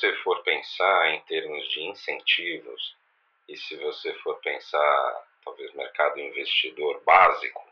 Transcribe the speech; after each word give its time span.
você 0.00 0.14
for 0.22 0.42
pensar 0.42 1.10
em 1.10 1.20
termos 1.22 1.68
de 1.68 1.82
incentivos, 1.82 2.96
e 3.46 3.56
se 3.56 3.76
você 3.76 4.14
for 4.14 4.36
pensar, 4.40 5.26
talvez, 5.44 5.74
mercado 5.74 6.18
investidor 6.18 7.02
básico, 7.04 7.62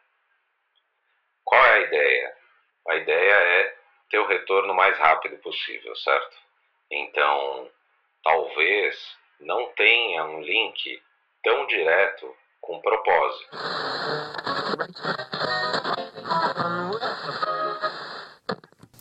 qual 1.42 1.64
é 1.64 1.72
a 1.72 1.80
ideia? 1.80 2.36
A 2.88 2.96
ideia 2.96 3.32
é 3.32 3.76
ter 4.10 4.18
o 4.18 4.26
retorno 4.26 4.74
mais 4.74 4.98
rápido 4.98 5.38
possível, 5.38 5.96
certo? 5.96 6.36
Então, 6.90 7.70
talvez 8.22 9.16
não 9.40 9.72
tenha 9.72 10.24
um 10.24 10.42
link 10.42 11.02
tão 11.42 11.66
direto 11.66 12.36
com 12.60 12.80
propósito. 12.82 13.56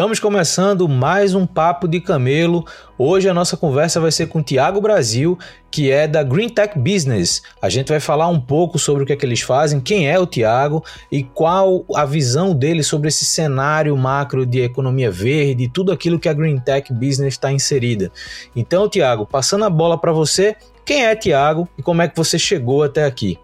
Estamos 0.00 0.18
começando 0.18 0.88
mais 0.88 1.34
um 1.34 1.44
Papo 1.46 1.86
de 1.86 2.00
Camelo. 2.00 2.64
Hoje 2.96 3.28
a 3.28 3.34
nossa 3.34 3.54
conversa 3.54 4.00
vai 4.00 4.10
ser 4.10 4.28
com 4.28 4.38
o 4.38 4.42
Tiago 4.42 4.80
Brasil, 4.80 5.38
que 5.70 5.90
é 5.90 6.08
da 6.08 6.22
Green 6.22 6.48
Tech 6.48 6.78
Business. 6.78 7.42
A 7.60 7.68
gente 7.68 7.88
vai 7.88 8.00
falar 8.00 8.26
um 8.28 8.40
pouco 8.40 8.78
sobre 8.78 9.02
o 9.02 9.06
que 9.06 9.12
é 9.12 9.16
que 9.16 9.26
eles 9.26 9.42
fazem, 9.42 9.78
quem 9.78 10.08
é 10.08 10.18
o 10.18 10.24
Tiago 10.24 10.82
e 11.12 11.22
qual 11.22 11.84
a 11.94 12.06
visão 12.06 12.54
dele 12.54 12.82
sobre 12.82 13.08
esse 13.08 13.26
cenário 13.26 13.94
macro 13.94 14.46
de 14.46 14.62
economia 14.62 15.10
verde 15.10 15.64
e 15.64 15.68
tudo 15.68 15.92
aquilo 15.92 16.18
que 16.18 16.30
a 16.30 16.32
Green 16.32 16.58
Tech 16.58 16.90
Business 16.94 17.34
está 17.34 17.52
inserida. 17.52 18.10
Então, 18.56 18.88
Tiago, 18.88 19.26
passando 19.26 19.66
a 19.66 19.70
bola 19.70 19.98
para 19.98 20.12
você, 20.12 20.56
quem 20.82 21.04
é 21.04 21.14
Tiago 21.14 21.68
e 21.76 21.82
como 21.82 22.00
é 22.00 22.08
que 22.08 22.16
você 22.16 22.38
chegou 22.38 22.82
até 22.82 23.04
aqui? 23.04 23.38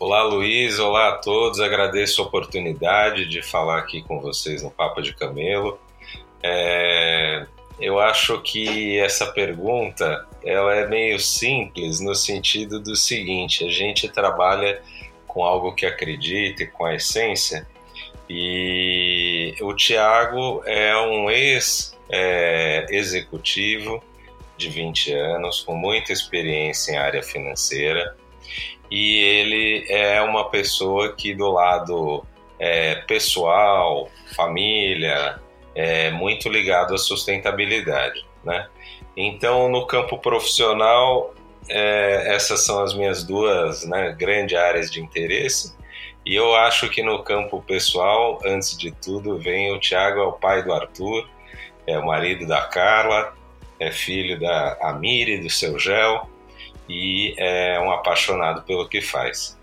Olá, 0.00 0.22
Luiz. 0.22 0.78
Olá 0.78 1.08
a 1.08 1.16
todos. 1.16 1.58
Agradeço 1.58 2.22
a 2.22 2.24
oportunidade 2.24 3.26
de 3.26 3.42
falar 3.42 3.78
aqui 3.78 4.00
com 4.00 4.20
vocês 4.20 4.62
no 4.62 4.70
Papo 4.70 5.02
de 5.02 5.12
Camelo. 5.12 5.76
É, 6.40 7.44
eu 7.80 7.98
acho 7.98 8.40
que 8.40 8.96
essa 8.96 9.26
pergunta 9.26 10.24
ela 10.44 10.72
é 10.72 10.86
meio 10.86 11.18
simples 11.18 11.98
no 11.98 12.14
sentido 12.14 12.78
do 12.78 12.94
seguinte: 12.94 13.64
a 13.64 13.68
gente 13.68 14.08
trabalha 14.08 14.80
com 15.26 15.42
algo 15.42 15.74
que 15.74 15.84
acredita 15.84 16.62
e 16.62 16.68
com 16.68 16.84
a 16.84 16.94
essência. 16.94 17.66
E 18.30 19.56
o 19.60 19.74
Tiago 19.74 20.62
é 20.64 20.96
um 20.96 21.28
ex-executivo 21.28 23.96
é, 23.96 24.00
de 24.56 24.70
20 24.70 25.12
anos, 25.12 25.60
com 25.60 25.74
muita 25.74 26.12
experiência 26.12 26.92
em 26.92 26.98
área 26.98 27.20
financeira 27.20 28.16
e 28.90 29.16
ele 29.22 29.86
é 29.88 30.20
uma 30.22 30.48
pessoa 30.48 31.12
que 31.12 31.34
do 31.34 31.50
lado 31.50 32.24
é, 32.58 32.96
pessoal, 33.06 34.08
família, 34.34 35.38
é 35.74 36.10
muito 36.10 36.48
ligado 36.48 36.94
à 36.94 36.98
sustentabilidade, 36.98 38.24
né? 38.44 38.66
Então, 39.16 39.68
no 39.68 39.86
campo 39.86 40.18
profissional, 40.18 41.34
é, 41.68 42.34
essas 42.34 42.64
são 42.64 42.82
as 42.82 42.94
minhas 42.94 43.24
duas 43.24 43.84
né, 43.84 44.14
grandes 44.18 44.56
áreas 44.56 44.90
de 44.90 45.00
interesse. 45.00 45.76
E 46.24 46.34
eu 46.34 46.54
acho 46.54 46.88
que 46.88 47.02
no 47.02 47.22
campo 47.22 47.62
pessoal, 47.62 48.38
antes 48.44 48.76
de 48.76 48.90
tudo, 48.90 49.38
vem 49.38 49.72
o 49.72 49.80
Tiago, 49.80 50.20
é 50.20 50.24
o 50.24 50.32
pai 50.32 50.62
do 50.62 50.72
Arthur, 50.72 51.28
é 51.86 51.98
o 51.98 52.06
marido 52.06 52.46
da 52.46 52.62
Carla, 52.62 53.34
é 53.80 53.90
filho 53.90 54.38
da 54.38 54.76
Amiri, 54.82 55.38
do 55.38 55.50
seu 55.50 55.78
Gel, 55.78 56.28
e 56.88 57.34
é 57.36 57.78
um 57.80 57.90
apaixonado 57.90 58.62
pelo 58.62 58.88
que 58.88 59.00
faz. 59.00 59.58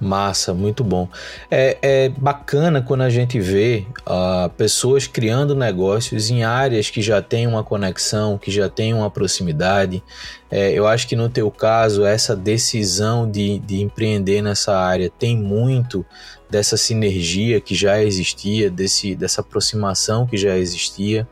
Massa, 0.00 0.54
muito 0.54 0.82
bom. 0.82 1.06
É, 1.50 1.76
é 1.82 2.08
bacana 2.08 2.80
quando 2.80 3.02
a 3.02 3.10
gente 3.10 3.38
vê 3.38 3.84
uh, 4.06 4.48
pessoas 4.56 5.06
criando 5.06 5.54
negócios 5.54 6.30
em 6.30 6.42
áreas 6.42 6.88
que 6.88 7.02
já 7.02 7.20
têm 7.20 7.46
uma 7.46 7.62
conexão, 7.62 8.38
que 8.38 8.50
já 8.50 8.66
têm 8.66 8.94
uma 8.94 9.10
proximidade. 9.10 10.02
É, 10.50 10.72
eu 10.72 10.86
acho 10.86 11.06
que 11.06 11.14
no 11.14 11.28
teu 11.28 11.50
caso, 11.50 12.06
essa 12.06 12.34
decisão 12.34 13.30
de, 13.30 13.58
de 13.58 13.82
empreender 13.82 14.40
nessa 14.40 14.74
área 14.74 15.10
tem 15.10 15.36
muito 15.36 16.04
dessa 16.48 16.78
sinergia 16.78 17.60
que 17.60 17.74
já 17.74 18.02
existia, 18.02 18.70
desse, 18.70 19.14
dessa 19.14 19.42
aproximação 19.42 20.26
que 20.26 20.38
já 20.38 20.56
existia. 20.56 21.28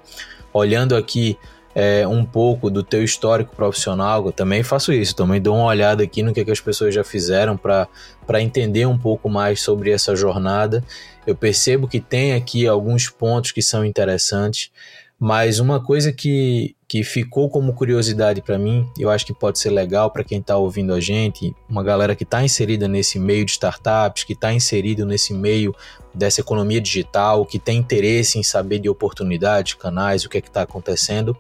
Olhando 0.53 0.94
aqui 0.94 1.38
é, 1.80 2.04
um 2.08 2.24
pouco 2.24 2.68
do 2.68 2.82
teu 2.82 3.04
histórico 3.04 3.54
profissional, 3.54 4.26
eu 4.26 4.32
também 4.32 4.64
faço 4.64 4.92
isso, 4.92 5.14
também 5.14 5.40
dou 5.40 5.54
uma 5.54 5.66
olhada 5.66 6.02
aqui 6.02 6.24
no 6.24 6.34
que, 6.34 6.40
é 6.40 6.44
que 6.44 6.50
as 6.50 6.60
pessoas 6.60 6.92
já 6.92 7.04
fizeram 7.04 7.56
para 7.56 8.42
entender 8.42 8.84
um 8.84 8.98
pouco 8.98 9.30
mais 9.30 9.62
sobre 9.62 9.92
essa 9.92 10.16
jornada. 10.16 10.82
Eu 11.24 11.36
percebo 11.36 11.86
que 11.86 12.00
tem 12.00 12.34
aqui 12.34 12.66
alguns 12.66 13.08
pontos 13.08 13.52
que 13.52 13.62
são 13.62 13.84
interessantes, 13.84 14.72
mas 15.20 15.60
uma 15.60 15.78
coisa 15.78 16.12
que, 16.12 16.74
que 16.88 17.04
ficou 17.04 17.50
como 17.50 17.75
curiosidade 17.75 18.41
para 18.41 18.59
mim, 18.59 18.91
eu 18.99 19.10
acho 19.10 19.26
que 19.26 19.34
pode 19.34 19.59
ser 19.59 19.69
legal 19.69 20.10
para 20.10 20.25
quem 20.25 20.38
está 20.38 20.56
ouvindo 20.56 20.94
a 20.94 21.00
gente, 21.00 21.54
uma 21.69 21.84
galera 21.84 22.16
que 22.16 22.25
está 22.25 22.43
inserida 22.43 22.88
nesse 22.88 23.19
meio 23.19 23.44
de 23.44 23.53
startups, 23.53 24.25
que 24.25 24.32
está 24.32 24.54
inserido 24.54 25.04
nesse 25.04 25.34
meio 25.34 25.75
dessa 26.15 26.41
economia 26.41 26.81
digital, 26.81 27.44
que 27.44 27.59
tem 27.59 27.76
interesse 27.76 28.38
em 28.38 28.43
saber 28.43 28.78
de 28.78 28.88
oportunidades, 28.88 29.75
canais, 29.75 30.25
o 30.25 30.31
que 30.31 30.38
é 30.38 30.41
que 30.41 30.49
está 30.49 30.62
acontecendo, 30.62 31.37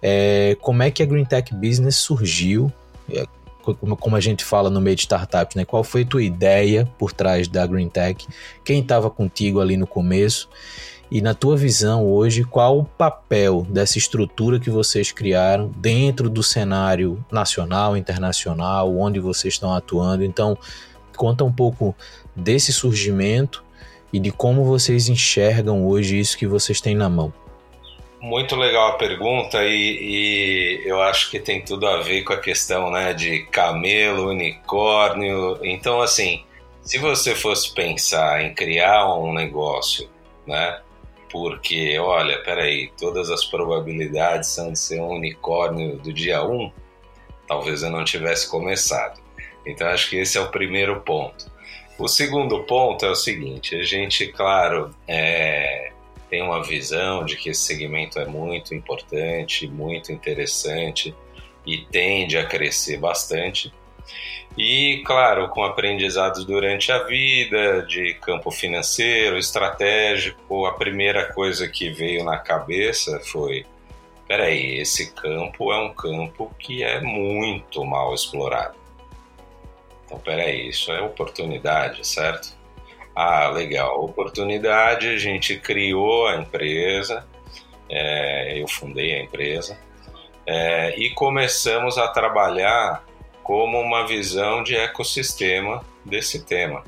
é, 0.00 0.56
como 0.62 0.82
é 0.82 0.90
que 0.90 1.02
a 1.02 1.06
Green 1.06 1.26
Tech 1.26 1.54
Business 1.54 1.96
surgiu, 1.96 2.72
é, 3.12 3.26
como 3.62 4.16
a 4.16 4.20
gente 4.20 4.44
fala 4.44 4.70
no 4.70 4.80
meio 4.80 4.96
de 4.96 5.02
startups, 5.02 5.56
né? 5.56 5.64
Qual 5.64 5.82
foi 5.82 6.02
a 6.02 6.06
tua 6.06 6.22
ideia 6.22 6.88
por 6.96 7.12
trás 7.12 7.48
da 7.48 7.66
Green 7.66 7.88
Tech? 7.88 8.26
Quem 8.64 8.80
estava 8.80 9.10
contigo 9.10 9.60
ali 9.60 9.76
no 9.76 9.86
começo? 9.86 10.48
E 11.10 11.20
na 11.20 11.34
tua 11.34 11.56
visão 11.56 12.04
hoje, 12.04 12.42
qual 12.42 12.78
o 12.78 12.84
papel 12.84 13.64
dessa 13.68 13.96
estrutura 13.96 14.58
que 14.58 14.70
vocês 14.70 15.12
criaram 15.12 15.68
dentro 15.76 16.28
do 16.28 16.42
cenário 16.42 17.24
nacional, 17.30 17.96
internacional, 17.96 18.96
onde 18.96 19.20
vocês 19.20 19.54
estão 19.54 19.72
atuando? 19.72 20.24
Então, 20.24 20.58
conta 21.16 21.44
um 21.44 21.52
pouco 21.52 21.94
desse 22.34 22.72
surgimento 22.72 23.64
e 24.12 24.18
de 24.18 24.32
como 24.32 24.64
vocês 24.64 25.08
enxergam 25.08 25.86
hoje 25.86 26.18
isso 26.18 26.36
que 26.36 26.46
vocês 26.46 26.80
têm 26.80 26.94
na 26.94 27.08
mão. 27.08 27.32
Muito 28.20 28.56
legal 28.56 28.92
a 28.92 28.96
pergunta 28.96 29.62
e, 29.64 29.68
e, 29.70 30.82
eu 30.84 31.00
acho 31.00 31.30
que 31.30 31.38
tem 31.38 31.62
tudo 31.62 31.86
a 31.86 31.98
ver 32.02 32.24
com 32.24 32.32
a 32.32 32.38
questão 32.38 32.90
né, 32.90 33.12
de 33.12 33.44
camelo, 33.46 34.30
unicórnio. 34.30 35.58
Então, 35.62 36.00
assim, 36.00 36.42
se 36.82 36.98
você 36.98 37.36
fosse 37.36 37.72
pensar 37.72 38.42
em 38.42 38.52
criar 38.52 39.14
um 39.14 39.32
negócio, 39.32 40.08
né, 40.46 40.80
porque, 41.30 41.98
olha, 41.98 42.42
peraí, 42.42 42.90
todas 42.98 43.30
as 43.30 43.44
probabilidades 43.44 44.50
são 44.50 44.72
de 44.72 44.78
ser 44.78 45.00
um 45.00 45.10
unicórnio 45.10 45.96
do 45.96 46.12
dia 46.12 46.44
1, 46.44 46.72
talvez 47.46 47.82
eu 47.82 47.90
não 47.90 48.04
tivesse 48.04 48.48
começado. 48.48 49.20
Então, 49.64 49.88
acho 49.88 50.10
que 50.10 50.16
esse 50.16 50.38
é 50.38 50.40
o 50.40 50.50
primeiro 50.50 51.00
ponto. 51.00 51.50
O 51.98 52.08
segundo 52.08 52.62
ponto 52.64 53.04
é 53.04 53.10
o 53.10 53.14
seguinte: 53.14 53.74
a 53.74 53.82
gente, 53.82 54.26
claro, 54.28 54.94
é, 55.08 55.92
tem 56.28 56.42
uma 56.42 56.62
visão 56.62 57.24
de 57.24 57.36
que 57.36 57.50
esse 57.50 57.62
segmento 57.62 58.18
é 58.18 58.26
muito 58.26 58.74
importante, 58.74 59.66
muito 59.66 60.12
interessante 60.12 61.14
e 61.66 61.78
tende 61.86 62.36
a 62.36 62.44
crescer 62.44 62.98
bastante. 62.98 63.72
E, 64.56 65.02
claro, 65.04 65.48
com 65.48 65.62
aprendizados 65.62 66.44
durante 66.46 66.90
a 66.90 67.02
vida, 67.02 67.82
de 67.82 68.14
campo 68.14 68.50
financeiro, 68.50 69.36
estratégico, 69.36 70.64
a 70.64 70.72
primeira 70.72 71.30
coisa 71.32 71.68
que 71.68 71.90
veio 71.90 72.24
na 72.24 72.38
cabeça 72.38 73.20
foi: 73.20 73.66
peraí, 74.26 74.78
esse 74.78 75.12
campo 75.12 75.70
é 75.70 75.78
um 75.78 75.92
campo 75.92 76.50
que 76.58 76.82
é 76.82 77.00
muito 77.00 77.84
mal 77.84 78.14
explorado. 78.14 78.74
Então, 80.06 80.18
peraí, 80.18 80.68
isso 80.68 80.90
é 80.90 81.02
oportunidade, 81.02 82.06
certo? 82.06 82.56
Ah, 83.14 83.48
legal, 83.48 84.04
oportunidade, 84.04 85.08
a 85.08 85.18
gente 85.18 85.58
criou 85.58 86.26
a 86.28 86.36
empresa, 86.36 87.26
é, 87.90 88.60
eu 88.60 88.68
fundei 88.68 89.14
a 89.14 89.22
empresa, 89.22 89.78
é, 90.46 90.98
e 90.98 91.10
começamos 91.10 91.98
a 91.98 92.08
trabalhar 92.08 93.04
como 93.46 93.80
uma 93.80 94.04
visão 94.04 94.60
de 94.64 94.74
ecossistema 94.74 95.80
desse 96.04 96.44
tema. 96.44 96.82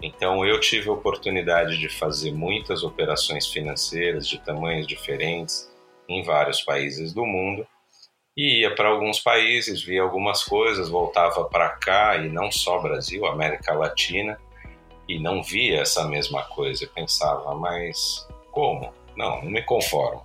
Então 0.00 0.42
eu 0.42 0.58
tive 0.58 0.88
a 0.88 0.92
oportunidade 0.94 1.76
de 1.76 1.86
fazer 1.90 2.32
muitas 2.32 2.82
operações 2.82 3.46
financeiras 3.46 4.26
de 4.26 4.38
tamanhos 4.38 4.86
diferentes 4.86 5.70
em 6.08 6.22
vários 6.22 6.62
países 6.62 7.12
do 7.12 7.26
mundo 7.26 7.66
e 8.34 8.62
ia 8.62 8.74
para 8.74 8.88
alguns 8.88 9.20
países, 9.20 9.82
via 9.82 10.00
algumas 10.00 10.42
coisas, 10.42 10.88
voltava 10.88 11.44
para 11.44 11.68
cá 11.68 12.16
e 12.16 12.30
não 12.30 12.50
só 12.50 12.78
Brasil, 12.78 13.26
América 13.26 13.74
Latina, 13.74 14.40
e 15.06 15.18
não 15.18 15.42
via 15.42 15.82
essa 15.82 16.08
mesma 16.08 16.42
coisa. 16.44 16.84
Eu 16.84 16.88
pensava, 16.88 17.54
mas 17.54 18.26
como? 18.50 18.94
Não, 19.14 19.42
não 19.42 19.50
me 19.50 19.62
conformo. 19.62 20.24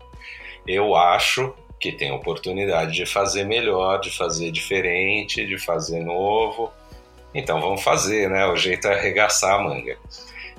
Eu 0.65 0.95
acho 0.95 1.53
que 1.83 1.91
tem 1.91 2.13
oportunidade 2.13 2.94
de 2.94 3.06
fazer 3.06 3.44
melhor, 3.44 4.00
de 4.00 4.09
fazer 4.09 4.51
diferente, 4.51 5.45
de 5.45 5.57
fazer 5.57 6.00
novo. 6.00 6.71
Então 7.35 7.59
vamos 7.59 7.83
fazer, 7.83 8.30
né? 8.30 8.45
O 8.45 8.56
jeito 8.56 8.88
é 8.88 8.94
arregaçar 8.94 9.56
a 9.56 9.62
manga. 9.62 9.97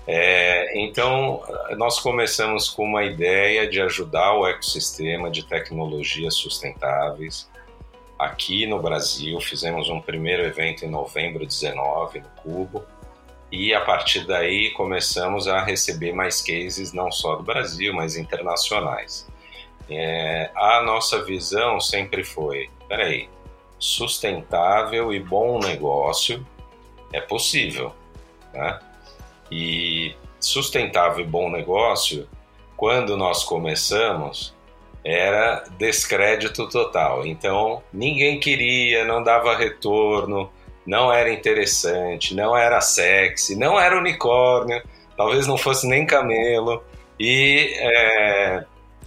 É, 0.07 0.79
então, 0.79 1.43
nós 1.79 1.99
começamos 1.99 2.69
com 2.69 2.85
uma 2.85 3.05
ideia 3.05 3.67
de 3.67 3.81
ajudar 3.81 4.35
o 4.35 4.47
ecossistema 4.47 5.31
de 5.31 5.47
tecnologias 5.47 6.35
sustentáveis. 6.35 7.49
Aqui 8.19 8.67
no 8.67 8.83
Brasil, 8.83 9.41
fizemos 9.41 9.89
um 9.89 10.03
primeiro 10.03 10.43
evento 10.43 10.85
em 10.85 10.91
novembro 10.91 11.47
19 11.47 12.21
no 12.21 12.29
Cubo, 12.37 12.85
e 13.51 13.73
a 13.73 13.81
partir 13.81 14.27
daí 14.27 14.73
começamos 14.73 15.49
a 15.49 15.65
receber 15.65 16.13
mais 16.13 16.43
cases, 16.43 16.93
não 16.93 17.11
só 17.11 17.37
do 17.37 17.43
Brasil, 17.43 17.95
mas 17.95 18.15
internacionais. 18.15 19.27
É, 19.89 20.51
a 20.55 20.83
nossa 20.83 21.23
visão 21.25 21.81
sempre 21.81 22.25
foi: 22.25 22.71
peraí, 22.89 23.29
sustentável 23.79 25.13
e 25.13 25.21
bom 25.21 25.59
negócio 25.59 26.47
é 27.13 27.21
possível, 27.21 27.93
né? 28.53 28.79
E 29.51 30.15
sustentável 30.41 31.25
e 31.25 31.29
bom 31.29 31.51
negócio, 31.51 32.29
quando 32.77 33.17
nós 33.17 33.45
começamos, 33.45 34.55
era 35.05 35.65
descrédito 35.79 36.69
total. 36.69 37.27
Então, 37.27 37.83
ninguém 37.93 38.41
queria, 38.41 39.05
não 39.05 39.23
dava 39.23 39.57
retorno, 39.57 40.51
não 40.87 41.13
era 41.13 41.33
interessante, 41.33 42.35
não 42.35 42.57
era 42.57 42.81
sexy, 42.81 43.57
não 43.57 43.79
era 43.79 43.97
unicórnio, 43.97 44.83
talvez 45.17 45.47
não 45.47 45.57
fosse 45.57 45.87
nem 45.87 46.07
camelo. 46.07 46.83
E 47.21 47.75
é, 47.77 48.65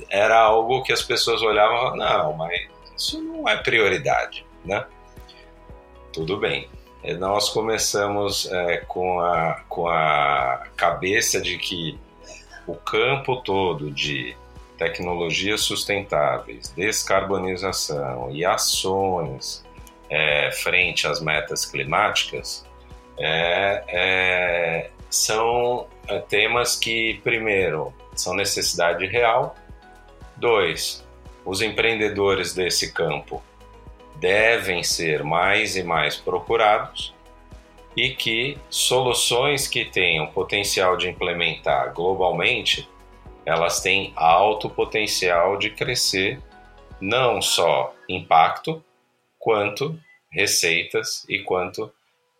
era 0.09 0.39
algo 0.39 0.83
que 0.83 0.91
as 0.91 1.01
pessoas 1.01 1.41
olhavam, 1.41 1.95
não, 1.95 2.33
mas 2.33 2.67
isso 2.95 3.21
não 3.21 3.47
é 3.47 3.57
prioridade, 3.57 4.45
né? 4.65 4.85
Tudo 6.11 6.37
bem. 6.37 6.69
Nós 7.19 7.49
começamos 7.49 8.51
é, 8.51 8.77
com, 8.87 9.19
a, 9.19 9.61
com 9.69 9.87
a 9.87 10.63
cabeça 10.75 11.39
de 11.39 11.57
que 11.57 11.97
o 12.65 12.75
campo 12.75 13.37
todo 13.37 13.91
de 13.91 14.35
tecnologias 14.77 15.61
sustentáveis, 15.61 16.69
descarbonização 16.75 18.29
e 18.31 18.43
ações 18.43 19.65
é, 20.09 20.51
frente 20.51 21.07
às 21.07 21.21
metas 21.21 21.65
climáticas 21.65 22.65
é, 23.17 24.89
são 25.09 25.87
temas 26.29 26.75
que, 26.75 27.19
primeiro, 27.23 27.93
são 28.15 28.33
necessidade 28.35 29.05
real, 29.05 29.55
dois, 30.37 31.05
os 31.45 31.61
empreendedores 31.61 32.53
desse 32.53 32.93
campo 32.93 33.43
devem 34.15 34.83
ser 34.83 35.23
mais 35.23 35.75
e 35.75 35.83
mais 35.83 36.15
procurados 36.15 37.13
e 37.95 38.09
que 38.09 38.57
soluções 38.69 39.67
que 39.67 39.83
tenham 39.83 40.27
potencial 40.27 40.95
de 40.95 41.09
implementar 41.09 41.93
globalmente, 41.93 42.87
elas 43.45 43.81
têm 43.81 44.13
alto 44.15 44.69
potencial 44.69 45.57
de 45.57 45.71
crescer 45.71 46.39
não 47.01 47.41
só 47.41 47.93
impacto, 48.07 48.83
quanto 49.39 49.97
receitas 50.31 51.25
e 51.29 51.39
quanto 51.39 51.91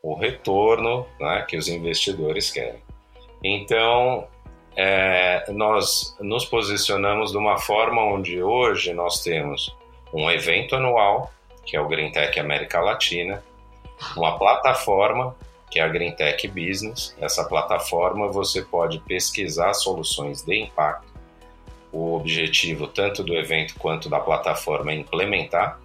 o 0.04 0.16
retorno 0.16 1.08
né, 1.20 1.46
que 1.48 1.58
os 1.58 1.68
investidores 1.68 2.52
querem. 2.52 2.82
Então, 3.44 4.28
é, 4.78 5.52
nós 5.52 6.16
nos 6.20 6.46
posicionamos 6.46 7.32
de 7.32 7.38
uma 7.38 7.58
forma 7.58 8.04
onde 8.04 8.42
hoje 8.42 8.94
nós 8.94 9.24
temos 9.24 9.76
um 10.14 10.30
evento 10.32 10.76
anual 10.76 11.32
que 11.68 11.76
é 11.76 11.82
o 11.82 11.88
Green 11.88 12.10
Tech 12.12 12.40
América 12.40 12.80
Latina, 12.80 13.44
uma 14.16 14.40
plataforma, 14.40 15.36
que 15.70 15.80
é 15.80 15.84
a 15.84 15.88
Green 15.90 16.14
Tech 16.14 16.48
Business. 16.48 17.14
Essa 17.20 17.44
plataforma 17.44 18.32
você 18.32 18.62
pode 18.62 19.00
pesquisar 19.00 19.74
soluções 19.74 20.42
de 20.42 20.64
impacto. 20.64 21.06
O 21.92 22.16
objetivo 22.16 22.88
tanto 22.88 23.22
do 23.22 23.36
evento 23.36 23.76
quanto 23.78 24.08
da 24.10 24.20
plataforma 24.20 24.94
é 24.94 24.96
implementar. 24.96 25.78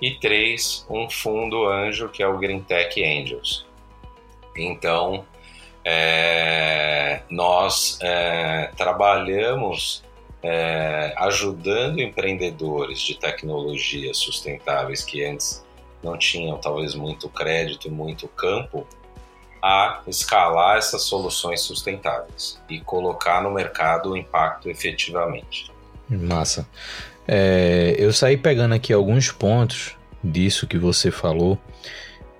E 0.00 0.16
três, 0.16 0.86
um 0.90 1.08
fundo 1.08 1.66
anjo, 1.66 2.10
que 2.10 2.22
é 2.22 2.28
o 2.28 2.36
Green 2.36 2.60
Tech 2.60 3.02
Angels. 3.02 3.64
Então, 4.54 5.24
é, 5.88 7.20
nós 7.30 7.96
é, 8.02 8.72
trabalhamos 8.76 10.02
é, 10.42 11.14
ajudando 11.16 12.00
empreendedores 12.00 12.98
de 12.98 13.16
tecnologias 13.16 14.16
sustentáveis 14.18 15.04
que 15.04 15.24
antes 15.24 15.64
não 16.02 16.18
tinham 16.18 16.58
talvez 16.58 16.96
muito 16.96 17.28
crédito 17.28 17.86
e 17.86 17.90
muito 17.90 18.26
campo 18.26 18.84
a 19.62 20.02
escalar 20.08 20.76
essas 20.76 21.02
soluções 21.02 21.60
sustentáveis 21.60 22.60
e 22.68 22.80
colocar 22.80 23.40
no 23.40 23.52
mercado 23.52 24.10
o 24.10 24.16
impacto 24.16 24.68
efetivamente. 24.68 25.70
Massa. 26.08 26.68
É, 27.28 27.94
eu 27.96 28.12
saí 28.12 28.36
pegando 28.36 28.74
aqui 28.74 28.92
alguns 28.92 29.30
pontos 29.30 29.96
disso 30.22 30.66
que 30.66 30.78
você 30.78 31.12
falou 31.12 31.56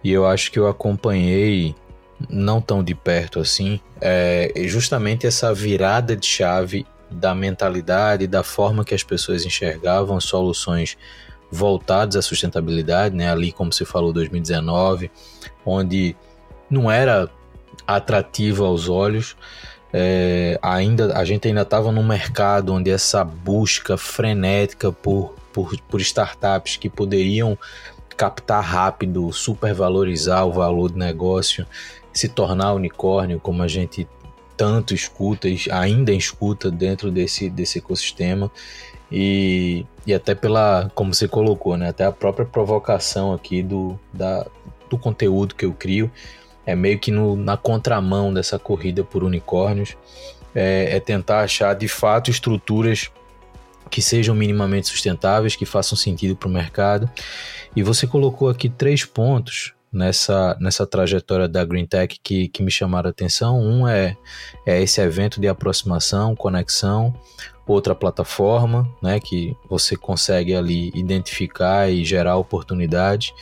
e 0.02 0.10
eu 0.10 0.26
acho 0.26 0.50
que 0.50 0.58
eu 0.58 0.66
acompanhei 0.66 1.76
não 2.28 2.60
tão 2.60 2.82
de 2.82 2.94
perto 2.94 3.40
assim, 3.40 3.80
é 4.00 4.52
justamente 4.66 5.26
essa 5.26 5.52
virada 5.52 6.16
de 6.16 6.26
chave 6.26 6.86
da 7.10 7.34
mentalidade, 7.34 8.26
da 8.26 8.42
forma 8.42 8.84
que 8.84 8.94
as 8.94 9.02
pessoas 9.02 9.44
enxergavam 9.44 10.20
soluções 10.20 10.96
voltadas 11.50 12.16
à 12.16 12.22
sustentabilidade, 12.22 13.14
né? 13.14 13.30
Ali, 13.30 13.52
como 13.52 13.72
você 13.72 13.84
falou, 13.84 14.12
2019, 14.12 15.10
onde 15.64 16.16
não 16.68 16.90
era 16.90 17.30
atrativo 17.86 18.64
aos 18.64 18.88
olhos. 18.88 19.36
É, 19.92 20.58
ainda 20.60 21.16
a 21.16 21.24
gente 21.24 21.46
ainda 21.46 21.62
estava 21.62 21.92
num 21.92 22.04
mercado 22.04 22.72
onde 22.72 22.90
essa 22.90 23.24
busca 23.24 23.96
frenética 23.96 24.90
por, 24.90 25.34
por, 25.52 25.78
por 25.82 26.00
startups 26.00 26.76
que 26.76 26.90
poderiam 26.90 27.56
captar 28.16 28.62
rápido, 28.62 29.32
supervalorizar 29.32 30.46
o 30.46 30.52
valor 30.52 30.90
do 30.90 30.98
negócio, 30.98 31.66
se 32.16 32.28
tornar 32.28 32.72
unicórnio, 32.72 33.38
como 33.38 33.62
a 33.62 33.68
gente 33.68 34.08
tanto 34.56 34.94
escuta, 34.94 35.48
ainda 35.70 36.12
escuta 36.12 36.70
dentro 36.70 37.10
desse, 37.10 37.50
desse 37.50 37.78
ecossistema. 37.78 38.50
E, 39.12 39.84
e 40.06 40.14
até 40.14 40.34
pela, 40.34 40.90
como 40.94 41.14
você 41.14 41.28
colocou, 41.28 41.76
né, 41.76 41.90
até 41.90 42.04
a 42.04 42.12
própria 42.12 42.46
provocação 42.46 43.32
aqui 43.32 43.62
do, 43.62 43.98
da, 44.12 44.46
do 44.90 44.98
conteúdo 44.98 45.54
que 45.54 45.64
eu 45.64 45.72
crio 45.72 46.10
é 46.66 46.74
meio 46.74 46.98
que 46.98 47.12
no, 47.12 47.36
na 47.36 47.56
contramão 47.56 48.34
dessa 48.34 48.58
corrida 48.58 49.04
por 49.04 49.22
unicórnios, 49.22 49.96
é, 50.52 50.96
é 50.96 51.00
tentar 51.00 51.42
achar 51.42 51.74
de 51.74 51.86
fato 51.86 52.28
estruturas 52.28 53.10
que 53.88 54.02
sejam 54.02 54.34
minimamente 54.34 54.88
sustentáveis, 54.88 55.54
que 55.54 55.64
façam 55.64 55.96
sentido 55.96 56.34
para 56.34 56.48
o 56.48 56.50
mercado. 56.50 57.08
E 57.76 57.84
você 57.84 58.04
colocou 58.04 58.48
aqui 58.48 58.68
três 58.68 59.04
pontos 59.04 59.75
nessa, 59.92 60.56
nessa 60.60 60.86
trajetória 60.86 61.48
da 61.48 61.64
Green 61.64 61.86
Tech 61.86 62.18
que, 62.22 62.48
que 62.48 62.62
me 62.62 62.70
chamaram 62.70 63.08
a 63.08 63.10
atenção. 63.10 63.60
Um 63.60 63.88
é, 63.88 64.16
é 64.64 64.82
esse 64.82 65.00
evento 65.00 65.40
de 65.40 65.48
aproximação, 65.48 66.34
conexão, 66.36 67.14
outra 67.66 67.94
plataforma, 67.94 68.88
né, 69.02 69.18
que 69.18 69.56
você 69.68 69.96
consegue 69.96 70.54
ali 70.54 70.90
identificar 70.94 71.90
e 71.90 72.04
gerar 72.04 72.36
oportunidade. 72.36 73.34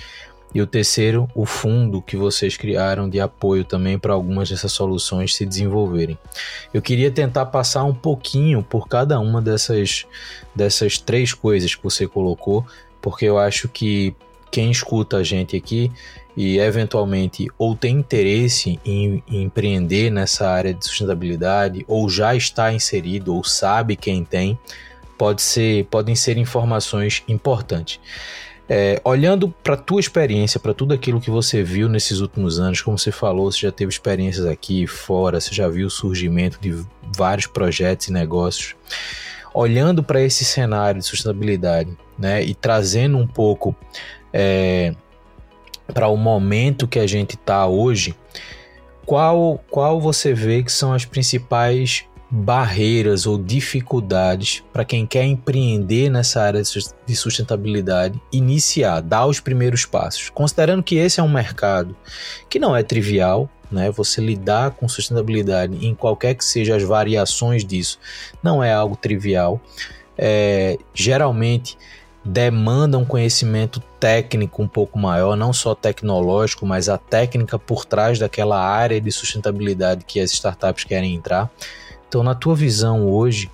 E 0.54 0.62
o 0.62 0.66
terceiro, 0.68 1.28
o 1.34 1.44
fundo 1.44 2.00
que 2.00 2.16
vocês 2.16 2.56
criaram 2.56 3.10
de 3.10 3.18
apoio 3.20 3.64
também 3.64 3.98
para 3.98 4.14
algumas 4.14 4.48
dessas 4.48 4.70
soluções 4.70 5.34
se 5.34 5.44
desenvolverem. 5.44 6.16
Eu 6.72 6.80
queria 6.80 7.10
tentar 7.10 7.46
passar 7.46 7.82
um 7.82 7.92
pouquinho 7.92 8.62
por 8.62 8.86
cada 8.86 9.18
uma 9.18 9.42
dessas, 9.42 10.06
dessas 10.54 10.96
três 10.96 11.34
coisas 11.34 11.74
que 11.74 11.82
você 11.82 12.06
colocou, 12.06 12.64
porque 13.02 13.24
eu 13.24 13.36
acho 13.36 13.68
que 13.68 14.14
quem 14.54 14.70
escuta 14.70 15.16
a 15.16 15.24
gente 15.24 15.56
aqui 15.56 15.90
e 16.36 16.60
eventualmente 16.60 17.48
ou 17.58 17.74
tem 17.74 17.96
interesse 17.96 18.78
em, 18.84 19.20
em, 19.26 19.42
empreender 19.42 20.10
nessa 20.10 20.48
área 20.48 20.72
de 20.72 20.84
sustentabilidade 20.84 21.84
ou 21.88 22.08
já 22.08 22.36
está 22.36 22.72
inserido 22.72 23.34
ou 23.34 23.42
sabe 23.42 23.96
quem 23.96 24.24
tem, 24.24 24.56
pode 25.18 25.42
ser, 25.42 25.86
podem 25.86 26.14
ser 26.14 26.38
informações 26.38 27.24
importantes. 27.26 27.98
É, 28.68 29.00
olhando 29.04 29.48
para 29.48 29.74
a 29.74 29.76
tua 29.76 29.98
experiência, 29.98 30.60
para 30.60 30.72
tudo 30.72 30.94
aquilo 30.94 31.20
que 31.20 31.32
você 31.32 31.60
viu 31.64 31.88
nesses 31.88 32.20
últimos 32.20 32.60
anos, 32.60 32.80
como 32.80 32.96
você 32.96 33.10
falou, 33.10 33.50
você 33.50 33.58
já 33.58 33.72
teve 33.72 33.90
experiências 33.90 34.46
aqui 34.46 34.86
fora, 34.86 35.40
você 35.40 35.52
já 35.52 35.68
viu 35.68 35.88
o 35.88 35.90
surgimento 35.90 36.60
de 36.60 36.80
vários 37.16 37.48
projetos 37.48 38.06
e 38.06 38.12
negócios. 38.12 38.76
olhando 39.52 40.02
para 40.02 40.20
esse 40.20 40.44
cenário 40.44 41.00
de 41.00 41.06
sustentabilidade, 41.06 41.96
né, 42.18 42.44
e 42.44 42.54
trazendo 42.54 43.18
um 43.18 43.26
pouco 43.26 43.74
é, 44.36 44.92
para 45.92 46.08
o 46.08 46.16
momento 46.16 46.88
que 46.88 46.98
a 46.98 47.06
gente 47.06 47.36
está 47.36 47.66
hoje, 47.68 48.16
qual, 49.06 49.62
qual 49.70 50.00
você 50.00 50.34
vê 50.34 50.62
que 50.64 50.72
são 50.72 50.92
as 50.92 51.04
principais 51.04 52.04
barreiras 52.28 53.26
ou 53.26 53.38
dificuldades 53.38 54.64
para 54.72 54.84
quem 54.84 55.06
quer 55.06 55.24
empreender 55.24 56.10
nessa 56.10 56.42
área 56.42 56.62
de 57.06 57.14
sustentabilidade 57.14 58.20
iniciar, 58.32 59.00
dar 59.02 59.26
os 59.26 59.38
primeiros 59.38 59.84
passos, 59.84 60.30
considerando 60.30 60.82
que 60.82 60.96
esse 60.96 61.20
é 61.20 61.22
um 61.22 61.28
mercado 61.28 61.94
que 62.50 62.58
não 62.58 62.74
é 62.74 62.82
trivial, 62.82 63.48
né? 63.70 63.88
Você 63.92 64.20
lidar 64.20 64.72
com 64.72 64.88
sustentabilidade 64.88 65.86
em 65.86 65.94
qualquer 65.94 66.34
que 66.34 66.44
sejam 66.44 66.76
as 66.76 66.82
variações 66.82 67.64
disso 67.64 68.00
não 68.42 68.64
é 68.64 68.72
algo 68.72 68.96
trivial. 68.96 69.60
É, 70.18 70.76
geralmente 70.92 71.76
demanda 72.24 72.96
um 72.96 73.04
conhecimento 73.04 73.80
técnico 74.00 74.62
um 74.62 74.68
pouco 74.68 74.98
maior, 74.98 75.36
não 75.36 75.52
só 75.52 75.74
tecnológico, 75.74 76.64
mas 76.64 76.88
a 76.88 76.96
técnica 76.96 77.58
por 77.58 77.84
trás 77.84 78.18
daquela 78.18 78.58
área 78.58 79.00
de 79.00 79.12
sustentabilidade 79.12 80.04
que 80.04 80.18
as 80.18 80.32
startups 80.32 80.84
querem 80.84 81.14
entrar. 81.14 81.50
Então, 82.08 82.22
na 82.22 82.34
tua 82.34 82.54
visão 82.54 83.06
hoje, 83.10 83.50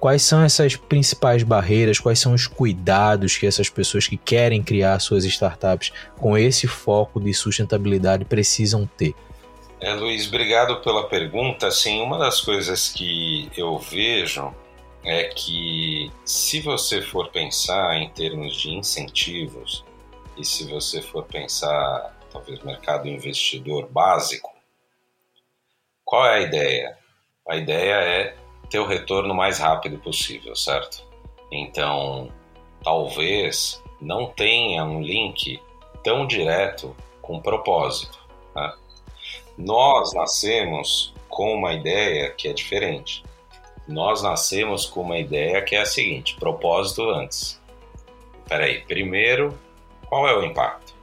quais 0.00 0.22
são 0.22 0.42
essas 0.42 0.76
principais 0.76 1.42
barreiras, 1.42 1.98
quais 1.98 2.18
são 2.18 2.32
os 2.32 2.46
cuidados 2.46 3.36
que 3.36 3.46
essas 3.46 3.68
pessoas 3.68 4.06
que 4.06 4.16
querem 4.16 4.62
criar 4.62 4.98
suas 5.00 5.24
startups 5.24 5.92
com 6.16 6.38
esse 6.38 6.66
foco 6.66 7.20
de 7.20 7.34
sustentabilidade 7.34 8.24
precisam 8.24 8.88
ter? 8.96 9.14
É, 9.78 9.92
Luiz, 9.92 10.26
obrigado 10.26 10.80
pela 10.80 11.06
pergunta. 11.06 11.66
Assim, 11.66 12.00
uma 12.00 12.18
das 12.18 12.40
coisas 12.40 12.88
que 12.88 13.50
eu 13.56 13.76
vejo 13.78 14.54
é 15.06 15.28
que 15.28 16.10
se 16.24 16.60
você 16.60 17.00
for 17.00 17.30
pensar 17.30 17.96
em 17.96 18.10
termos 18.10 18.56
de 18.56 18.70
incentivos 18.70 19.84
e 20.36 20.44
se 20.44 20.68
você 20.68 21.00
for 21.00 21.24
pensar 21.24 22.18
talvez 22.32 22.60
mercado 22.64 23.06
investidor 23.06 23.88
básico, 23.88 24.52
qual 26.04 26.26
é 26.26 26.34
a 26.34 26.40
ideia? 26.40 26.98
A 27.48 27.56
ideia 27.56 27.94
é 27.94 28.36
ter 28.68 28.80
o 28.80 28.86
retorno 28.86 29.32
mais 29.32 29.60
rápido 29.60 29.96
possível, 29.98 30.56
certo? 30.56 31.06
Então, 31.52 32.32
talvez 32.82 33.80
não 34.00 34.32
tenha 34.32 34.84
um 34.84 35.00
link 35.00 35.62
tão 36.02 36.26
direto 36.26 36.96
com 37.22 37.40
propósito. 37.40 38.18
Né? 38.56 38.74
Nós 39.56 40.12
nascemos 40.14 41.14
com 41.28 41.54
uma 41.54 41.72
ideia 41.74 42.30
que 42.32 42.48
é 42.48 42.52
diferente. 42.52 43.22
Nós 43.86 44.22
nascemos 44.22 44.86
com 44.86 45.02
uma 45.02 45.18
ideia 45.18 45.62
que 45.62 45.76
é 45.76 45.82
a 45.82 45.86
seguinte: 45.86 46.36
propósito 46.36 47.08
antes. 47.10 47.60
Peraí, 48.48 48.82
primeiro, 48.82 49.58
qual 50.08 50.28
é 50.28 50.36
o 50.36 50.44
impacto? 50.44 50.94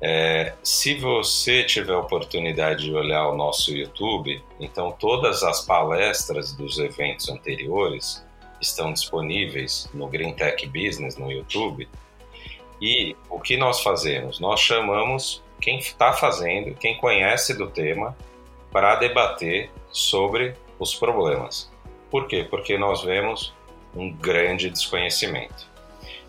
É, 0.00 0.54
se 0.62 0.94
você 0.94 1.64
tiver 1.64 1.92
a 1.92 1.98
oportunidade 1.98 2.84
de 2.84 2.94
olhar 2.94 3.28
o 3.28 3.36
nosso 3.36 3.76
YouTube, 3.76 4.42
então 4.60 4.92
todas 4.92 5.42
as 5.42 5.64
palestras 5.64 6.52
dos 6.52 6.78
eventos 6.78 7.28
anteriores 7.28 8.24
estão 8.60 8.92
disponíveis 8.92 9.88
no 9.92 10.06
Green 10.06 10.34
Tech 10.34 10.64
Business 10.66 11.16
no 11.16 11.30
YouTube. 11.30 11.88
E 12.80 13.16
o 13.28 13.40
que 13.40 13.56
nós 13.56 13.80
fazemos? 13.80 14.38
Nós 14.38 14.60
chamamos 14.60 15.42
quem 15.60 15.78
está 15.78 16.12
fazendo, 16.12 16.74
quem 16.76 16.96
conhece 16.96 17.54
do 17.54 17.68
tema, 17.68 18.16
para 18.70 18.94
debater 18.96 19.70
sobre 19.90 20.54
os 20.78 20.94
problemas. 20.94 21.70
Por 22.10 22.26
quê? 22.26 22.46
Porque 22.48 22.78
nós 22.78 23.02
vemos 23.02 23.54
um 23.94 24.12
grande 24.12 24.70
desconhecimento. 24.70 25.66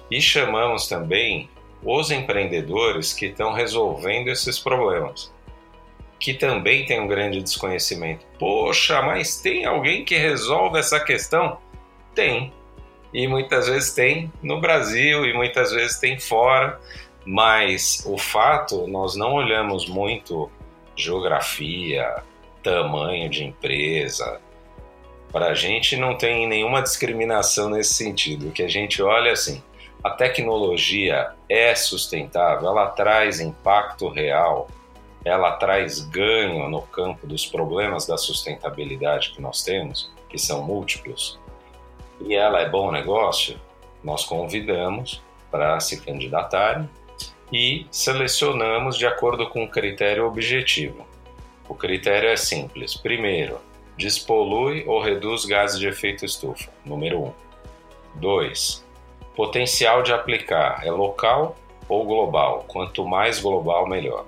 E 0.10 0.22
chamamos 0.22 0.88
também 0.88 1.50
os 1.84 2.12
empreendedores 2.12 3.14
que 3.14 3.28
estão 3.28 3.54
resolvendo 3.54 4.28
esses 4.28 4.60
problemas, 4.60 5.32
que 6.20 6.34
também 6.34 6.86
têm 6.86 7.00
um 7.00 7.08
grande 7.08 7.42
desconhecimento. 7.42 8.26
Poxa, 8.38 9.02
mas 9.02 9.40
tem 9.40 9.66
alguém 9.66 10.04
que 10.04 10.18
resolve 10.18 10.80
essa 10.80 11.00
questão? 11.00 11.60
Tem. 12.14 12.52
E 13.14 13.28
muitas 13.28 13.68
vezes 13.68 13.94
tem 13.94 14.32
no 14.42 14.60
Brasil 14.60 15.26
e 15.26 15.34
muitas 15.34 15.72
vezes 15.72 16.00
tem 16.00 16.20
fora, 16.20 16.80
mas 17.26 18.04
o 18.06 18.18
fato, 18.18 18.86
nós 18.88 19.16
não 19.16 19.34
olhamos 19.34 19.88
muito 19.88 20.52
geografia, 20.96 22.24
tamanho 22.64 23.30
de 23.30 23.44
empresa. 23.44 24.40
Para 25.32 25.48
a 25.48 25.54
gente 25.54 25.96
não 25.96 26.18
tem 26.18 26.48
nenhuma 26.48 26.82
discriminação 26.82 27.70
nesse 27.70 27.94
sentido. 27.94 28.48
O 28.50 28.52
que 28.52 28.64
a 28.64 28.68
gente 28.68 29.02
olha 29.02 29.32
assim, 29.32 29.62
a 30.04 30.10
tecnologia 30.10 31.32
é 31.48 31.76
sustentável, 31.76 32.70
ela 32.70 32.88
traz 32.88 33.40
impacto 33.40 34.08
real, 34.08 34.68
ela 35.26 35.52
traz 35.54 36.00
ganho 36.00 36.70
no 36.70 36.82
campo 36.82 37.28
dos 37.28 37.46
problemas 37.46 38.08
da 38.08 38.18
sustentabilidade 38.18 39.32
que 39.32 39.42
nós 39.42 39.62
temos, 39.62 40.12
que 40.30 40.38
são 40.38 40.64
múltiplos, 40.64 41.38
e 42.22 42.34
ela 42.34 42.62
é 42.62 42.70
bom 42.70 42.92
negócio, 42.92 43.60
nós 44.04 44.24
convidamos 44.24 45.22
para 45.52 45.80
se 45.80 46.00
candidatarem 46.02 46.90
e 47.52 47.86
selecionamos 47.92 48.98
de 48.98 49.06
acordo 49.06 49.50
com 49.50 49.64
um 49.64 49.68
critério 49.68 50.26
objetivo. 50.26 51.06
O 51.70 51.76
critério 51.76 52.28
é 52.28 52.36
simples. 52.36 52.96
Primeiro, 52.98 53.62
despolui 53.96 54.84
ou 54.88 55.00
reduz 55.00 55.46
gases 55.46 55.80
de 55.80 55.88
efeito 55.88 56.26
estufa. 56.26 56.72
Número 56.84 57.20
1. 57.20 57.26
Um. 57.26 57.34
2 58.16 58.86
Potencial 59.36 60.02
de 60.02 60.12
aplicar 60.12 60.86
é 60.86 60.92
local 60.92 61.56
ou 61.88 62.04
global? 62.06 62.66
Quanto 62.68 63.08
mais 63.08 63.40
global, 63.40 63.88
melhor. 63.88 64.26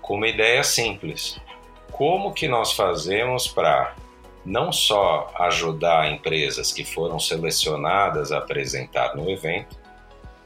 com 0.01 0.15
uma 0.15 0.27
ideia 0.27 0.63
simples. 0.63 1.39
Como 1.91 2.33
que 2.33 2.47
nós 2.47 2.71
fazemos 2.71 3.45
para 3.47 3.93
não 4.43 4.71
só 4.71 5.31
ajudar 5.37 6.11
empresas 6.11 6.71
que 6.71 6.83
foram 6.85 7.19
selecionadas 7.19 8.31
a 8.31 8.39
apresentar 8.39 9.15
no 9.15 9.29
evento, 9.29 9.79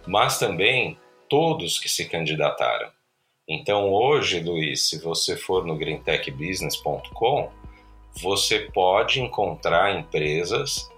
mas 0.06 0.38
também 0.39 1.00
todos 1.30 1.80
que 1.80 1.88
se 1.88 2.10
candidataram. 2.10 2.89
Então 3.48 3.92
hoje, 3.94 4.40
Luiz, 4.40 4.90
se 4.90 5.00
você 5.00 5.38
for 5.38 5.64
no 5.66 5.75
greentechbusiness.com, 5.75 7.52
você 8.22 8.60
pode 8.74 9.22
encontrar 9.22 9.96
empresas 9.96 10.90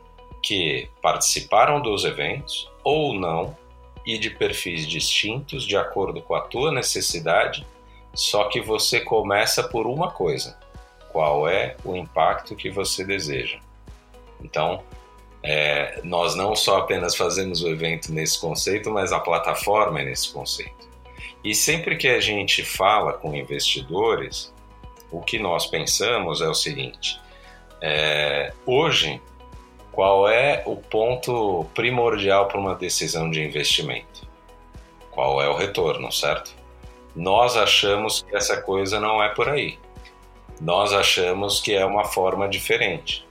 que 0.41 0.89
participaram 1.01 1.81
dos 1.81 2.05
eventos 2.05 2.71
ou 2.83 3.13
não 3.13 3.57
e 4.05 4.17
de 4.17 4.29
perfis 4.29 4.87
distintos 4.87 5.65
de 5.65 5.75
acordo 5.75 6.21
com 6.21 6.35
a 6.35 6.41
tua 6.41 6.71
necessidade, 6.71 7.67
só 8.13 8.45
que 8.45 8.61
você 8.61 9.01
começa 9.01 9.61
por 9.67 9.85
uma 9.85 10.09
coisa: 10.09 10.57
qual 11.11 11.49
é 11.49 11.75
o 11.83 11.97
impacto 11.97 12.55
que 12.55 12.69
você 12.69 13.03
deseja. 13.03 13.59
Então, 14.41 14.83
é, 15.43 15.99
nós 16.03 16.35
não 16.35 16.55
só 16.55 16.77
apenas 16.77 17.13
fazemos 17.15 17.61
o 17.61 17.67
evento 17.67 18.13
nesse 18.13 18.39
conceito, 18.39 18.89
mas 18.89 19.11
a 19.11 19.19
plataforma 19.19 19.99
é 19.99 20.05
nesse 20.05 20.31
conceito. 20.31 20.86
E 21.43 21.53
sempre 21.53 21.95
que 21.95 22.07
a 22.07 22.19
gente 22.19 22.63
fala 22.63 23.13
com 23.13 23.35
investidores, 23.35 24.53
o 25.11 25.21
que 25.21 25.39
nós 25.39 25.67
pensamos 25.67 26.41
é 26.41 26.47
o 26.47 26.53
seguinte: 26.53 27.19
é, 27.81 28.53
hoje, 28.65 29.21
qual 29.91 30.27
é 30.27 30.63
o 30.65 30.75
ponto 30.75 31.65
primordial 31.73 32.47
para 32.47 32.59
uma 32.59 32.75
decisão 32.75 33.29
de 33.29 33.43
investimento? 33.43 34.27
Qual 35.11 35.41
é 35.41 35.49
o 35.49 35.55
retorno, 35.55 36.11
certo? 36.11 36.53
Nós 37.15 37.57
achamos 37.57 38.21
que 38.21 38.35
essa 38.35 38.61
coisa 38.61 38.99
não 38.99 39.23
é 39.23 39.29
por 39.29 39.49
aí. 39.49 39.79
Nós 40.61 40.93
achamos 40.93 41.59
que 41.59 41.73
é 41.73 41.85
uma 41.85 42.05
forma 42.05 42.47
diferente. 42.47 43.27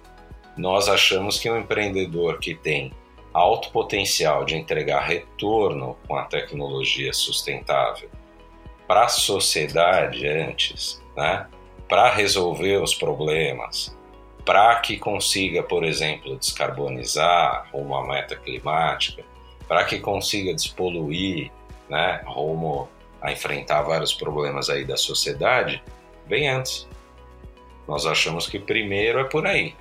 Nós 0.57 0.89
achamos 0.89 1.39
que 1.39 1.51
um 1.51 1.59
empreendedor 1.59 2.39
que 2.39 2.55
tem 2.55 2.93
alto 3.37 3.71
potencial 3.71 4.47
de 4.47 4.57
entregar 4.57 5.03
retorno 5.03 5.99
com 6.09 6.17
a 6.17 6.25
tecnologia 6.25 7.13
sustentável 7.13 8.09
para 8.89 9.05
a 9.05 9.09
sociedade 9.09 10.27
antes, 10.27 11.03
né? 11.15 11.47
para 11.87 12.09
resolver 12.09 12.79
os 12.79 12.95
problemas, 12.95 13.95
para 14.43 14.75
que 14.77 14.97
consiga, 14.97 15.63
por 15.63 15.85
exemplo, 15.85 16.39
descarbonizar 16.39 17.69
rumo 17.73 17.95
à 17.97 18.07
meta 18.07 18.37
climática, 18.37 19.23
para 19.69 19.85
que 19.85 20.01
consiga 20.01 20.55
despoluir, 20.55 21.53
né, 21.91 22.23
rumo 22.25 22.89
a 23.21 23.33
enfrentar 23.33 23.83
vários 23.83 24.15
problemas 24.15 24.71
aí 24.71 24.85
da 24.85 24.97
sociedade, 24.97 25.83
vem 26.27 26.49
antes. 26.49 26.89
Nós 27.87 28.07
achamos 28.07 28.49
que 28.49 28.59
primeiro 28.59 29.19
é 29.19 29.25
por 29.25 29.47
aí. 29.47 29.75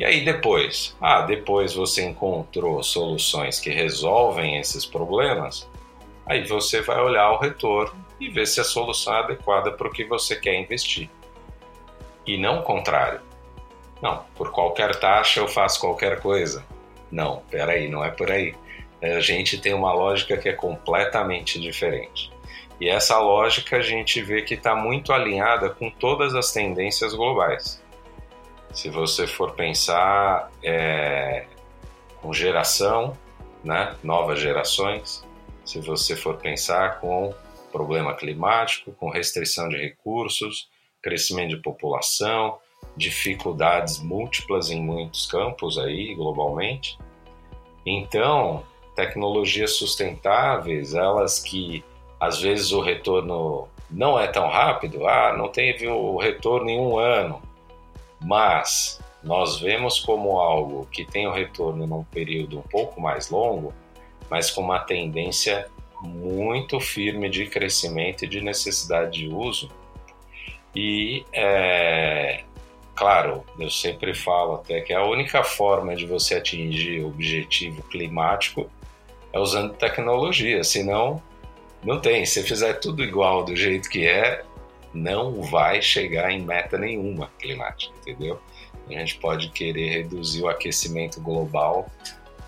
E 0.00 0.04
aí 0.04 0.24
depois? 0.24 0.96
Ah, 0.98 1.20
depois 1.20 1.74
você 1.74 2.02
encontrou 2.02 2.82
soluções 2.82 3.60
que 3.60 3.68
resolvem 3.68 4.56
esses 4.56 4.86
problemas, 4.86 5.68
aí 6.24 6.42
você 6.48 6.80
vai 6.80 6.98
olhar 6.98 7.30
o 7.32 7.38
retorno 7.38 8.02
e 8.18 8.30
ver 8.30 8.46
se 8.46 8.62
a 8.62 8.64
solução 8.64 9.14
é 9.14 9.18
adequada 9.18 9.70
para 9.70 9.86
o 9.86 9.92
que 9.92 10.06
você 10.06 10.34
quer 10.36 10.58
investir. 10.58 11.10
E 12.26 12.38
não 12.38 12.60
o 12.60 12.62
contrário. 12.62 13.20
Não, 14.00 14.24
por 14.36 14.50
qualquer 14.50 14.96
taxa 14.96 15.38
eu 15.38 15.46
faço 15.46 15.78
qualquer 15.78 16.18
coisa. 16.20 16.64
Não, 17.12 17.42
peraí, 17.50 17.86
não 17.86 18.02
é 18.02 18.10
por 18.10 18.30
aí. 18.30 18.54
A 19.02 19.20
gente 19.20 19.58
tem 19.60 19.74
uma 19.74 19.92
lógica 19.92 20.38
que 20.38 20.48
é 20.48 20.54
completamente 20.54 21.60
diferente. 21.60 22.32
E 22.80 22.88
essa 22.88 23.18
lógica 23.18 23.76
a 23.76 23.82
gente 23.82 24.22
vê 24.22 24.40
que 24.40 24.54
está 24.54 24.74
muito 24.74 25.12
alinhada 25.12 25.68
com 25.68 25.90
todas 25.90 26.34
as 26.34 26.52
tendências 26.52 27.12
globais. 27.12 27.82
Se 28.72 28.88
você 28.88 29.26
for 29.26 29.52
pensar 29.52 30.50
é, 30.62 31.46
com 32.20 32.32
geração, 32.32 33.16
né, 33.64 33.96
novas 34.02 34.38
gerações, 34.40 35.24
se 35.64 35.80
você 35.80 36.16
for 36.16 36.36
pensar 36.36 37.00
com 37.00 37.34
problema 37.70 38.14
climático, 38.14 38.92
com 38.92 39.10
restrição 39.10 39.68
de 39.68 39.76
recursos, 39.76 40.68
crescimento 41.02 41.50
de 41.50 41.62
população, 41.62 42.58
dificuldades 42.96 44.00
múltiplas 44.00 44.70
em 44.70 44.82
muitos 44.82 45.26
campos 45.26 45.78
aí 45.78 46.14
globalmente. 46.14 46.98
Então, 47.86 48.64
tecnologias 48.94 49.76
sustentáveis, 49.76 50.94
elas 50.94 51.40
que 51.40 51.84
às 52.18 52.40
vezes 52.40 52.72
o 52.72 52.80
retorno 52.80 53.68
não 53.90 54.18
é 54.18 54.26
tão 54.26 54.48
rápido, 54.48 55.06
ah, 55.06 55.34
não 55.36 55.48
teve 55.48 55.88
o 55.88 56.18
retorno 56.18 56.68
em 56.68 56.78
um 56.78 56.98
ano, 56.98 57.40
mas 58.22 59.00
nós 59.22 59.60
vemos 59.60 60.00
como 60.00 60.38
algo 60.38 60.86
que 60.90 61.04
tem 61.04 61.26
o 61.26 61.32
retorno 61.32 61.86
num 61.86 62.04
período 62.04 62.58
um 62.58 62.62
pouco 62.62 63.00
mais 63.00 63.30
longo, 63.30 63.72
mas 64.30 64.50
com 64.50 64.62
uma 64.62 64.78
tendência 64.78 65.66
muito 66.02 66.80
firme 66.80 67.28
de 67.28 67.46
crescimento 67.46 68.24
e 68.24 68.28
de 68.28 68.40
necessidade 68.40 69.20
de 69.20 69.28
uso. 69.28 69.70
E 70.74 71.24
é, 71.32 72.44
claro, 72.94 73.44
eu 73.58 73.68
sempre 73.68 74.14
falo 74.14 74.54
até 74.54 74.80
que 74.80 74.92
a 74.92 75.04
única 75.04 75.42
forma 75.42 75.94
de 75.94 76.06
você 76.06 76.36
atingir 76.36 77.02
o 77.02 77.08
objetivo 77.08 77.82
climático 77.84 78.70
é 79.32 79.38
usando 79.38 79.74
tecnologia, 79.74 80.64
senão 80.64 81.22
não 81.82 82.00
tem. 82.00 82.24
Se 82.24 82.42
fizer 82.42 82.74
tudo 82.74 83.02
igual 83.02 83.44
do 83.44 83.54
jeito 83.54 83.88
que 83.88 84.06
é, 84.06 84.44
não 84.92 85.42
vai 85.42 85.80
chegar 85.80 86.30
em 86.30 86.44
meta 86.44 86.76
nenhuma 86.76 87.30
climática, 87.38 87.94
entendeu? 88.00 88.40
A 88.88 88.92
gente 88.92 89.18
pode 89.18 89.50
querer 89.50 90.02
reduzir 90.02 90.42
o 90.42 90.48
aquecimento 90.48 91.20
global, 91.20 91.86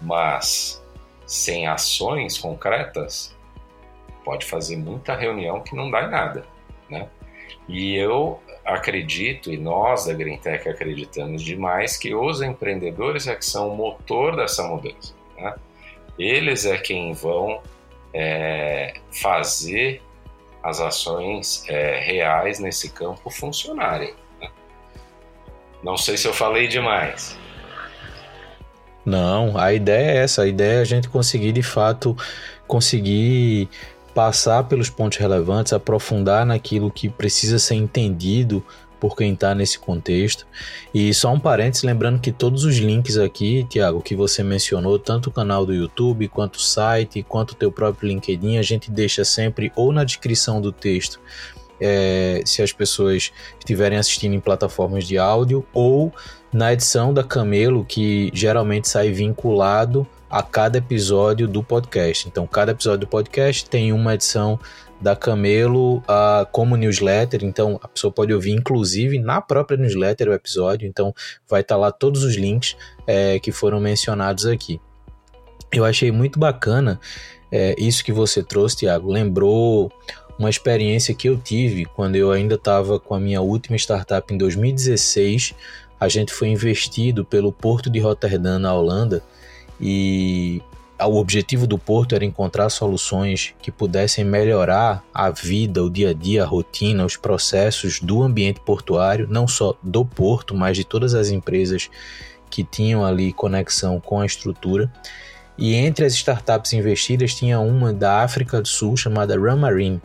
mas 0.01 0.83
sem 1.27 1.67
ações 1.67 2.37
concretas, 2.37 3.37
pode 4.25 4.45
fazer 4.45 4.77
muita 4.77 5.15
reunião 5.15 5.61
que 5.61 5.75
não 5.75 5.91
dá 5.91 6.03
em 6.03 6.11
nada, 6.11 6.45
né? 6.91 7.09
E 7.69 7.95
eu 7.95 8.41
acredito, 8.65 9.53
e 9.53 9.57
nós 9.57 10.07
da 10.07 10.13
GreenTech 10.13 10.69
acreditamos 10.69 11.43
demais, 11.43 11.97
que 11.97 12.15
os 12.15 12.43
empreendedores 12.43 13.27
é 13.27 13.35
que 13.35 13.45
são 13.45 13.71
o 13.71 13.77
motor 13.77 14.37
dessa 14.37 14.63
mudança. 14.65 15.15
Né? 15.37 15.55
Eles 16.19 16.65
é 16.65 16.77
quem 16.79 17.13
vão 17.13 17.63
é, 18.13 18.95
fazer 19.11 20.03
as 20.63 20.81
ações 20.81 21.65
é, 21.69 21.99
reais 22.01 22.59
nesse 22.59 22.91
campo 22.91 23.31
funcionarem. 23.31 24.15
Né? 24.41 24.49
Não 25.83 25.97
sei 25.97 26.17
se 26.17 26.27
eu 26.27 26.33
falei 26.33 26.69
demais. 26.69 27.37
Não, 29.05 29.59
a 29.59 29.73
ideia 29.73 30.13
é 30.13 30.17
essa, 30.19 30.43
a 30.43 30.47
ideia 30.47 30.79
é 30.79 30.81
a 30.83 30.85
gente 30.85 31.09
conseguir 31.09 31.53
de 31.53 31.63
fato 31.63 32.17
conseguir 32.69 33.69
passar 34.15 34.65
pelos 34.65 34.89
pontos 34.89 35.19
relevantes, 35.19 35.73
aprofundar 35.73 36.47
naquilo 36.47 36.91
que 36.91 37.09
precisa 37.09 37.59
ser 37.59 37.75
entendido 37.75 38.65
por 39.03 39.17
quem 39.17 39.33
está 39.33 39.53
nesse 39.53 39.81
contexto. 39.81 40.47
E 40.95 41.13
só 41.13 41.33
um 41.33 41.41
parênteses, 41.41 41.83
lembrando 41.83 42.21
que 42.21 42.31
todos 42.31 42.65
os 42.65 42.77
links 42.77 43.17
aqui, 43.19 43.67
Tiago, 43.69 44.01
que 44.01 44.15
você 44.15 44.45
mencionou, 44.45 44.97
tanto 44.97 45.29
o 45.29 45.33
canal 45.33 45.67
do 45.67 45.75
YouTube, 45.75 46.29
quanto 46.29 46.55
o 46.55 46.61
site, 46.61 47.21
quanto 47.25 47.51
o 47.51 47.55
teu 47.57 47.73
próprio 47.73 48.09
LinkedIn, 48.09 48.59
a 48.59 48.63
gente 48.63 48.93
deixa 48.93 49.25
sempre 49.25 49.73
ou 49.75 49.91
na 49.91 50.05
descrição 50.05 50.61
do 50.61 50.71
texto, 50.71 51.19
é, 51.81 52.43
se 52.47 52.63
as 52.63 52.71
pessoas 52.71 53.33
estiverem 53.59 53.99
assistindo 53.99 54.35
em 54.35 54.41
plataformas 54.41 55.05
de 55.05 55.19
áudio, 55.19 55.67
ou 55.73 56.13
na 56.53 56.73
edição 56.73 57.13
da 57.13 57.25
Camelo, 57.25 57.85
que 57.85 58.31
geralmente 58.33 58.89
sai 58.89 59.11
vinculado 59.11 60.07
a 60.31 60.45
cada 60.45 60.79
episódio 60.79 61.49
do 61.49 61.61
podcast. 61.61 62.29
Então, 62.29 62.47
cada 62.47 62.71
episódio 62.71 63.01
do 63.01 63.09
podcast 63.09 63.69
tem 63.69 63.93
uma 63.93 64.15
edição 64.15 64.61
da 65.03 65.17
Camelo 65.17 65.99
uh, 65.99 66.47
como 66.53 66.77
newsletter, 66.77 67.45
então 67.45 67.79
a 67.83 67.89
pessoa 67.89 68.13
pode 68.13 68.33
ouvir 68.33 68.53
inclusive 68.53 69.19
na 69.19 69.41
própria 69.41 69.77
newsletter 69.77 70.29
o 70.29 70.33
episódio, 70.33 70.87
então 70.87 71.13
vai 71.49 71.61
estar 71.61 71.75
tá 71.75 71.81
lá 71.81 71.91
todos 71.91 72.23
os 72.23 72.37
links 72.37 72.77
é, 73.07 73.39
que 73.41 73.51
foram 73.51 73.81
mencionados 73.81 74.47
aqui. 74.47 74.81
Eu 75.73 75.85
achei 75.85 76.13
muito 76.13 76.39
bacana 76.39 77.01
é, 77.51 77.75
isso 77.79 78.05
que 78.05 78.13
você 78.13 78.43
trouxe, 78.43 78.77
Tiago. 78.77 79.11
Lembrou 79.11 79.91
uma 80.39 80.49
experiência 80.49 81.15
que 81.15 81.29
eu 81.29 81.37
tive 81.37 81.85
quando 81.85 82.17
eu 82.17 82.31
ainda 82.31 82.55
estava 82.55 83.01
com 83.01 83.15
a 83.15 83.21
minha 83.21 83.41
última 83.41 83.77
startup 83.77 84.33
em 84.33 84.39
2016. 84.39 85.55
A 85.99 86.09
gente 86.09 86.33
foi 86.33 86.49
investido 86.49 87.25
pelo 87.25 87.53
Porto 87.53 87.91
de 87.91 87.99
Rotterdam, 87.99 88.59
na 88.59 88.75
Holanda, 88.75 89.23
e 89.81 90.63
o 91.07 91.17
objetivo 91.17 91.67
do 91.67 91.79
Porto 91.79 92.15
era 92.15 92.25
encontrar 92.25 92.69
soluções 92.71 93.55
que 93.63 93.71
pudessem 93.71 94.25
melhorar 94.25 95.05
a 95.13 95.31
vida, 95.31 95.83
o 95.83 95.91
dia 95.91 96.11
a 96.11 96.13
dia, 96.13 96.43
a 96.43 96.47
rotina, 96.47 97.05
os 97.05 97.17
processos 97.17 98.01
do 98.01 98.23
ambiente 98.23 98.61
portuário, 98.61 99.27
não 99.29 99.47
só 99.47 99.75
do 99.83 100.05
porto, 100.05 100.55
mas 100.55 100.77
de 100.77 100.85
todas 100.85 101.15
as 101.15 101.31
empresas 101.31 101.89
que 102.51 102.63
tinham 102.63 103.05
ali 103.05 103.33
conexão 103.33 103.99
com 103.99 104.21
a 104.21 104.27
estrutura. 104.27 104.93
E 105.57 105.75
entre 105.75 106.05
as 106.05 106.15
startups 106.15 106.73
investidas 106.73 107.35
tinha 107.35 107.61
uma 107.61 107.93
da 107.93 108.23
África 108.23 108.61
do 108.61 108.69
Sul 108.69 108.97
chamada 108.97 109.37
Run 109.37 109.57
Marine. 109.57 110.03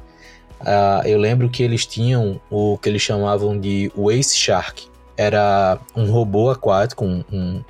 Uh, 0.62 1.06
eu 1.06 1.20
lembro 1.20 1.50
que 1.50 1.62
eles 1.62 1.86
tinham 1.86 2.42
o 2.50 2.78
que 2.78 2.90
eles 2.90 3.02
chamavam 3.02 3.60
de 3.60 3.92
Waste 3.96 4.36
Shark. 4.36 4.88
Era 5.16 5.80
um 5.96 6.12
robô 6.12 6.50
aquático, 6.50 7.04
um, 7.06 7.24
um, 7.32 7.64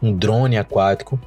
um 0.00 0.12
drone 0.16 0.56
aquático, 0.56 1.18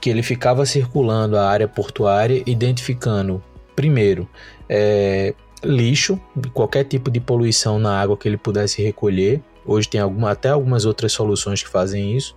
que 0.00 0.10
ele 0.10 0.22
ficava 0.22 0.64
circulando 0.64 1.36
a 1.36 1.48
área 1.48 1.68
portuária, 1.68 2.42
identificando, 2.46 3.42
primeiro, 3.74 4.28
é, 4.68 5.34
lixo, 5.62 6.20
qualquer 6.52 6.84
tipo 6.84 7.10
de 7.10 7.20
poluição 7.20 7.78
na 7.78 8.00
água 8.00 8.16
que 8.16 8.28
ele 8.28 8.36
pudesse 8.36 8.82
recolher. 8.82 9.42
Hoje 9.66 9.88
tem 9.88 10.00
alguma, 10.00 10.30
até 10.30 10.50
algumas 10.50 10.84
outras 10.84 11.12
soluções 11.12 11.62
que 11.62 11.68
fazem 11.68 12.16
isso. 12.16 12.36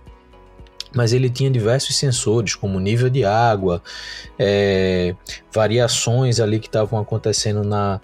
Mas 0.94 1.12
ele 1.12 1.30
tinha 1.30 1.50
diversos 1.50 1.96
sensores, 1.96 2.54
como 2.54 2.78
nível 2.78 3.08
de 3.08 3.24
água, 3.24 3.82
é, 4.38 5.14
variações 5.50 6.38
ali 6.38 6.58
que 6.58 6.66
estavam 6.66 7.00
acontecendo 7.00 7.64
na, 7.64 7.98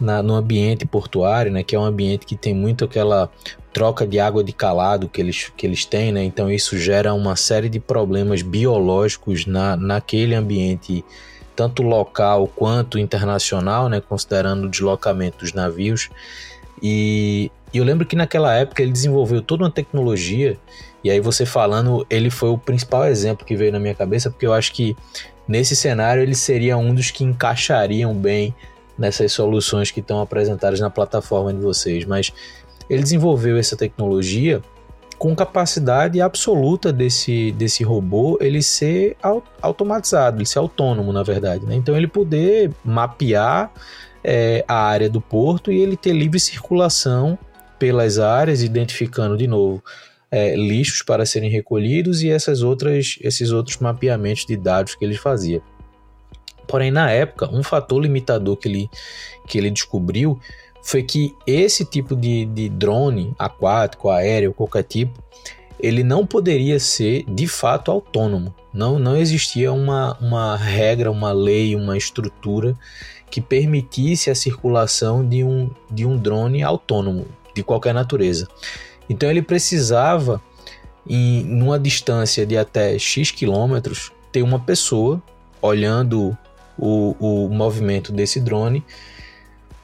na, 0.00 0.22
no 0.22 0.34
ambiente 0.34 0.86
portuário, 0.86 1.52
né, 1.52 1.62
que 1.62 1.74
é 1.74 1.78
um 1.78 1.84
ambiente 1.84 2.26
que 2.26 2.36
tem 2.36 2.54
muito 2.54 2.84
aquela 2.84 3.30
troca 3.72 4.06
de 4.06 4.20
água 4.20 4.44
de 4.44 4.52
calado 4.52 5.08
que 5.08 5.20
eles, 5.20 5.52
que 5.56 5.66
eles 5.66 5.84
têm, 5.84 6.12
né, 6.12 6.22
então 6.22 6.50
isso 6.50 6.78
gera 6.78 7.12
uma 7.14 7.36
série 7.36 7.68
de 7.68 7.80
problemas 7.80 8.42
biológicos 8.42 9.46
na, 9.46 9.76
naquele 9.76 10.34
ambiente 10.34 11.04
tanto 11.56 11.82
local 11.82 12.48
quanto 12.48 12.98
internacional, 12.98 13.88
né, 13.88 14.00
considerando 14.00 14.66
o 14.66 14.68
deslocamento 14.68 15.38
dos 15.38 15.52
navios. 15.52 16.10
E, 16.82 17.50
e 17.72 17.78
eu 17.78 17.84
lembro 17.84 18.06
que 18.06 18.16
naquela 18.16 18.54
época 18.54 18.82
ele 18.82 18.92
desenvolveu 18.92 19.40
toda 19.40 19.64
uma 19.64 19.70
tecnologia, 19.70 20.58
e 21.02 21.10
aí 21.10 21.20
você 21.20 21.46
falando, 21.46 22.06
ele 22.08 22.30
foi 22.30 22.48
o 22.48 22.58
principal 22.58 23.06
exemplo 23.06 23.46
que 23.46 23.54
veio 23.54 23.70
na 23.70 23.78
minha 23.78 23.94
cabeça, 23.94 24.30
porque 24.30 24.46
eu 24.46 24.52
acho 24.52 24.72
que 24.72 24.96
nesse 25.46 25.76
cenário 25.76 26.22
ele 26.22 26.34
seria 26.34 26.76
um 26.76 26.94
dos 26.94 27.10
que 27.10 27.22
encaixariam 27.22 28.14
bem 28.14 28.54
nessas 28.98 29.32
soluções 29.32 29.90
que 29.90 30.00
estão 30.00 30.20
apresentadas 30.20 30.80
na 30.80 30.90
plataforma 30.90 31.52
de 31.52 31.60
vocês. 31.60 32.04
Mas 32.04 32.32
ele 32.88 33.02
desenvolveu 33.02 33.56
essa 33.56 33.76
tecnologia 33.76 34.62
com 35.18 35.34
capacidade 35.34 36.20
absoluta 36.20 36.92
desse, 36.92 37.52
desse 37.52 37.82
robô 37.82 38.36
ele 38.40 38.62
ser 38.62 39.16
automatizado, 39.62 40.38
ele 40.38 40.46
ser 40.46 40.58
autônomo, 40.58 41.12
na 41.12 41.22
verdade. 41.22 41.64
Né? 41.64 41.76
Então 41.76 41.96
ele 41.96 42.08
poder 42.08 42.70
mapear 42.84 43.72
é, 44.22 44.64
a 44.66 44.74
área 44.74 45.08
do 45.08 45.20
porto 45.20 45.70
e 45.70 45.80
ele 45.80 45.96
ter 45.96 46.12
livre 46.12 46.40
circulação 46.40 47.38
pelas 47.78 48.18
áreas, 48.18 48.62
identificando 48.62 49.36
de 49.36 49.46
novo 49.46 49.82
é, 50.30 50.56
lixos 50.56 51.02
para 51.02 51.24
serem 51.24 51.50
recolhidos 51.50 52.22
e 52.22 52.30
essas 52.30 52.62
outras, 52.62 53.18
esses 53.20 53.50
outros 53.50 53.78
mapeamentos 53.78 54.44
de 54.44 54.56
dados 54.56 54.94
que 54.94 55.04
ele 55.04 55.16
fazia. 55.16 55.62
Porém, 56.66 56.90
na 56.90 57.10
época, 57.10 57.48
um 57.52 57.62
fator 57.62 58.00
limitador 58.00 58.56
que 58.56 58.68
ele, 58.68 58.90
que 59.46 59.58
ele 59.58 59.70
descobriu 59.70 60.38
foi 60.82 61.02
que 61.02 61.34
esse 61.46 61.84
tipo 61.84 62.14
de, 62.14 62.44
de 62.44 62.68
drone 62.68 63.34
aquático, 63.38 64.10
aéreo, 64.10 64.52
qualquer 64.52 64.82
tipo, 64.82 65.22
ele 65.80 66.02
não 66.02 66.26
poderia 66.26 66.78
ser 66.78 67.24
de 67.28 67.46
fato 67.46 67.90
autônomo. 67.90 68.54
Não, 68.72 68.98
não 68.98 69.16
existia 69.16 69.72
uma, 69.72 70.16
uma 70.20 70.56
regra, 70.56 71.10
uma 71.10 71.32
lei, 71.32 71.74
uma 71.74 71.96
estrutura 71.96 72.76
que 73.30 73.40
permitisse 73.40 74.30
a 74.30 74.34
circulação 74.34 75.26
de 75.26 75.42
um, 75.42 75.70
de 75.90 76.06
um 76.06 76.16
drone 76.16 76.62
autônomo, 76.62 77.26
de 77.54 77.62
qualquer 77.62 77.92
natureza. 77.94 78.46
Então 79.08 79.30
ele 79.30 79.42
precisava, 79.42 80.40
em 81.06 81.42
numa 81.44 81.78
distância 81.78 82.46
de 82.46 82.56
até 82.56 82.98
X 82.98 83.30
quilômetros, 83.30 84.12
ter 84.30 84.42
uma 84.42 84.58
pessoa 84.58 85.22
olhando 85.60 86.36
o, 86.78 87.16
o 87.18 87.48
movimento 87.48 88.12
desse 88.12 88.40
drone 88.40 88.84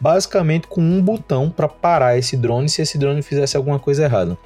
basicamente 0.00 0.66
com 0.66 0.80
um 0.80 1.02
botão 1.02 1.50
para 1.50 1.68
parar 1.68 2.16
esse 2.16 2.36
drone 2.36 2.68
se 2.68 2.80
esse 2.80 2.96
drone 2.96 3.20
fizesse 3.22 3.56
alguma 3.56 3.78
coisa 3.78 4.04
errada. 4.04 4.38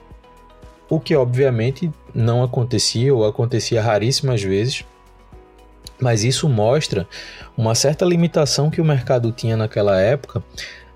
O 0.91 0.99
que 0.99 1.15
obviamente 1.15 1.91
não 2.13 2.43
acontecia 2.43 3.15
ou 3.15 3.25
acontecia 3.25 3.81
raríssimas 3.81 4.43
vezes, 4.43 4.85
mas 6.01 6.25
isso 6.25 6.49
mostra 6.49 7.09
uma 7.57 7.75
certa 7.75 8.05
limitação 8.05 8.69
que 8.69 8.81
o 8.81 8.85
mercado 8.85 9.31
tinha 9.31 9.57
naquela 9.57 9.99
época, 10.01 10.43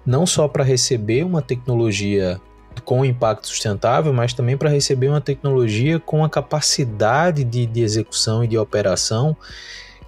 não 0.05 0.27
só 0.27 0.49
para 0.49 0.65
receber 0.65 1.25
uma 1.25 1.41
tecnologia 1.41 2.41
com 2.85 3.05
impacto 3.05 3.49
sustentável, 3.49 4.13
mas 4.13 4.33
também 4.33 4.57
para 4.57 4.69
receber 4.69 5.09
uma 5.09 5.21
tecnologia 5.21 5.99
com 5.99 6.25
a 6.25 6.29
capacidade 6.29 7.45
de, 7.45 7.67
de 7.67 7.81
execução 7.81 8.45
e 8.45 8.49
de 8.49 8.59
operação 8.59 9.37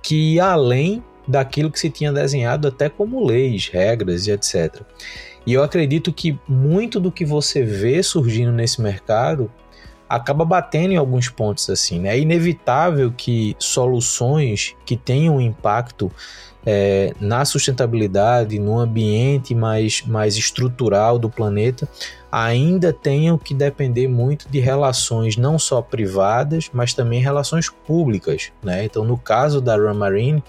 que 0.03 0.35
ia 0.35 0.46
além 0.46 1.03
daquilo 1.30 1.70
que 1.70 1.78
se 1.78 1.90
tinha 1.90 2.12
desenhado 2.12 2.68
até 2.68 2.88
como 2.88 3.24
leis, 3.24 3.68
regras 3.68 4.26
e 4.26 4.32
etc. 4.32 4.82
E 5.46 5.52
eu 5.52 5.62
acredito 5.62 6.12
que 6.12 6.38
muito 6.46 7.00
do 7.00 7.10
que 7.10 7.24
você 7.24 7.62
vê 7.62 8.02
surgindo 8.02 8.52
nesse 8.52 8.80
mercado 8.80 9.50
acaba 10.08 10.44
batendo 10.44 10.92
em 10.92 10.96
alguns 10.96 11.28
pontos 11.28 11.70
assim. 11.70 12.00
Né? 12.00 12.16
É 12.16 12.18
inevitável 12.18 13.12
que 13.16 13.54
soluções 13.58 14.74
que 14.84 14.96
tenham 14.96 15.40
impacto 15.40 16.10
é, 16.66 17.14
na 17.20 17.44
sustentabilidade, 17.44 18.58
no 18.58 18.78
ambiente 18.78 19.54
mais, 19.54 20.02
mais 20.02 20.36
estrutural 20.36 21.18
do 21.18 21.30
planeta, 21.30 21.88
ainda 22.30 22.92
tenham 22.92 23.38
que 23.38 23.54
depender 23.54 24.08
muito 24.08 24.48
de 24.48 24.60
relações 24.60 25.36
não 25.36 25.58
só 25.58 25.80
privadas, 25.80 26.70
mas 26.72 26.92
também 26.92 27.20
relações 27.20 27.68
públicas. 27.68 28.52
Né? 28.62 28.84
Então, 28.84 29.04
no 29.04 29.16
caso 29.16 29.60
da 29.60 29.76
Ramarine, 29.76 30.42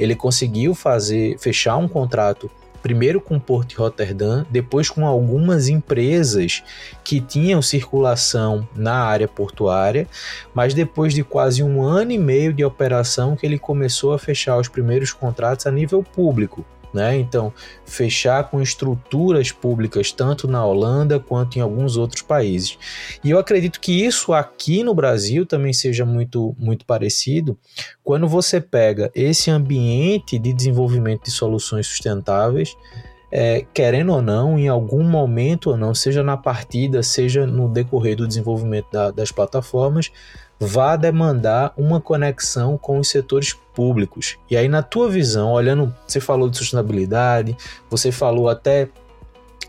ele 0.00 0.16
conseguiu 0.16 0.74
fazer 0.74 1.38
fechar 1.38 1.76
um 1.76 1.86
contrato 1.86 2.50
primeiro 2.82 3.20
com 3.20 3.36
o 3.36 3.40
Porto 3.40 3.68
de 3.68 3.76
Rotterdam, 3.76 4.46
depois 4.48 4.88
com 4.88 5.06
algumas 5.06 5.68
empresas 5.68 6.62
que 7.04 7.20
tinham 7.20 7.60
circulação 7.60 8.66
na 8.74 8.94
área 9.04 9.28
portuária, 9.28 10.08
mas 10.54 10.72
depois 10.72 11.12
de 11.12 11.22
quase 11.22 11.62
um 11.62 11.82
ano 11.82 12.12
e 12.12 12.18
meio 12.18 12.54
de 12.54 12.64
operação 12.64 13.36
que 13.36 13.44
ele 13.44 13.58
começou 13.58 14.14
a 14.14 14.18
fechar 14.18 14.56
os 14.56 14.68
primeiros 14.68 15.12
contratos 15.12 15.66
a 15.66 15.70
nível 15.70 16.02
público. 16.02 16.64
Né? 16.92 17.18
Então, 17.18 17.52
fechar 17.84 18.50
com 18.50 18.60
estruturas 18.60 19.52
públicas 19.52 20.10
tanto 20.10 20.48
na 20.48 20.64
Holanda 20.64 21.20
quanto 21.20 21.56
em 21.56 21.60
alguns 21.60 21.96
outros 21.96 22.22
países. 22.22 22.76
E 23.22 23.30
eu 23.30 23.38
acredito 23.38 23.80
que 23.80 24.04
isso 24.04 24.32
aqui 24.32 24.82
no 24.82 24.94
Brasil 24.94 25.46
também 25.46 25.72
seja 25.72 26.04
muito, 26.04 26.54
muito 26.58 26.84
parecido 26.84 27.56
quando 28.02 28.26
você 28.26 28.60
pega 28.60 29.10
esse 29.14 29.50
ambiente 29.50 30.38
de 30.38 30.52
desenvolvimento 30.52 31.24
de 31.24 31.30
soluções 31.30 31.86
sustentáveis. 31.86 32.76
É, 33.32 33.64
querendo 33.72 34.12
ou 34.12 34.20
não, 34.20 34.58
em 34.58 34.66
algum 34.66 35.04
momento 35.04 35.70
ou 35.70 35.76
não, 35.76 35.94
seja 35.94 36.20
na 36.20 36.36
partida, 36.36 37.00
seja 37.00 37.46
no 37.46 37.68
decorrer 37.68 38.16
do 38.16 38.26
desenvolvimento 38.26 38.90
da, 38.90 39.12
das 39.12 39.30
plataformas, 39.30 40.10
vá 40.60 40.94
demandar 40.94 41.72
uma 41.74 42.00
conexão 42.00 42.76
com 42.76 42.98
os 42.98 43.08
setores 43.08 43.54
públicos. 43.74 44.36
E 44.50 44.56
aí, 44.58 44.68
na 44.68 44.82
tua 44.82 45.08
visão, 45.08 45.52
olhando, 45.52 45.94
você 46.06 46.20
falou 46.20 46.50
de 46.50 46.58
sustentabilidade, 46.58 47.56
você 47.88 48.12
falou 48.12 48.46
até 48.50 48.90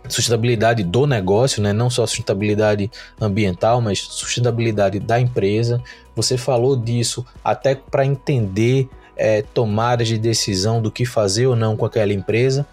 sustentabilidade 0.09 0.83
do 0.83 1.07
negócio, 1.07 1.61
né? 1.61 1.71
não 1.71 1.89
só 1.89 2.05
sustentabilidade 2.05 2.91
ambiental, 3.19 3.79
mas 3.79 3.99
sustentabilidade 3.99 4.99
da 4.99 5.17
empresa. 5.17 5.81
Você 6.13 6.37
falou 6.37 6.75
disso 6.75 7.25
até 7.43 7.73
para 7.73 8.05
entender 8.05 8.89
é, 9.15 9.41
tomadas 9.41 10.09
de 10.09 10.17
decisão 10.17 10.81
do 10.81 10.91
que 10.91 11.05
fazer 11.05 11.47
ou 11.47 11.55
não 11.55 11.77
com 11.77 11.85
aquela 11.85 12.11
empresa. 12.11 12.65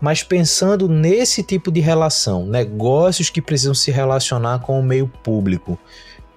Mas 0.00 0.22
pensando 0.22 0.88
nesse 0.88 1.42
tipo 1.42 1.72
de 1.72 1.80
relação, 1.80 2.44
negócios 2.44 3.30
que 3.30 3.40
precisam 3.40 3.74
se 3.74 3.90
relacionar 3.90 4.58
com 4.58 4.78
o 4.78 4.82
meio 4.82 5.08
público, 5.22 5.78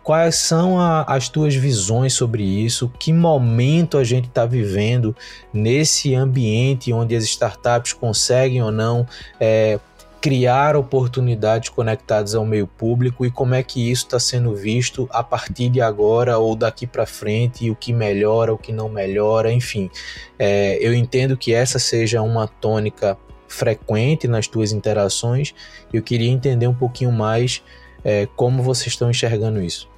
Quais 0.07 0.35
são 0.35 0.79
a, 0.79 1.01
as 1.01 1.27
tuas 1.27 1.53
visões 1.53 2.13
sobre 2.13 2.41
isso? 2.41 2.89
Que 2.97 3.11
momento 3.11 3.97
a 3.97 4.05
gente 4.05 4.29
está 4.29 4.45
vivendo 4.45 5.13
nesse 5.51 6.15
ambiente 6.15 6.93
onde 6.93 7.13
as 7.13 7.25
startups 7.25 7.91
conseguem 7.91 8.63
ou 8.63 8.71
não 8.71 9.05
é, 9.37 9.77
criar 10.21 10.77
oportunidades 10.77 11.67
conectadas 11.67 12.35
ao 12.35 12.45
meio 12.45 12.65
público 12.65 13.25
e 13.25 13.29
como 13.29 13.53
é 13.53 13.61
que 13.61 13.91
isso 13.91 14.05
está 14.05 14.17
sendo 14.17 14.55
visto 14.55 15.09
a 15.11 15.21
partir 15.21 15.67
de 15.67 15.81
agora 15.81 16.37
ou 16.37 16.55
daqui 16.55 16.87
para 16.87 17.05
frente, 17.05 17.69
o 17.69 17.75
que 17.75 17.91
melhora, 17.91 18.53
o 18.53 18.57
que 18.57 18.71
não 18.71 18.87
melhora, 18.87 19.51
enfim. 19.51 19.91
É, 20.39 20.77
eu 20.79 20.93
entendo 20.93 21.35
que 21.35 21.53
essa 21.53 21.79
seja 21.79 22.21
uma 22.21 22.47
tônica 22.47 23.17
frequente 23.45 24.25
nas 24.25 24.47
tuas 24.47 24.71
interações. 24.71 25.53
Eu 25.91 26.01
queria 26.01 26.31
entender 26.31 26.67
um 26.67 26.73
pouquinho 26.73 27.11
mais 27.11 27.61
é, 28.05 28.25
como 28.37 28.63
vocês 28.63 28.87
estão 28.87 29.09
enxergando 29.09 29.61
isso. 29.61 29.96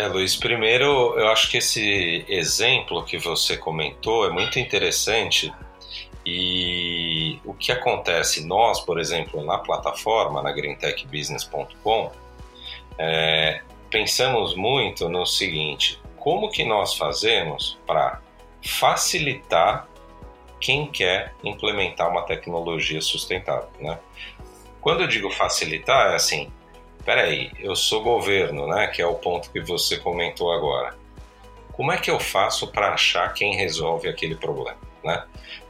É, 0.00 0.06
Luiz, 0.06 0.34
primeiro 0.34 1.14
eu 1.18 1.28
acho 1.28 1.50
que 1.50 1.58
esse 1.58 2.24
exemplo 2.26 3.04
que 3.04 3.18
você 3.18 3.54
comentou 3.54 4.24
é 4.24 4.30
muito 4.30 4.58
interessante 4.58 5.52
e 6.24 7.38
o 7.44 7.52
que 7.52 7.70
acontece, 7.70 8.46
nós, 8.46 8.80
por 8.80 8.98
exemplo, 8.98 9.44
na 9.44 9.58
plataforma, 9.58 10.42
na 10.42 10.52
greentechbusiness.com, 10.52 12.12
é, 12.96 13.60
pensamos 13.90 14.54
muito 14.54 15.06
no 15.06 15.26
seguinte, 15.26 16.00
como 16.16 16.50
que 16.50 16.64
nós 16.64 16.94
fazemos 16.94 17.78
para 17.86 18.22
facilitar 18.64 19.86
quem 20.58 20.86
quer 20.86 21.34
implementar 21.44 22.08
uma 22.08 22.22
tecnologia 22.22 23.02
sustentável, 23.02 23.68
né? 23.78 23.98
Quando 24.80 25.02
eu 25.02 25.06
digo 25.06 25.28
facilitar, 25.28 26.12
é 26.12 26.14
assim, 26.14 26.50
peraí, 27.04 27.50
eu 27.58 27.74
sou 27.74 28.02
governo, 28.02 28.66
né? 28.66 28.86
Que 28.88 29.02
é 29.02 29.06
o 29.06 29.14
ponto 29.14 29.50
que 29.50 29.60
você 29.60 29.96
comentou 29.96 30.52
agora. 30.52 30.94
Como 31.72 31.92
é 31.92 31.96
que 31.96 32.10
eu 32.10 32.20
faço 32.20 32.68
para 32.68 32.92
achar 32.92 33.32
quem 33.32 33.56
resolve 33.56 34.08
aquele 34.08 34.34
problema, 34.34 34.78
né? 35.02 35.24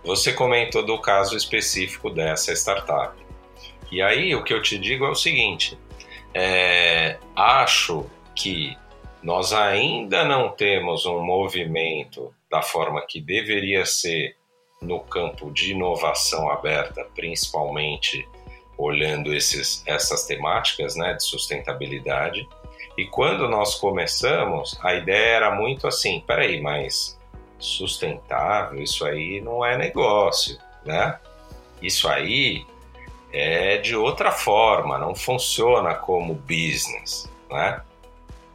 Você 0.04 0.32
comentou 0.32 0.84
do 0.84 0.98
caso 1.00 1.36
específico 1.36 2.10
dessa 2.10 2.52
startup. 2.52 3.14
E 3.90 4.00
aí 4.00 4.34
o 4.34 4.42
que 4.42 4.52
eu 4.52 4.62
te 4.62 4.78
digo 4.78 5.04
é 5.04 5.10
o 5.10 5.14
seguinte: 5.14 5.78
é, 6.34 7.18
acho 7.34 8.06
que 8.34 8.76
nós 9.22 9.52
ainda 9.52 10.24
não 10.24 10.48
temos 10.48 11.04
um 11.04 11.20
movimento 11.20 12.34
da 12.50 12.62
forma 12.62 13.04
que 13.06 13.20
deveria 13.20 13.84
ser 13.84 14.36
no 14.80 15.00
campo 15.00 15.52
de 15.52 15.72
inovação 15.72 16.50
aberta, 16.50 17.06
principalmente 17.14 18.26
olhando 18.80 19.34
esses, 19.34 19.82
essas 19.86 20.24
temáticas 20.24 20.96
né, 20.96 21.14
de 21.14 21.22
sustentabilidade. 21.24 22.48
E 22.96 23.04
quando 23.04 23.48
nós 23.48 23.74
começamos, 23.74 24.78
a 24.82 24.94
ideia 24.94 25.36
era 25.36 25.54
muito 25.54 25.86
assim: 25.86 26.20
peraí, 26.26 26.60
mas 26.60 27.18
sustentável, 27.58 28.82
isso 28.82 29.04
aí 29.04 29.40
não 29.40 29.64
é 29.64 29.76
negócio, 29.76 30.58
né? 30.84 31.18
Isso 31.82 32.08
aí 32.08 32.66
é 33.32 33.76
de 33.78 33.94
outra 33.94 34.32
forma, 34.32 34.98
não 34.98 35.14
funciona 35.14 35.94
como 35.94 36.34
business, 36.34 37.30
né? 37.50 37.82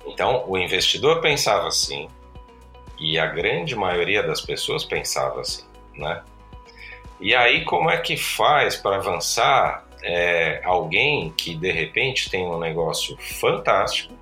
Então, 0.06 0.44
o 0.48 0.58
investidor 0.58 1.22
pensava 1.22 1.68
assim, 1.68 2.08
e 3.00 3.18
a 3.18 3.26
grande 3.26 3.76
maioria 3.76 4.22
das 4.22 4.42
pessoas 4.42 4.84
pensava 4.84 5.42
assim, 5.42 5.66
né? 5.96 6.22
E 7.20 7.34
aí, 7.34 7.64
como 7.64 7.90
é 7.90 7.98
que 7.98 8.18
faz 8.18 8.76
para 8.76 8.98
avançar 8.98 9.85
é, 10.06 10.62
alguém 10.64 11.34
que 11.36 11.56
de 11.56 11.72
repente 11.72 12.30
tem 12.30 12.46
um 12.46 12.60
negócio 12.60 13.18
fantástico 13.18 14.14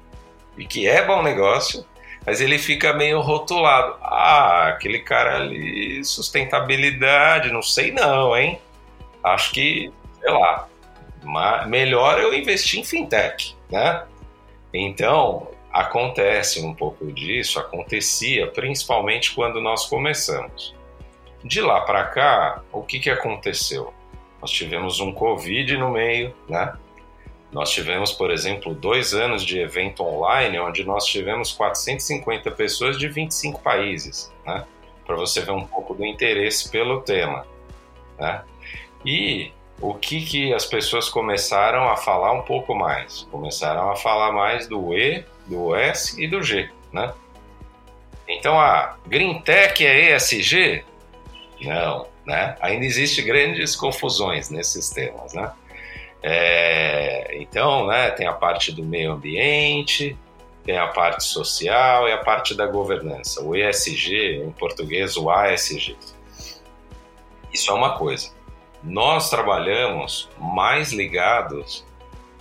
e 0.58 0.66
que 0.66 0.88
é 0.88 1.06
bom 1.06 1.22
negócio, 1.22 1.86
mas 2.26 2.40
ele 2.40 2.58
fica 2.58 2.94
meio 2.94 3.20
rotulado. 3.20 3.98
Ah, 4.02 4.70
aquele 4.70 5.00
cara 5.00 5.36
ali, 5.36 6.04
sustentabilidade, 6.06 7.52
não 7.52 7.62
sei 7.62 7.92
não, 7.92 8.36
hein? 8.36 8.60
Acho 9.22 9.52
que, 9.52 9.92
sei 10.22 10.32
lá, 10.32 10.70
melhor 11.68 12.18
eu 12.18 12.34
investir 12.34 12.80
em 12.80 12.86
fintech, 12.86 13.54
né? 13.70 14.04
Então, 14.74 15.50
acontece 15.72 16.62
um 16.66 16.74
pouco 16.74 17.12
disso, 17.12 17.60
acontecia 17.60 18.48
principalmente 18.48 19.36
quando 19.36 19.60
nós 19.60 19.86
começamos. 19.86 20.74
De 21.44 21.60
lá 21.60 21.82
para 21.82 22.06
cá, 22.06 22.62
o 22.72 22.84
que, 22.84 23.00
que 23.00 23.10
aconteceu? 23.10 23.94
Nós 24.44 24.52
tivemos 24.52 25.00
um 25.00 25.14
Covid 25.14 25.78
no 25.78 25.90
meio, 25.90 26.36
né? 26.50 26.74
Nós 27.50 27.72
tivemos, 27.72 28.12
por 28.12 28.30
exemplo, 28.30 28.74
dois 28.74 29.14
anos 29.14 29.42
de 29.42 29.58
evento 29.58 30.04
online, 30.04 30.60
onde 30.60 30.84
nós 30.84 31.06
tivemos 31.06 31.54
450 31.54 32.52
pessoas 32.52 33.00
de 33.00 33.08
25 33.08 33.62
países, 33.62 34.30
né? 34.46 34.66
Para 35.06 35.16
você 35.16 35.40
ver 35.40 35.52
um 35.52 35.66
pouco 35.66 35.94
do 35.94 36.06
interesse 36.06 36.70
pelo 36.70 37.00
tema, 37.04 37.48
né? 38.20 38.44
E 39.06 39.50
o 39.80 39.94
que, 39.94 40.26
que 40.26 40.54
as 40.54 40.66
pessoas 40.66 41.08
começaram 41.08 41.88
a 41.88 41.96
falar 41.96 42.34
um 42.34 42.42
pouco 42.42 42.76
mais? 42.76 43.26
Começaram 43.32 43.92
a 43.92 43.96
falar 43.96 44.34
mais 44.34 44.68
do 44.68 44.94
E, 44.94 45.24
do 45.48 45.74
S 45.74 46.22
e 46.22 46.28
do 46.28 46.44
G, 46.44 46.70
né? 46.92 47.14
Então 48.28 48.60
a 48.60 48.98
Green 49.08 49.40
Tech 49.40 49.86
é 49.86 50.14
ESG? 50.14 50.84
Não, 51.62 52.08
né? 52.26 52.56
Ainda 52.62 52.86
existem 52.86 53.26
grandes 53.26 53.76
confusões 53.76 54.50
nesses 54.50 54.90
temas, 54.90 55.34
né? 55.34 55.52
É, 56.22 57.38
então, 57.42 57.86
né, 57.88 58.10
tem 58.12 58.26
a 58.26 58.34
parte 58.34 58.72
do 58.72 58.82
meio 58.82 59.12
ambiente, 59.12 60.18
tem 60.64 60.78
a 60.78 60.88
parte 60.88 61.26
social 61.26 62.08
e 62.08 62.14
a 62.14 62.18
parte 62.18 62.56
da 62.56 62.66
governança. 62.66 63.44
O 63.44 63.54
ESG, 63.54 64.38
em 64.38 64.52
português, 64.52 65.18
o 65.18 65.30
ASG. 65.30 65.98
Isso 67.52 67.70
é 67.70 67.74
uma 67.74 67.98
coisa. 67.98 68.32
Nós 68.82 69.30
trabalhamos 69.30 70.30
mais 70.40 70.94
ligados 70.94 71.86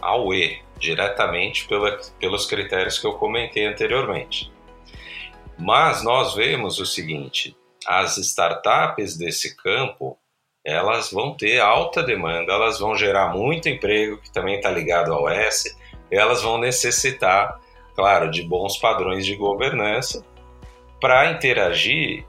ao 0.01 0.33
E, 0.33 0.61
diretamente 0.79 1.67
pela, 1.67 2.01
pelos 2.19 2.47
critérios 2.47 2.99
que 2.99 3.07
eu 3.07 3.15
comentei 3.15 3.67
anteriormente. 3.67 4.53
Mas 5.59 6.03
nós 6.05 6.35
vemos 6.35 6.79
o 6.79 6.87
seguinte: 6.87 7.57
as 7.87 8.17
startups 8.19 9.17
desse 9.17 9.57
campo 9.57 10.19
elas 10.65 11.11
vão 11.11 11.35
ter 11.37 11.61
alta 11.61 12.03
demanda, 12.03 12.53
elas 12.53 12.79
vão 12.79 12.95
gerar 12.95 13.35
muito 13.35 13.69
emprego, 13.69 14.19
que 14.19 14.33
também 14.33 14.57
está 14.57 14.71
ligado 14.71 15.13
ao 15.13 15.29
S, 15.29 15.77
elas 16.11 16.43
vão 16.43 16.59
necessitar, 16.59 17.59
claro, 17.97 18.31
de 18.31 18.43
bons 18.43 18.79
padrões 18.79 19.27
de 19.27 19.35
governança 19.35 20.25
para 21.01 21.33
interagir 21.33 22.25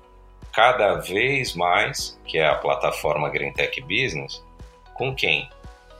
cada 0.52 0.96
vez 0.96 1.56
mais, 1.56 2.20
que 2.26 2.38
é 2.38 2.48
a 2.48 2.56
plataforma 2.56 3.30
Green 3.30 3.54
Tech 3.54 3.80
Business, 3.82 4.44
com 4.96 5.14
quem? 5.14 5.50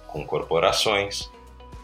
Com 0.08 0.26
corporações. 0.26 1.32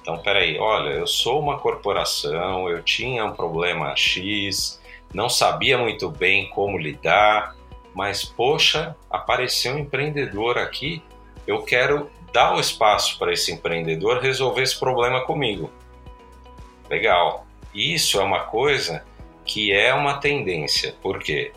Então, 0.02 0.18
peraí, 0.20 0.58
olha, 0.58 0.90
eu 0.90 1.06
sou 1.06 1.40
uma 1.40 1.60
corporação, 1.60 2.68
eu 2.70 2.82
tinha 2.82 3.26
um 3.26 3.34
problema 3.34 3.96
X, 3.96 4.82
não 5.14 5.30
sabia 5.30 5.78
muito 5.78 6.10
bem 6.10 6.50
como 6.50 6.78
lidar, 6.78 7.56
mas 7.94 8.24
poxa, 8.24 8.96
apareceu 9.10 9.74
um 9.74 9.80
empreendedor 9.80 10.58
aqui, 10.58 11.02
eu 11.46 11.64
quero 11.64 12.10
dar 12.32 12.56
o 12.56 12.60
espaço 12.60 13.18
para 13.18 13.34
esse 13.34 13.52
empreendedor 13.52 14.20
resolver 14.20 14.62
esse 14.62 14.80
problema 14.80 15.22
comigo. 15.26 15.72
Legal. 16.90 17.46
Isso 17.74 18.20
é 18.20 18.24
uma 18.24 18.42
coisa 18.42 19.06
que 19.46 19.72
é 19.72 19.94
uma 19.94 20.20
tendência. 20.20 20.96
Por 21.02 21.20
quê? 21.20 21.52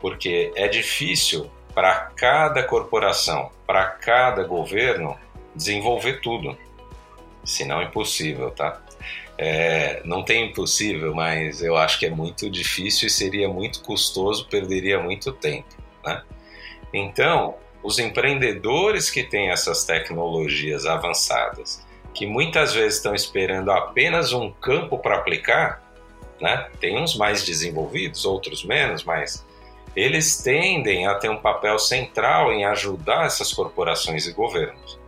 Porque 0.00 0.52
é 0.54 0.68
difícil 0.68 1.50
para 1.74 1.94
cada 2.16 2.62
corporação, 2.62 3.50
para 3.66 3.84
cada 3.86 4.44
governo 4.44 5.16
desenvolver 5.54 6.20
tudo. 6.20 6.56
Se 7.44 7.64
não 7.64 7.82
impossível, 7.82 8.50
tá? 8.50 8.80
É, 9.42 10.02
não 10.04 10.22
tem 10.22 10.50
impossível, 10.50 11.14
mas 11.14 11.62
eu 11.62 11.74
acho 11.74 11.98
que 11.98 12.04
é 12.04 12.10
muito 12.10 12.50
difícil 12.50 13.08
e 13.08 13.10
seria 13.10 13.48
muito 13.48 13.82
custoso, 13.82 14.46
perderia 14.46 15.00
muito 15.00 15.32
tempo. 15.32 15.74
Né? 16.04 16.22
Então, 16.92 17.54
os 17.82 17.98
empreendedores 17.98 19.08
que 19.08 19.22
têm 19.24 19.48
essas 19.48 19.82
tecnologias 19.82 20.84
avançadas, 20.84 21.82
que 22.12 22.26
muitas 22.26 22.74
vezes 22.74 22.96
estão 22.96 23.14
esperando 23.14 23.72
apenas 23.72 24.34
um 24.34 24.52
campo 24.52 24.98
para 24.98 25.16
aplicar, 25.16 25.82
né? 26.38 26.68
tem 26.78 27.02
uns 27.02 27.16
mais 27.16 27.42
desenvolvidos, 27.42 28.26
outros 28.26 28.62
menos, 28.62 29.04
mas 29.04 29.42
eles 29.96 30.42
tendem 30.42 31.06
a 31.06 31.14
ter 31.14 31.30
um 31.30 31.40
papel 31.40 31.78
central 31.78 32.52
em 32.52 32.66
ajudar 32.66 33.24
essas 33.24 33.54
corporações 33.54 34.26
e 34.26 34.32
governos. 34.32 35.00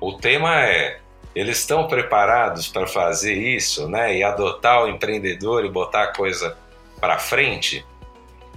O 0.00 0.14
tema 0.14 0.62
é 0.62 0.98
eles 1.36 1.58
estão 1.58 1.86
preparados 1.86 2.66
para 2.66 2.86
fazer 2.86 3.34
isso, 3.34 3.86
né? 3.90 4.16
E 4.16 4.24
adotar 4.24 4.82
o 4.82 4.88
empreendedor 4.88 5.66
e 5.66 5.68
botar 5.68 6.04
a 6.04 6.12
coisa 6.14 6.56
para 6.98 7.18
frente? 7.18 7.84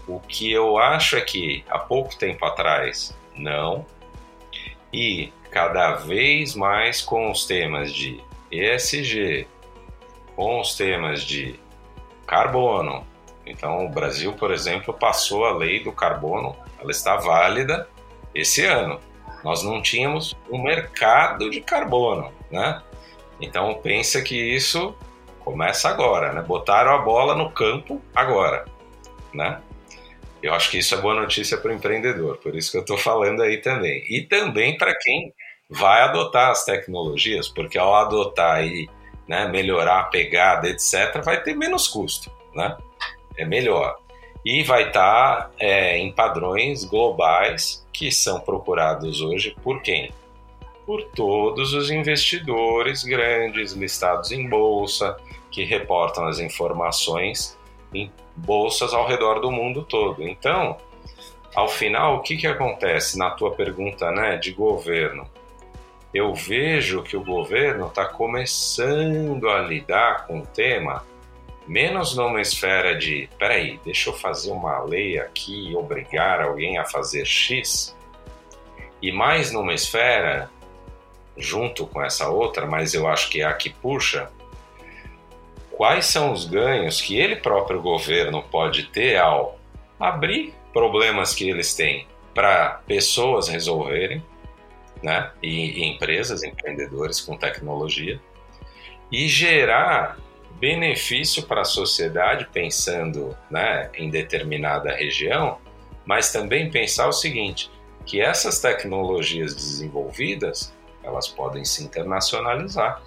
O 0.07 0.17
que 0.21 0.49
eu 0.49 0.77
acho 0.77 1.17
é 1.17 1.21
que 1.21 1.61
há 1.69 1.77
pouco 1.77 2.17
tempo 2.17 2.45
atrás, 2.45 3.13
não. 3.35 3.85
E 4.93 5.29
cada 5.51 5.95
vez 5.95 6.55
mais 6.55 7.01
com 7.01 7.29
os 7.29 7.45
temas 7.45 7.91
de 7.91 8.23
ESG, 8.49 9.45
com 10.33 10.61
os 10.61 10.73
temas 10.75 11.23
de 11.23 11.59
carbono. 12.25 13.05
Então, 13.45 13.85
o 13.85 13.89
Brasil, 13.89 14.31
por 14.31 14.51
exemplo, 14.51 14.93
passou 14.93 15.43
a 15.43 15.51
lei 15.51 15.83
do 15.83 15.91
carbono, 15.91 16.55
ela 16.79 16.91
está 16.91 17.17
válida 17.17 17.89
esse 18.33 18.63
ano. 18.63 19.01
Nós 19.43 19.63
não 19.63 19.81
tínhamos 19.81 20.33
um 20.49 20.63
mercado 20.63 21.49
de 21.49 21.59
carbono 21.59 22.38
né? 22.51 22.81
Então 23.39 23.79
pensa 23.81 24.21
que 24.21 24.35
isso 24.35 24.95
começa 25.39 25.89
agora, 25.89 26.33
né? 26.33 26.41
Botaram 26.41 26.93
a 26.93 26.97
bola 26.99 27.35
no 27.35 27.51
campo 27.51 28.01
agora, 28.13 28.65
né? 29.33 29.61
Eu 30.41 30.53
acho 30.53 30.71
que 30.71 30.77
isso 30.77 30.95
é 30.95 30.97
boa 30.97 31.15
notícia 31.15 31.57
para 31.57 31.71
o 31.71 31.73
empreendedor, 31.73 32.37
por 32.37 32.55
isso 32.55 32.71
que 32.71 32.77
eu 32.77 32.81
estou 32.81 32.97
falando 32.97 33.41
aí 33.41 33.57
também. 33.57 34.03
E 34.09 34.21
também 34.21 34.77
para 34.77 34.95
quem 34.97 35.33
vai 35.69 36.01
adotar 36.01 36.51
as 36.51 36.63
tecnologias, 36.63 37.47
porque 37.47 37.77
ao 37.77 37.93
adotar 37.93 38.65
e 38.65 38.89
né, 39.27 39.47
melhorar 39.47 39.99
a 39.99 40.03
pegada, 40.05 40.67
etc., 40.67 41.21
vai 41.23 41.43
ter 41.43 41.55
menos 41.55 41.87
custo, 41.87 42.31
né? 42.55 42.75
É 43.37 43.45
melhor. 43.45 43.97
E 44.43 44.63
vai 44.63 44.87
estar 44.87 45.43
tá, 45.43 45.51
é, 45.59 45.97
em 45.97 46.11
padrões 46.11 46.83
globais 46.85 47.85
que 47.93 48.11
são 48.11 48.39
procurados 48.39 49.21
hoje 49.21 49.55
por 49.61 49.81
quem? 49.81 50.11
Por 50.89 51.03
todos 51.03 51.75
os 51.75 51.91
investidores 51.91 53.03
grandes 53.03 53.73
listados 53.73 54.31
em 54.31 54.49
bolsa 54.49 55.15
que 55.51 55.63
reportam 55.63 56.25
as 56.25 56.39
informações 56.39 57.55
em 57.93 58.11
bolsas 58.35 58.91
ao 58.91 59.07
redor 59.07 59.39
do 59.39 59.51
mundo 59.51 59.83
todo. 59.83 60.27
Então, 60.27 60.77
ao 61.53 61.67
final, 61.67 62.15
o 62.15 62.21
que, 62.21 62.35
que 62.37 62.47
acontece 62.47 63.19
na 63.19 63.29
tua 63.29 63.51
pergunta 63.51 64.09
né, 64.09 64.37
de 64.37 64.51
governo? 64.51 65.29
Eu 66.11 66.33
vejo 66.33 67.03
que 67.03 67.15
o 67.15 67.23
governo 67.23 67.85
está 67.85 68.05
começando 68.05 69.47
a 69.47 69.61
lidar 69.61 70.25
com 70.25 70.39
o 70.39 70.47
tema 70.47 71.05
menos 71.67 72.15
numa 72.15 72.41
esfera 72.41 72.97
de, 72.97 73.29
peraí, 73.37 73.79
deixa 73.85 74.09
eu 74.09 74.13
fazer 74.13 74.49
uma 74.49 74.79
lei 74.79 75.19
aqui 75.19 75.69
e 75.69 75.75
obrigar 75.75 76.41
alguém 76.41 76.79
a 76.79 76.85
fazer 76.85 77.25
X, 77.25 77.95
e 78.99 79.11
mais 79.11 79.51
numa 79.51 79.75
esfera, 79.75 80.49
junto 81.39 81.87
com 81.87 82.03
essa 82.03 82.29
outra, 82.29 82.65
mas 82.65 82.93
eu 82.93 83.07
acho 83.07 83.29
que 83.29 83.41
é 83.41 83.45
a 83.45 83.53
que 83.53 83.69
puxa, 83.69 84.29
quais 85.71 86.05
são 86.05 86.33
os 86.33 86.45
ganhos 86.45 87.01
que 87.01 87.17
ele 87.17 87.37
próprio 87.37 87.81
governo 87.81 88.43
pode 88.43 88.83
ter 88.87 89.17
ao 89.17 89.57
abrir 89.99 90.53
problemas 90.73 91.33
que 91.33 91.49
eles 91.49 91.73
têm 91.73 92.07
para 92.33 92.81
pessoas 92.85 93.47
resolverem, 93.47 94.23
né? 95.01 95.31
E, 95.41 95.79
e 95.79 95.83
empresas, 95.85 96.43
empreendedores 96.43 97.21
com 97.21 97.37
tecnologia, 97.37 98.19
e 99.11 99.27
gerar 99.27 100.17
benefício 100.59 101.43
para 101.43 101.61
a 101.61 101.65
sociedade, 101.65 102.47
pensando 102.51 103.35
né, 103.49 103.89
em 103.95 104.09
determinada 104.09 104.93
região, 104.93 105.57
mas 106.05 106.31
também 106.31 106.69
pensar 106.69 107.07
o 107.07 107.13
seguinte, 107.13 107.71
que 108.05 108.19
essas 108.19 108.59
tecnologias 108.59 109.55
desenvolvidas, 109.55 110.73
elas 111.09 111.27
podem 111.27 111.65
se 111.65 111.83
internacionalizar. 111.83 113.01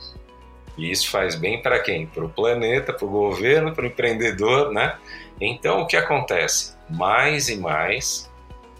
E 0.77 0.91
isso 0.91 1.11
faz 1.11 1.35
bem 1.35 1.61
para 1.61 1.79
quem? 1.81 2.07
Para 2.07 2.25
o 2.25 2.29
planeta, 2.29 2.93
para 2.93 3.07
o 3.07 3.11
governo, 3.11 3.75
para 3.75 3.85
o 3.85 3.87
empreendedor, 3.87 4.73
né? 4.73 4.99
Então, 5.41 5.83
o 5.83 5.87
que 5.87 5.97
acontece? 5.97 6.75
Mais 6.89 7.49
e 7.49 7.57
mais, 7.57 8.31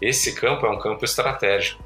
esse 0.01 0.33
campo 0.33 0.65
é 0.65 0.69
um 0.69 0.79
campo 0.79 1.05
estratégico. 1.05 1.83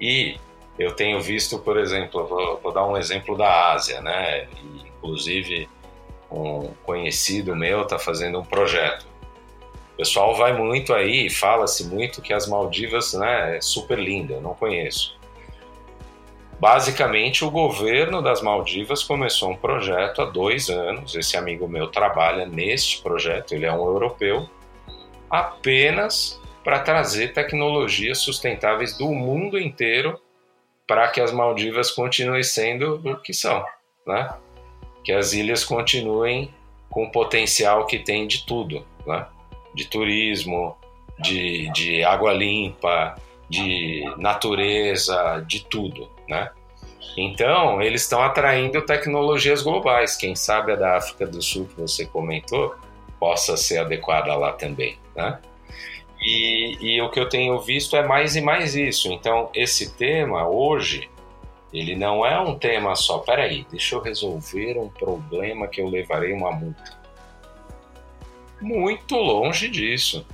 E 0.00 0.36
eu 0.78 0.92
tenho 0.94 1.20
visto, 1.20 1.58
por 1.58 1.78
exemplo, 1.78 2.26
vou, 2.26 2.60
vou 2.60 2.72
dar 2.72 2.86
um 2.86 2.96
exemplo 2.96 3.36
da 3.36 3.72
Ásia, 3.72 4.00
né? 4.00 4.44
E, 4.44 4.88
inclusive, 4.88 5.68
um 6.30 6.68
conhecido 6.84 7.54
meu 7.54 7.82
está 7.82 7.98
fazendo 7.98 8.40
um 8.40 8.44
projeto. 8.44 9.06
O 9.94 9.96
pessoal 9.96 10.34
vai 10.34 10.52
muito 10.52 10.94
aí, 10.94 11.28
fala-se 11.30 11.86
muito 11.86 12.22
que 12.22 12.32
as 12.32 12.46
Maldivas 12.46 13.12
né, 13.12 13.58
é 13.58 13.60
super 13.60 13.98
linda, 13.98 14.34
eu 14.34 14.40
não 14.40 14.54
conheço. 14.54 15.16
Basicamente, 16.62 17.44
o 17.44 17.50
governo 17.50 18.22
das 18.22 18.40
Maldivas 18.40 19.02
começou 19.02 19.50
um 19.50 19.56
projeto 19.56 20.22
há 20.22 20.26
dois 20.26 20.70
anos. 20.70 21.16
Esse 21.16 21.36
amigo 21.36 21.66
meu 21.66 21.88
trabalha 21.88 22.46
neste 22.46 23.02
projeto, 23.02 23.52
ele 23.52 23.66
é 23.66 23.72
um 23.72 23.84
europeu, 23.84 24.48
apenas 25.28 26.40
para 26.62 26.78
trazer 26.78 27.32
tecnologias 27.32 28.18
sustentáveis 28.18 28.96
do 28.96 29.08
mundo 29.08 29.58
inteiro 29.58 30.20
para 30.86 31.08
que 31.08 31.20
as 31.20 31.32
Maldivas 31.32 31.90
continuem 31.90 32.44
sendo 32.44 33.02
o 33.10 33.16
que 33.16 33.34
são, 33.34 33.64
né? 34.06 34.32
Que 35.02 35.10
as 35.10 35.32
ilhas 35.32 35.64
continuem 35.64 36.54
com 36.88 37.06
o 37.06 37.10
potencial 37.10 37.86
que 37.86 37.98
tem 37.98 38.24
de 38.24 38.46
tudo, 38.46 38.86
né? 39.04 39.26
De 39.74 39.84
turismo, 39.86 40.76
de, 41.18 41.68
de 41.72 42.04
água 42.04 42.32
limpa, 42.32 43.16
de 43.50 44.04
natureza, 44.16 45.44
de 45.46 45.64
tudo, 45.64 46.08
né? 46.32 46.50
Então, 47.16 47.82
eles 47.82 48.02
estão 48.02 48.22
atraindo 48.22 48.80
tecnologias 48.80 49.60
globais. 49.62 50.16
Quem 50.16 50.34
sabe 50.34 50.72
a 50.72 50.76
da 50.76 50.96
África 50.96 51.26
do 51.26 51.42
Sul 51.42 51.66
que 51.66 51.78
você 51.78 52.06
comentou 52.06 52.74
possa 53.20 53.56
ser 53.56 53.78
adequada 53.78 54.34
lá 54.34 54.52
também, 54.52 54.98
né? 55.14 55.38
E, 56.22 56.78
e, 56.80 57.02
o 57.02 57.10
que 57.10 57.20
eu 57.20 57.28
tenho 57.28 57.60
visto 57.60 57.96
é 57.96 58.06
mais 58.06 58.34
e 58.36 58.40
mais 58.40 58.74
isso. 58.74 59.12
Então, 59.12 59.50
esse 59.54 59.92
tema 59.94 60.48
hoje, 60.48 61.10
ele 61.72 61.96
não 61.96 62.24
é 62.24 62.40
um 62.40 62.56
tema 62.56 62.94
só. 62.94 63.18
Peraí, 63.18 63.66
deixa 63.70 63.96
eu 63.96 64.00
resolver 64.00 64.78
um 64.78 64.88
problema 64.88 65.66
que 65.66 65.80
eu 65.80 65.88
levarei 65.88 66.32
uma 66.32 66.52
multa. 66.52 67.02
Muito 68.60 69.16
longe 69.16 69.68
disso. 69.68 70.24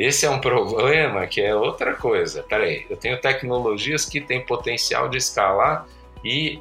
Esse 0.00 0.26
é 0.26 0.30
um 0.30 0.40
problema 0.40 1.26
que 1.26 1.40
é 1.40 1.54
outra 1.54 1.94
coisa. 1.94 2.42
Peraí, 2.42 2.86
eu 2.88 2.96
tenho 2.96 3.20
tecnologias 3.20 4.04
que 4.04 4.20
têm 4.20 4.44
potencial 4.44 5.08
de 5.08 5.18
escalar 5.18 5.86
e 6.24 6.60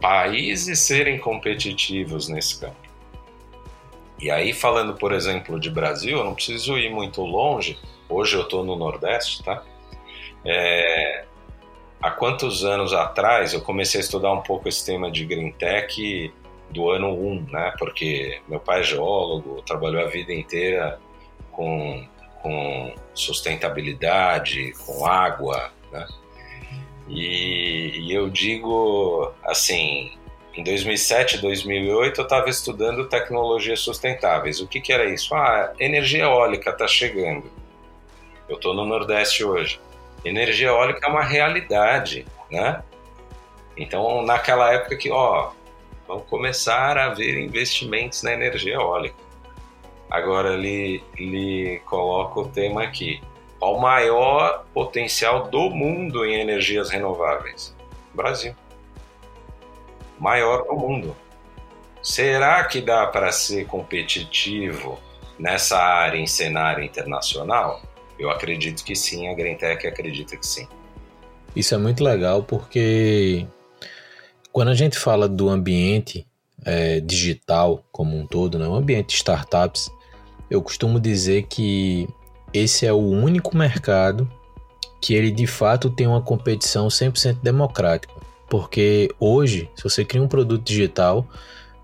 países 0.00 0.78
serem 0.78 1.18
competitivos 1.18 2.28
nesse 2.28 2.60
campo. 2.60 2.76
E 4.18 4.30
aí, 4.30 4.52
falando, 4.52 4.94
por 4.94 5.12
exemplo, 5.12 5.58
de 5.58 5.70
Brasil, 5.70 6.18
eu 6.18 6.24
não 6.24 6.34
preciso 6.34 6.76
ir 6.78 6.90
muito 6.90 7.22
longe, 7.22 7.78
Hoje 8.10 8.34
eu 8.36 8.42
estou 8.42 8.64
no 8.64 8.74
Nordeste, 8.74 9.40
tá? 9.44 9.62
É, 10.44 11.24
há 12.02 12.10
quantos 12.10 12.64
anos 12.64 12.92
atrás 12.92 13.54
eu 13.54 13.60
comecei 13.60 14.00
a 14.00 14.02
estudar 14.02 14.32
um 14.32 14.42
pouco 14.42 14.68
esse 14.68 14.84
tema 14.84 15.08
de 15.12 15.24
Green 15.24 15.52
Tech 15.52 16.34
do 16.70 16.90
ano 16.90 17.14
1, 17.14 17.46
né? 17.52 17.72
Porque 17.78 18.40
meu 18.48 18.58
pai 18.58 18.80
é 18.80 18.82
geólogo, 18.82 19.62
trabalhou 19.62 20.02
a 20.02 20.08
vida 20.08 20.34
inteira 20.34 20.98
com, 21.52 22.04
com 22.42 22.94
sustentabilidade, 23.14 24.72
com 24.84 25.06
água, 25.06 25.70
né? 25.92 26.06
E, 27.08 28.06
e 28.06 28.14
eu 28.14 28.30
digo 28.30 29.32
assim, 29.42 30.12
em 30.54 30.62
2007, 30.62 31.38
2008 31.38 32.20
eu 32.20 32.24
estava 32.24 32.48
estudando 32.48 33.08
tecnologias 33.08 33.80
sustentáveis. 33.80 34.60
O 34.60 34.66
que, 34.66 34.80
que 34.80 34.92
era 34.92 35.04
isso? 35.12 35.34
Ah, 35.34 35.72
energia 35.78 36.24
eólica 36.24 36.70
está 36.70 36.86
chegando. 36.86 37.50
Eu 38.48 38.56
estou 38.56 38.74
no 38.74 38.84
Nordeste 38.84 39.44
hoje. 39.44 39.80
Energia 40.24 40.68
eólica 40.68 41.06
é 41.06 41.08
uma 41.08 41.22
realidade, 41.22 42.26
né? 42.50 42.82
Então, 43.76 44.22
naquela 44.22 44.72
época 44.72 44.96
que, 44.96 45.10
ó, 45.10 45.52
vão 46.06 46.20
começar 46.20 46.98
a 46.98 47.06
haver 47.06 47.38
investimentos 47.38 48.22
na 48.22 48.32
energia 48.32 48.74
eólica. 48.74 49.16
Agora, 50.10 50.54
ele, 50.54 51.02
ele 51.16 51.80
coloca 51.86 52.40
o 52.40 52.48
tema 52.48 52.82
aqui. 52.82 53.20
Qual 53.58 53.76
o 53.76 53.80
maior 53.80 54.64
potencial 54.74 55.48
do 55.48 55.70
mundo 55.70 56.24
em 56.24 56.40
energias 56.40 56.90
renováveis? 56.90 57.76
Brasil. 58.14 58.54
Maior 60.18 60.64
do 60.64 60.74
mundo. 60.74 61.16
Será 62.02 62.64
que 62.64 62.80
dá 62.80 63.06
para 63.06 63.30
ser 63.30 63.66
competitivo 63.66 64.98
nessa 65.38 65.78
área 65.78 66.18
em 66.18 66.26
cenário 66.26 66.82
internacional? 66.82 67.82
Eu 68.18 68.30
acredito 68.30 68.82
que 68.84 68.96
sim, 68.96 69.28
a 69.28 69.34
Greentech 69.34 69.86
acredita 69.86 70.36
que 70.36 70.46
sim. 70.46 70.66
Isso 71.54 71.74
é 71.74 71.78
muito 71.78 72.02
legal 72.02 72.42
porque 72.42 73.46
quando 74.52 74.68
a 74.68 74.74
gente 74.74 74.98
fala 74.98 75.28
do 75.28 75.48
ambiente 75.48 76.26
é, 76.64 77.00
digital 77.00 77.84
como 77.92 78.16
um 78.16 78.26
todo, 78.26 78.58
né, 78.58 78.66
o 78.66 78.74
ambiente 78.74 79.08
de 79.08 79.14
startups, 79.14 79.90
eu 80.50 80.60
costumo 80.60 80.98
dizer 80.98 81.44
que 81.44 82.08
esse 82.52 82.84
é 82.84 82.92
o 82.92 82.98
único 82.98 83.56
mercado 83.56 84.28
que 85.00 85.14
ele 85.14 85.30
de 85.30 85.46
fato 85.46 85.88
tem 85.88 86.06
uma 86.06 86.20
competição 86.20 86.88
100% 86.88 87.38
democrática. 87.42 88.12
Porque 88.48 89.14
hoje, 89.18 89.70
se 89.76 89.84
você 89.84 90.04
cria 90.04 90.22
um 90.22 90.28
produto 90.28 90.62
digital, 90.62 91.26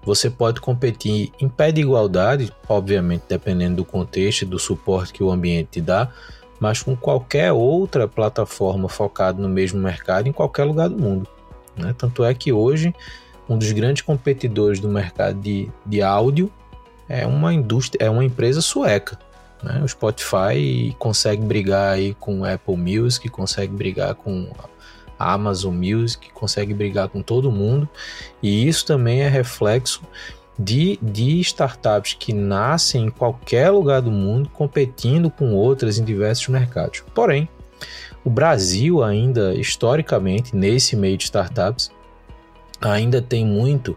você 0.03 0.29
pode 0.29 0.61
competir 0.61 1.33
em 1.41 1.49
pé 1.49 1.73
de 1.73 1.81
igualdade, 1.81 2.53
obviamente 2.69 3.25
dependendo 3.29 3.77
do 3.77 3.85
contexto 3.85 4.43
e 4.43 4.47
do 4.47 4.59
suporte 4.59 5.13
que 5.13 5.23
o 5.23 5.31
ambiente 5.31 5.69
te 5.73 5.81
dá, 5.81 6.13
mas 6.59 6.83
com 6.83 6.97
qualquer 6.97 7.53
outra 7.53 8.09
plataforma 8.09 8.89
focada 8.89 9.41
no 9.41 9.49
mesmo 9.49 9.81
mercado 9.81 10.29
em 10.29 10.33
qualquer 10.33 10.65
lugar 10.65 10.89
do 10.89 10.99
mundo. 11.01 11.29
Né? 11.77 11.95
Tanto 11.97 12.25
é 12.25 12.35
que 12.35 12.53
hoje 12.53 12.95
um 13.49 13.57
dos 13.57 13.71
grandes 13.73 14.03
competidores 14.03 14.81
do 14.81 14.89
mercado 14.89 15.41
de, 15.41 15.71
de 15.85 16.03
áudio 16.03 16.51
é 17.09 17.27
uma 17.27 17.53
indústria, 17.53 18.07
é 18.07 18.11
uma 18.11 18.25
empresa 18.25 18.61
sueca. 18.61 19.19
Né? 19.63 19.81
O 19.83 19.89
Spotify 19.89 20.95
consegue 20.99 21.43
brigar 21.43 21.95
aí 21.95 22.15
com 22.15 22.45
Apple 22.45 22.77
Music, 22.77 23.29
consegue 23.29 23.73
brigar 23.73 24.15
com 24.15 24.49
a 25.19 25.33
Amazon 25.33 25.75
Music, 25.75 26.31
consegue 26.33 26.75
brigar 26.75 27.09
com 27.09 27.23
todo 27.23 27.51
mundo, 27.51 27.89
e 28.43 28.69
isso 28.69 28.85
também 28.85 29.23
é 29.23 29.29
reflexo 29.29 30.03
de, 30.59 30.99
de 31.03 31.41
startups 31.41 32.15
que 32.19 32.33
nascem 32.33 33.07
em 33.07 33.11
qualquer 33.11 33.71
lugar 33.71 34.01
do 34.03 34.11
mundo, 34.11 34.49
competindo 34.51 35.31
com 35.31 35.55
outras 35.55 35.99
em 35.99 36.05
diversos 36.05 36.49
mercados. 36.49 37.03
Porém, 37.15 37.49
o 38.25 38.31
Brasil 38.31 39.03
ainda, 39.03 39.55
historicamente, 39.55 40.57
nesse 40.57 40.97
meio 40.97 41.17
de 41.17 41.25
startups, 41.25 41.91
ainda 42.81 43.23
tem 43.23 43.45
muito 43.45 43.97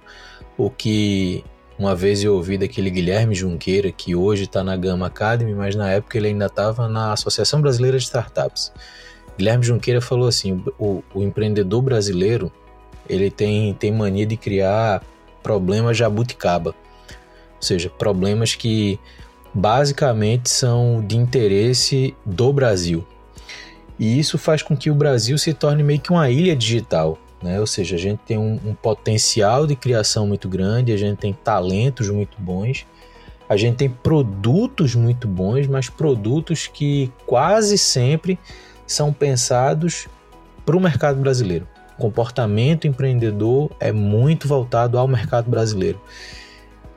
o 0.57 0.69
que 0.69 1.43
uma 1.79 1.95
vez 1.95 2.21
eu 2.21 2.35
ouvi 2.35 2.57
daquele 2.57 2.89
Guilherme 2.89 3.33
Junqueira, 3.33 3.89
que 3.89 4.13
hoje 4.13 4.43
está 4.43 4.61
na 4.61 4.75
Gama 4.75 5.07
Academy, 5.07 5.53
mas 5.53 5.75
na 5.75 5.89
época 5.89 6.17
ele 6.17 6.27
ainda 6.27 6.47
estava 6.47 6.89
na 6.89 7.13
Associação 7.13 7.61
Brasileira 7.61 7.97
de 7.97 8.03
Startups. 8.03 8.73
Guilherme 9.37 9.63
Junqueira 9.63 10.01
falou 10.01 10.27
assim: 10.27 10.61
o, 10.77 11.01
o 11.13 11.23
empreendedor 11.23 11.81
brasileiro 11.81 12.51
ele 13.07 13.31
tem, 13.31 13.73
tem 13.73 13.93
mania 13.93 14.25
de 14.25 14.35
criar 14.35 15.01
problema 15.41 15.93
jabuticaba. 15.93 16.75
ou 17.55 17.61
seja, 17.61 17.89
problemas 17.89 18.53
que 18.53 18.99
basicamente 19.53 20.49
são 20.49 21.01
de 21.01 21.15
interesse 21.15 22.13
do 22.25 22.51
Brasil. 22.51 23.07
E 23.97 24.19
isso 24.19 24.37
faz 24.37 24.61
com 24.61 24.75
que 24.75 24.91
o 24.91 24.95
Brasil 24.95 25.37
se 25.37 25.53
torne 25.53 25.81
meio 25.81 26.01
que 26.01 26.11
uma 26.11 26.29
ilha 26.29 26.55
digital, 26.55 27.17
né? 27.41 27.59
Ou 27.59 27.67
seja, 27.67 27.95
a 27.95 27.99
gente 27.99 28.19
tem 28.25 28.37
um, 28.37 28.59
um 28.65 28.73
potencial 28.73 29.65
de 29.65 29.75
criação 29.75 30.27
muito 30.27 30.47
grande, 30.47 30.91
a 30.91 30.97
gente 30.97 31.17
tem 31.17 31.33
talentos 31.33 32.09
muito 32.09 32.37
bons, 32.39 32.85
a 33.47 33.57
gente 33.57 33.77
tem 33.77 33.89
produtos 33.89 34.93
muito 34.95 35.27
bons, 35.27 35.67
mas 35.67 35.89
produtos 35.89 36.67
que 36.67 37.11
quase 37.25 37.77
sempre 37.77 38.37
são 38.85 39.11
pensados 39.11 40.07
para 40.65 40.77
o 40.77 40.79
mercado 40.79 41.19
brasileiro. 41.19 41.67
O 41.97 42.01
comportamento 42.01 42.87
empreendedor 42.87 43.71
é 43.79 43.91
muito 43.91 44.47
voltado 44.47 44.97
ao 44.97 45.07
mercado 45.07 45.49
brasileiro. 45.49 45.99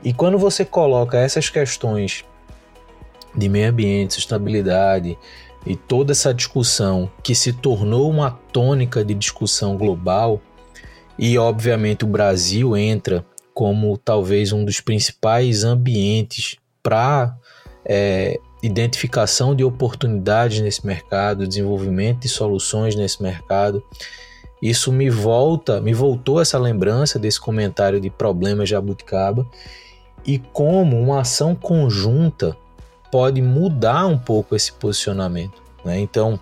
E 0.03 0.13
quando 0.13 0.37
você 0.37 0.63
coloca 0.63 1.17
essas 1.17 1.49
questões 1.49 2.23
de 3.35 3.49
meio 3.49 3.69
ambiente, 3.69 4.13
sustentabilidade 4.13 5.17
e 5.65 5.75
toda 5.75 6.11
essa 6.11 6.33
discussão 6.33 7.09
que 7.23 7.33
se 7.33 7.53
tornou 7.53 8.09
uma 8.09 8.31
tônica 8.51 9.03
de 9.03 9.13
discussão 9.13 9.77
global, 9.77 10.41
e 11.17 11.37
obviamente 11.37 12.03
o 12.03 12.07
Brasil 12.07 12.75
entra 12.75 13.25
como 13.53 13.97
talvez 13.97 14.51
um 14.51 14.65
dos 14.65 14.81
principais 14.81 15.63
ambientes 15.63 16.57
para 16.81 17.37
é, 17.85 18.39
identificação 18.61 19.55
de 19.55 19.63
oportunidades 19.63 20.59
nesse 20.59 20.85
mercado, 20.85 21.47
desenvolvimento 21.47 22.21
de 22.21 22.29
soluções 22.29 22.95
nesse 22.95 23.21
mercado. 23.21 23.83
Isso 24.61 24.91
me 24.91 25.09
volta, 25.09 25.81
me 25.81 25.93
voltou 25.93 26.41
essa 26.41 26.57
lembrança 26.57 27.19
desse 27.19 27.39
comentário 27.39 27.99
de 27.99 28.09
problema 28.09 28.65
jabuticaba 28.65 29.45
e 30.25 30.39
como 30.39 30.97
uma 30.99 31.19
ação 31.19 31.53
conjunta 31.53 32.57
pode 33.13 33.43
mudar 33.43 34.07
um 34.07 34.17
pouco 34.17 34.55
esse 34.55 34.71
posicionamento. 34.73 35.61
Né? 35.85 35.99
Então, 35.99 36.39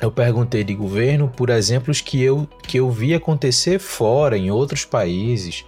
eu 0.00 0.10
perguntei 0.10 0.64
de 0.64 0.72
governo 0.72 1.28
por 1.28 1.50
exemplos 1.50 2.00
que 2.00 2.22
eu, 2.22 2.48
que 2.62 2.78
eu 2.78 2.90
vi 2.90 3.12
acontecer 3.12 3.78
fora, 3.78 4.38
em 4.38 4.50
outros 4.50 4.86
países, 4.86 5.66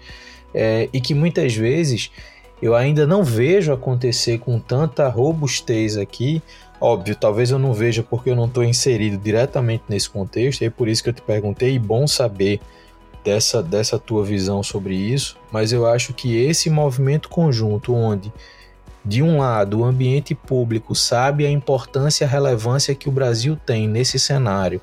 é, 0.54 0.88
e 0.90 1.02
que 1.02 1.12
muitas 1.12 1.54
vezes 1.54 2.10
eu 2.62 2.74
ainda 2.74 3.06
não 3.06 3.22
vejo 3.22 3.74
acontecer 3.74 4.38
com 4.38 4.58
tanta 4.58 5.06
robustez 5.06 5.98
aqui. 5.98 6.42
Óbvio, 6.80 7.14
talvez 7.14 7.50
eu 7.50 7.58
não 7.58 7.74
veja 7.74 8.02
porque 8.02 8.30
eu 8.30 8.36
não 8.36 8.46
estou 8.46 8.64
inserido 8.64 9.18
diretamente 9.18 9.84
nesse 9.86 10.08
contexto, 10.08 10.62
e 10.62 10.64
é 10.64 10.70
por 10.70 10.88
isso 10.88 11.02
que 11.02 11.10
eu 11.10 11.14
te 11.14 11.20
perguntei, 11.20 11.74
e 11.74 11.78
bom 11.78 12.06
saber 12.06 12.58
dessa, 13.22 13.62
dessa 13.62 13.98
tua 13.98 14.24
visão 14.24 14.62
sobre 14.62 14.94
isso, 14.94 15.36
mas 15.52 15.74
eu 15.74 15.84
acho 15.84 16.14
que 16.14 16.38
esse 16.38 16.70
movimento 16.70 17.28
conjunto, 17.28 17.94
onde 17.94 18.32
de 19.04 19.22
um 19.22 19.38
lado, 19.38 19.80
o 19.80 19.84
ambiente 19.84 20.34
público 20.34 20.94
sabe 20.94 21.46
a 21.46 21.50
importância 21.50 22.24
e 22.24 22.26
a 22.26 22.30
relevância 22.30 22.94
que 22.94 23.08
o 23.08 23.12
Brasil 23.12 23.56
tem 23.56 23.88
nesse 23.88 24.18
cenário, 24.18 24.80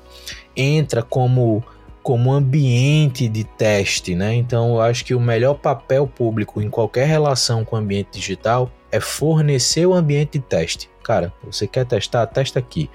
entra 0.56 1.02
como 1.02 1.62
como 2.08 2.32
ambiente 2.32 3.28
de 3.28 3.44
teste, 3.44 4.14
né? 4.14 4.34
Então, 4.34 4.76
eu 4.76 4.80
acho 4.80 5.04
que 5.04 5.14
o 5.14 5.20
melhor 5.20 5.52
papel 5.52 6.06
público 6.06 6.62
em 6.62 6.70
qualquer 6.70 7.06
relação 7.06 7.66
com 7.66 7.76
o 7.76 7.78
ambiente 7.78 8.12
digital 8.12 8.70
é 8.90 8.98
fornecer 8.98 9.84
o 9.84 9.92
ambiente 9.92 10.38
de 10.38 10.40
teste. 10.40 10.88
Cara, 11.04 11.30
você 11.44 11.66
quer 11.66 11.84
testar? 11.84 12.26
Testa 12.26 12.58
aqui. 12.58 12.88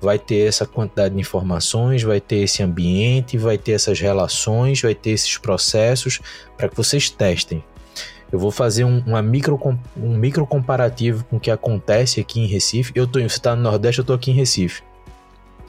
Vai 0.00 0.18
ter 0.18 0.48
essa 0.48 0.66
quantidade 0.66 1.14
de 1.14 1.20
informações, 1.20 2.02
vai 2.02 2.20
ter 2.20 2.38
esse 2.38 2.60
ambiente, 2.60 3.38
vai 3.38 3.56
ter 3.56 3.72
essas 3.72 4.00
relações, 4.00 4.82
vai 4.82 4.96
ter 4.96 5.10
esses 5.10 5.38
processos 5.38 6.20
para 6.56 6.68
que 6.68 6.76
vocês 6.76 7.08
testem. 7.08 7.62
Eu 8.30 8.38
vou 8.38 8.50
fazer 8.50 8.84
um, 8.84 9.02
uma 9.06 9.22
micro, 9.22 9.58
um 9.96 10.16
micro 10.16 10.46
comparativo 10.46 11.24
com 11.24 11.36
o 11.36 11.40
que 11.40 11.50
acontece 11.50 12.20
aqui 12.20 12.40
em 12.40 12.46
Recife. 12.46 12.92
Eu 12.94 13.06
tô, 13.06 13.20
você 13.20 13.26
está 13.26 13.54
no 13.54 13.62
Nordeste, 13.62 14.00
eu 14.00 14.02
estou 14.02 14.16
aqui 14.16 14.30
em 14.30 14.34
Recife. 14.34 14.82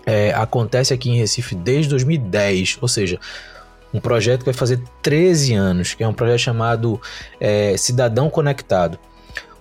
É, 0.05 0.33
acontece 0.33 0.93
aqui 0.93 1.09
em 1.09 1.17
Recife 1.17 1.53
desde 1.53 1.89
2010, 1.89 2.77
ou 2.81 2.87
seja, 2.87 3.19
um 3.93 3.99
projeto 3.99 4.39
que 4.39 4.45
vai 4.45 4.53
fazer 4.53 4.81
13 5.01 5.53
anos, 5.53 5.93
que 5.93 6.03
é 6.03 6.07
um 6.07 6.13
projeto 6.13 6.39
chamado 6.39 6.99
é, 7.39 7.75
Cidadão 7.77 8.29
Conectado. 8.29 8.97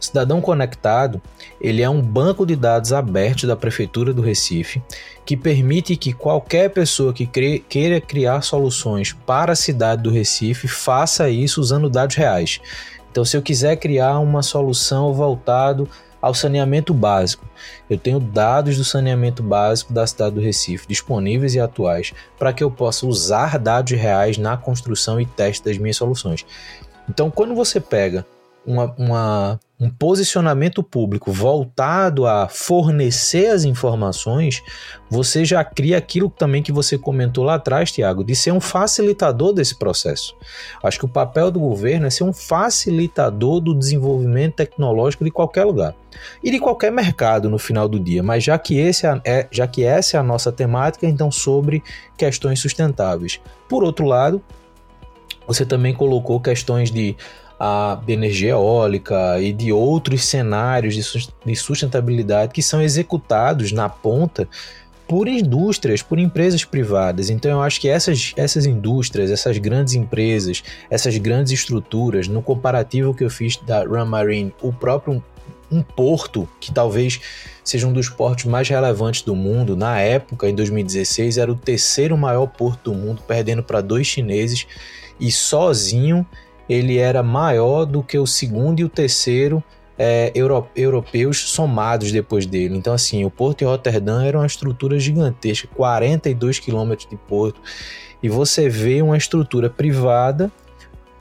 Cidadão 0.00 0.40
Conectado 0.40 1.20
ele 1.60 1.82
é 1.82 1.88
um 1.88 2.02
banco 2.02 2.44
de 2.44 2.54
dados 2.54 2.92
aberto 2.92 3.46
da 3.46 3.56
Prefeitura 3.56 4.12
do 4.12 4.22
Recife 4.22 4.82
que 5.24 5.36
permite 5.36 5.96
que 5.96 6.12
qualquer 6.12 6.70
pessoa 6.70 7.12
que 7.12 7.26
queira 7.26 8.00
criar 8.00 8.42
soluções 8.42 9.12
para 9.12 9.52
a 9.52 9.56
cidade 9.56 10.02
do 10.02 10.10
Recife 10.10 10.68
faça 10.68 11.28
isso 11.28 11.60
usando 11.60 11.90
dados 11.90 12.16
reais. 12.16 12.60
Então, 13.10 13.24
se 13.24 13.36
eu 13.36 13.42
quiser 13.42 13.76
criar 13.76 14.18
uma 14.18 14.42
solução 14.42 15.12
voltado 15.14 15.88
ao 16.20 16.34
saneamento 16.34 16.92
básico, 16.92 17.46
eu 17.88 17.96
tenho 17.96 18.20
dados 18.20 18.76
do 18.76 18.84
saneamento 18.84 19.42
básico 19.42 19.92
da 19.92 20.06
cidade 20.06 20.34
do 20.34 20.40
Recife 20.40 20.86
disponíveis 20.86 21.54
e 21.54 21.60
atuais 21.60 22.12
para 22.38 22.52
que 22.52 22.62
eu 22.62 22.70
possa 22.70 23.06
usar 23.06 23.58
dados 23.58 23.92
reais 23.92 24.36
na 24.36 24.56
construção 24.56 25.20
e 25.20 25.26
teste 25.26 25.64
das 25.64 25.78
minhas 25.78 25.96
soluções. 25.96 26.44
Então, 27.08 27.30
quando 27.30 27.54
você 27.54 27.80
pega 27.80 28.26
uma, 28.66 28.94
uma, 28.98 29.60
um 29.78 29.90
posicionamento 29.90 30.82
público 30.82 31.30
voltado 31.30 32.26
a 32.26 32.48
fornecer 32.48 33.48
as 33.48 33.64
informações, 33.64 34.62
você 35.10 35.44
já 35.44 35.62
cria 35.62 35.98
aquilo 35.98 36.30
também 36.30 36.62
que 36.62 36.72
você 36.72 36.96
comentou 36.96 37.44
lá 37.44 37.56
atrás, 37.56 37.92
Tiago, 37.92 38.24
de 38.24 38.34
ser 38.34 38.52
um 38.52 38.60
facilitador 38.60 39.52
desse 39.52 39.78
processo. 39.78 40.34
Acho 40.82 40.98
que 40.98 41.04
o 41.04 41.08
papel 41.08 41.50
do 41.50 41.60
governo 41.60 42.06
é 42.06 42.10
ser 42.10 42.24
um 42.24 42.32
facilitador 42.32 43.60
do 43.60 43.74
desenvolvimento 43.74 44.54
tecnológico 44.54 45.24
de 45.24 45.30
qualquer 45.30 45.64
lugar 45.64 45.94
e 46.42 46.50
de 46.50 46.58
qualquer 46.58 46.90
mercado 46.90 47.50
no 47.50 47.58
final 47.58 47.86
do 47.86 48.00
dia. 48.00 48.22
Mas 48.22 48.42
já 48.42 48.58
que, 48.58 48.78
esse 48.78 49.06
é, 49.06 49.20
é 49.26 49.48
já 49.50 49.66
que 49.66 49.84
essa 49.84 50.16
é 50.16 50.20
a 50.20 50.22
nossa 50.22 50.50
temática, 50.50 51.06
então 51.06 51.30
sobre 51.30 51.82
questões 52.16 52.60
sustentáveis. 52.60 53.40
Por 53.68 53.84
outro 53.84 54.06
lado, 54.06 54.42
você 55.46 55.66
também 55.66 55.94
colocou 55.94 56.40
questões 56.40 56.90
de 56.90 57.14
a, 57.58 57.98
de 58.04 58.12
energia 58.12 58.50
eólica 58.50 59.40
e 59.40 59.52
de 59.52 59.72
outros 59.72 60.24
cenários 60.24 60.94
de 60.94 61.56
sustentabilidade 61.56 62.52
que 62.52 62.62
são 62.62 62.82
executados 62.82 63.72
na 63.72 63.88
ponta 63.88 64.48
por 65.08 65.28
indústrias, 65.28 66.02
por 66.02 66.18
empresas 66.18 66.64
privadas. 66.64 67.30
Então 67.30 67.50
eu 67.50 67.62
acho 67.62 67.80
que 67.80 67.88
essas, 67.88 68.32
essas 68.36 68.66
indústrias, 68.66 69.30
essas 69.30 69.56
grandes 69.58 69.94
empresas, 69.94 70.64
essas 70.90 71.16
grandes 71.16 71.52
estruturas, 71.52 72.26
no 72.26 72.42
comparativo 72.42 73.14
que 73.14 73.24
eu 73.24 73.30
fiz 73.30 73.56
da 73.56 73.84
Run 73.84 74.04
Marine, 74.04 74.52
o 74.60 74.72
próprio 74.72 75.22
um 75.70 75.82
porto 75.82 76.48
que 76.60 76.72
talvez 76.72 77.20
seja 77.64 77.86
um 77.86 77.92
dos 77.92 78.08
portos 78.08 78.44
mais 78.44 78.68
relevantes 78.68 79.22
do 79.22 79.34
mundo, 79.34 79.76
na 79.76 80.00
época, 80.00 80.48
em 80.48 80.54
2016, 80.54 81.38
era 81.38 81.50
o 81.50 81.56
terceiro 81.56 82.16
maior 82.16 82.46
porto 82.46 82.90
do 82.90 82.94
mundo, 82.94 83.22
perdendo 83.26 83.62
para 83.62 83.80
dois 83.80 84.06
chineses 84.06 84.66
e 85.18 85.32
sozinho 85.32 86.24
ele 86.68 86.98
era 86.98 87.22
maior 87.22 87.84
do 87.84 88.02
que 88.02 88.18
o 88.18 88.26
segundo 88.26 88.80
e 88.80 88.84
o 88.84 88.88
terceiro 88.88 89.62
é, 89.98 90.30
euro, 90.34 90.66
europeus 90.76 91.38
somados 91.48 92.12
depois 92.12 92.46
dele. 92.46 92.76
Então, 92.76 92.92
assim, 92.92 93.24
o 93.24 93.30
Porto 93.30 93.60
de 93.60 93.64
Roterdã 93.64 94.24
era 94.24 94.38
uma 94.38 94.46
estrutura 94.46 94.98
gigantesca, 94.98 95.68
42 95.74 96.58
quilômetros 96.58 97.08
de 97.08 97.16
porto, 97.16 97.60
e 98.22 98.28
você 98.28 98.68
vê 98.68 99.00
uma 99.02 99.16
estrutura 99.16 99.70
privada 99.70 100.50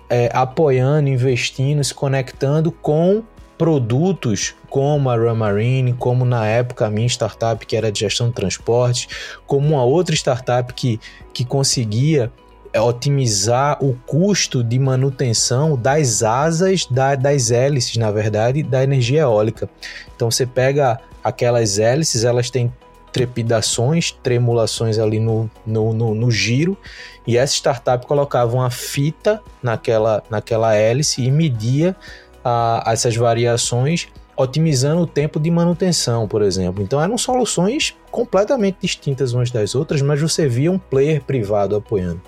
é, 0.09 0.29
apoiando, 0.33 1.09
investindo, 1.09 1.83
se 1.83 1.93
conectando 1.93 2.71
com 2.71 3.23
produtos 3.57 4.53
como 4.69 5.09
a 5.09 5.15
Ramarine, 5.15 5.93
como 5.93 6.25
na 6.25 6.45
época 6.45 6.85
a 6.85 6.89
minha 6.89 7.07
startup 7.07 7.65
que 7.65 7.75
era 7.75 7.91
de 7.91 8.01
gestão 8.01 8.27
de 8.27 8.33
transportes, 8.33 9.07
como 9.47 9.69
uma 9.69 9.83
outra 9.83 10.13
startup 10.13 10.73
que, 10.73 10.99
que 11.33 11.45
conseguia 11.45 12.31
é 12.75 12.81
otimizar 12.81 13.81
o 13.81 13.93
custo 14.05 14.61
de 14.61 14.77
manutenção 14.77 15.77
das 15.77 16.21
asas, 16.21 16.85
da, 16.85 17.15
das 17.15 17.49
hélices, 17.49 17.95
na 17.95 18.11
verdade, 18.11 18.61
da 18.63 18.83
energia 18.83 19.21
eólica. 19.21 19.69
Então 20.13 20.29
você 20.29 20.45
pega 20.45 20.99
aquelas 21.23 21.79
hélices, 21.79 22.25
elas 22.25 22.49
têm 22.49 22.73
trepidações, 23.13 24.11
tremulações 24.11 24.99
ali 24.99 25.21
no, 25.21 25.49
no, 25.65 25.93
no, 25.93 26.13
no, 26.13 26.29
giro, 26.29 26.77
e 27.25 27.37
essa 27.37 27.53
startup 27.53 28.05
colocava 28.05 28.53
uma 28.53 28.69
fita 28.69 29.41
naquela, 29.63 30.21
naquela 30.29 30.75
hélice 30.75 31.23
e 31.23 31.31
media 31.31 31.95
ah, 32.43 32.83
essas 32.87 33.15
variações, 33.15 34.09
otimizando 34.35 35.03
o 35.03 35.07
tempo 35.07 35.39
de 35.39 35.49
manutenção, 35.49 36.27
por 36.27 36.41
exemplo. 36.41 36.83
Então 36.83 37.01
eram 37.01 37.17
soluções 37.17 37.95
completamente 38.11 38.79
distintas 38.81 39.31
umas 39.31 39.49
das 39.49 39.75
outras, 39.75 40.01
mas 40.01 40.19
você 40.19 40.45
via 40.45 40.69
um 40.69 40.77
player 40.77 41.23
privado 41.23 41.73
apoiando. 41.73 42.21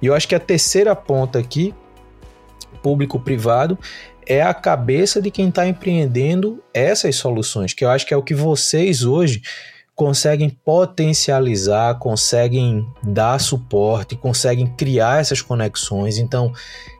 E 0.00 0.06
eu 0.06 0.14
acho 0.14 0.28
que 0.28 0.34
a 0.34 0.40
terceira 0.40 0.94
ponta 0.94 1.38
aqui, 1.38 1.74
público-privado, 2.82 3.78
é 4.26 4.42
a 4.42 4.52
cabeça 4.52 5.22
de 5.22 5.30
quem 5.30 5.48
está 5.48 5.66
empreendendo 5.66 6.62
essas 6.74 7.16
soluções, 7.16 7.72
que 7.72 7.84
eu 7.84 7.90
acho 7.90 8.04
que 8.06 8.12
é 8.12 8.16
o 8.16 8.22
que 8.22 8.34
vocês 8.34 9.04
hoje 9.04 9.40
conseguem 9.96 10.50
potencializar, 10.50 11.98
conseguem 11.98 12.86
dar 13.02 13.40
suporte, 13.40 14.14
conseguem 14.14 14.66
criar 14.66 15.20
essas 15.20 15.40
conexões. 15.40 16.18
Então, 16.18 16.52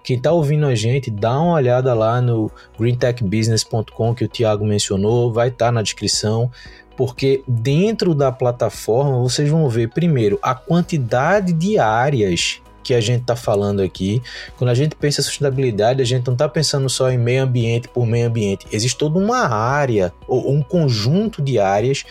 quem 0.03 0.17
está 0.17 0.33
ouvindo 0.33 0.65
a 0.65 0.75
gente, 0.75 1.11
dá 1.11 1.39
uma 1.39 1.53
olhada 1.53 1.93
lá 1.93 2.23
no 2.23 2.51
greentechbusiness.com 2.79 4.15
que 4.15 4.25
o 4.25 4.29
Thiago 4.29 4.65
mencionou, 4.65 5.31
vai 5.31 5.49
estar 5.49 5.67
tá 5.67 5.73
na 5.73 5.83
descrição, 5.83 6.51
porque 6.97 7.45
dentro 7.47 8.15
da 8.15 8.33
plataforma 8.33 9.19
vocês 9.19 9.51
vão 9.51 9.69
ver 9.69 9.91
primeiro 9.91 10.39
a 10.41 10.55
quantidade 10.55 11.53
de 11.53 11.79
áreas 11.79 12.63
que 12.87 12.95
a 12.95 13.01
gente 13.01 13.23
está 13.23 13.35
falando 13.35 13.83
aqui. 13.83 14.23
Quando 14.57 14.71
a 14.71 14.75
gente 14.75 14.95
pensa 14.95 15.21
em 15.21 15.25
sustentabilidade, 15.25 16.01
a 16.01 16.05
gente 16.05 16.25
não 16.25 16.35
está 16.35 16.49
pensando 16.49 16.89
só 16.89 17.11
em 17.11 17.19
meio 17.19 17.43
ambiente 17.43 17.89
por 17.89 18.07
meio 18.07 18.29
ambiente. 18.29 18.65
Existe 18.71 18.97
toda 18.97 19.19
uma 19.19 19.49
área 19.49 20.15
ou 20.29 20.53
um 20.53 20.63
conjunto 20.63 21.43
de 21.43 21.59
áreas 21.59 22.05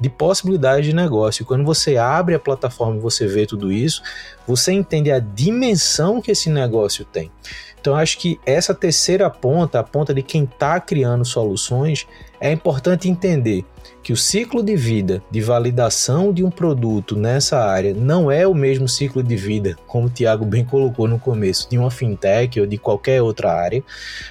de 0.00 0.08
possibilidades 0.08 0.86
de 0.86 0.94
negócio. 0.94 1.44
Quando 1.44 1.62
você 1.62 1.98
abre 1.98 2.34
a 2.34 2.38
plataforma 2.38 2.96
e 2.96 3.00
você 3.00 3.26
vê 3.26 3.44
tudo 3.44 3.70
isso, 3.70 4.02
você 4.46 4.72
entende 4.72 5.12
a 5.12 5.18
dimensão 5.18 6.22
que 6.22 6.30
esse 6.30 6.48
negócio 6.48 7.04
tem. 7.04 7.30
Então, 7.78 7.94
acho 7.94 8.18
que 8.18 8.40
essa 8.46 8.74
terceira 8.74 9.28
ponta, 9.28 9.78
a 9.78 9.82
ponta 9.82 10.14
de 10.14 10.22
quem 10.22 10.44
está 10.44 10.80
criando 10.80 11.22
soluções, 11.22 12.06
é 12.40 12.50
importante 12.50 13.10
entender 13.10 13.62
que 14.04 14.12
o 14.12 14.16
ciclo 14.18 14.62
de 14.62 14.76
vida 14.76 15.22
de 15.30 15.40
validação 15.40 16.30
de 16.30 16.44
um 16.44 16.50
produto 16.50 17.16
nessa 17.16 17.58
área 17.64 17.94
não 17.94 18.30
é 18.30 18.46
o 18.46 18.54
mesmo 18.54 18.86
ciclo 18.86 19.22
de 19.22 19.34
vida, 19.34 19.78
como 19.86 20.08
o 20.08 20.10
Tiago 20.10 20.44
bem 20.44 20.62
colocou 20.62 21.08
no 21.08 21.18
começo, 21.18 21.66
de 21.70 21.78
uma 21.78 21.90
fintech 21.90 22.60
ou 22.60 22.66
de 22.66 22.76
qualquer 22.76 23.22
outra 23.22 23.50
área. 23.50 23.82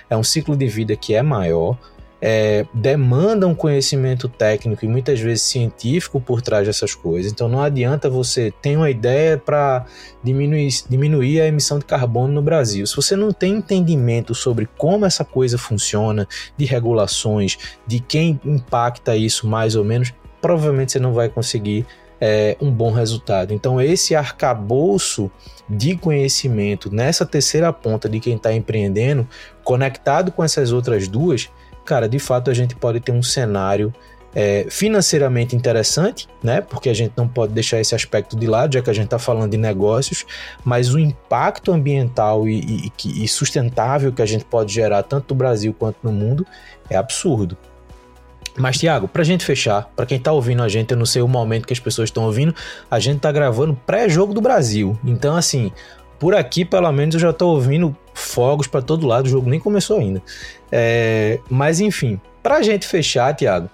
É 0.07 0.15
um 0.15 0.21
ciclo 0.21 0.55
de 0.55 0.67
vida 0.67 0.95
que 0.95 1.15
é 1.15 1.23
maior, 1.23 1.75
é, 2.25 2.65
demanda 2.73 3.45
um 3.45 3.53
conhecimento 3.53 4.29
técnico 4.29 4.85
e 4.85 4.87
muitas 4.87 5.19
vezes 5.19 5.43
científico 5.43 6.21
por 6.21 6.41
trás 6.41 6.65
dessas 6.65 6.95
coisas. 6.95 7.29
Então 7.29 7.49
não 7.49 7.61
adianta 7.61 8.09
você 8.09 8.49
ter 8.61 8.77
uma 8.77 8.89
ideia 8.89 9.37
para 9.37 9.85
diminuir, 10.23 10.69
diminuir 10.87 11.41
a 11.41 11.47
emissão 11.47 11.79
de 11.79 11.83
carbono 11.83 12.33
no 12.33 12.41
Brasil. 12.41 12.87
Se 12.87 12.95
você 12.95 13.17
não 13.17 13.33
tem 13.33 13.55
entendimento 13.55 14.33
sobre 14.33 14.69
como 14.77 15.05
essa 15.05 15.25
coisa 15.25 15.57
funciona, 15.57 16.25
de 16.55 16.63
regulações, 16.63 17.57
de 17.85 17.99
quem 17.99 18.39
impacta 18.45 19.17
isso 19.17 19.45
mais 19.45 19.75
ou 19.75 19.83
menos, 19.83 20.13
provavelmente 20.41 20.93
você 20.93 20.99
não 20.99 21.11
vai 21.11 21.27
conseguir 21.27 21.85
é, 22.21 22.55
um 22.61 22.71
bom 22.71 22.93
resultado. 22.93 23.53
Então, 23.53 23.81
esse 23.81 24.15
arcabouço 24.15 25.29
de 25.69 25.97
conhecimento 25.97 26.89
nessa 26.89 27.25
terceira 27.25 27.73
ponta 27.73 28.07
de 28.07 28.21
quem 28.21 28.37
está 28.37 28.53
empreendendo, 28.53 29.27
conectado 29.61 30.31
com 30.31 30.41
essas 30.41 30.71
outras 30.71 31.09
duas, 31.09 31.49
cara, 31.83 32.07
de 32.07 32.19
fato 32.19 32.49
a 32.49 32.53
gente 32.53 32.75
pode 32.75 32.99
ter 32.99 33.11
um 33.11 33.23
cenário 33.23 33.93
é, 34.35 34.65
financeiramente 34.69 35.55
interessante, 35.55 36.27
né? 36.41 36.61
Porque 36.61 36.89
a 36.89 36.93
gente 36.93 37.13
não 37.15 37.27
pode 37.27 37.53
deixar 37.53 37.79
esse 37.79 37.93
aspecto 37.93 38.35
de 38.35 38.47
lado, 38.47 38.73
já 38.73 38.81
que 38.81 38.89
a 38.89 38.93
gente 38.93 39.05
está 39.05 39.19
falando 39.19 39.51
de 39.51 39.57
negócios, 39.57 40.25
mas 40.63 40.93
o 40.93 40.97
impacto 40.97 41.71
ambiental 41.71 42.47
e, 42.47 42.91
e, 43.05 43.23
e 43.23 43.27
sustentável 43.27 44.11
que 44.11 44.21
a 44.21 44.25
gente 44.25 44.45
pode 44.45 44.73
gerar 44.73 45.03
tanto 45.03 45.33
no 45.33 45.37
Brasil 45.37 45.73
quanto 45.77 45.97
no 46.03 46.11
mundo 46.11 46.45
é 46.89 46.95
absurdo. 46.95 47.57
Mas, 48.55 48.77
Tiago, 48.77 49.07
para 49.07 49.23
a 49.23 49.25
gente 49.25 49.43
fechar, 49.43 49.91
para 49.95 50.05
quem 50.05 50.17
está 50.17 50.31
ouvindo 50.31 50.61
a 50.61 50.69
gente, 50.69 50.91
eu 50.91 50.97
não 50.97 51.07
sei 51.07 51.23
o 51.23 51.27
momento 51.27 51.65
que 51.65 51.73
as 51.73 51.79
pessoas 51.79 52.09
estão 52.09 52.23
ouvindo, 52.23 52.53
a 52.89 52.99
gente 52.99 53.17
está 53.17 53.31
gravando 53.31 53.73
pré-jogo 53.85 54.31
do 54.31 54.41
Brasil. 54.41 54.97
Então, 55.03 55.35
assim, 55.35 55.71
por 56.23 56.33
aqui, 56.33 56.63
pelo 56.63 56.89
menos, 56.89 57.15
eu 57.15 57.19
já 57.19 57.31
estou 57.31 57.53
ouvindo 57.53 57.93
fogos 58.13 58.65
para 58.65 58.81
todo 58.81 59.05
lado, 59.05 59.25
o 59.25 59.29
jogo 59.29 59.49
nem 59.49 59.59
começou 59.59 59.99
ainda. 59.99 60.21
É, 60.71 61.37
mas 61.49 61.81
enfim, 61.81 62.17
para 62.41 62.55
a 62.55 62.61
gente 62.61 62.87
fechar, 62.87 63.35
Tiago, 63.35 63.69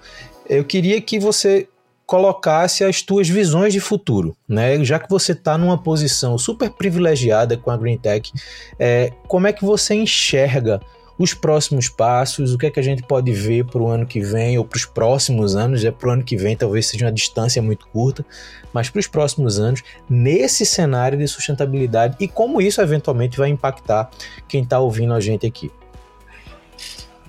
eu 0.48 0.64
queria 0.64 1.00
que 1.00 1.16
você 1.20 1.68
colocasse 2.04 2.82
as 2.82 3.02
tuas 3.02 3.28
visões 3.28 3.72
de 3.72 3.78
futuro, 3.78 4.36
né? 4.48 4.84
Já 4.84 4.98
que 4.98 5.08
você 5.08 5.30
está 5.30 5.56
numa 5.56 5.78
posição 5.80 6.36
super 6.36 6.70
privilegiada 6.70 7.56
com 7.56 7.70
a 7.70 7.76
Green 7.76 7.96
Tech, 7.96 8.32
é, 8.80 9.12
como 9.28 9.46
é 9.46 9.52
que 9.52 9.64
você 9.64 9.94
enxerga 9.94 10.80
os 11.20 11.34
próximos 11.34 11.86
passos, 11.86 12.54
o 12.54 12.56
que 12.56 12.64
é 12.64 12.70
que 12.70 12.80
a 12.80 12.82
gente 12.82 13.02
pode 13.02 13.30
ver 13.30 13.66
para 13.66 13.82
o 13.82 13.88
ano 13.88 14.06
que 14.06 14.20
vem 14.20 14.56
ou 14.56 14.64
para 14.64 14.78
os 14.78 14.86
próximos 14.86 15.54
anos, 15.54 15.84
é 15.84 15.90
para 15.90 16.08
o 16.08 16.12
ano 16.12 16.24
que 16.24 16.34
vem 16.34 16.56
talvez 16.56 16.86
seja 16.86 17.04
uma 17.04 17.12
distância 17.12 17.60
muito 17.60 17.86
curta, 17.88 18.24
mas 18.72 18.88
para 18.88 19.00
os 19.00 19.06
próximos 19.06 19.60
anos, 19.60 19.82
nesse 20.08 20.64
cenário 20.64 21.18
de 21.18 21.28
sustentabilidade 21.28 22.16
e 22.18 22.26
como 22.26 22.58
isso 22.58 22.80
eventualmente 22.80 23.36
vai 23.36 23.50
impactar 23.50 24.10
quem 24.48 24.62
está 24.62 24.80
ouvindo 24.80 25.12
a 25.12 25.20
gente 25.20 25.46
aqui. 25.46 25.70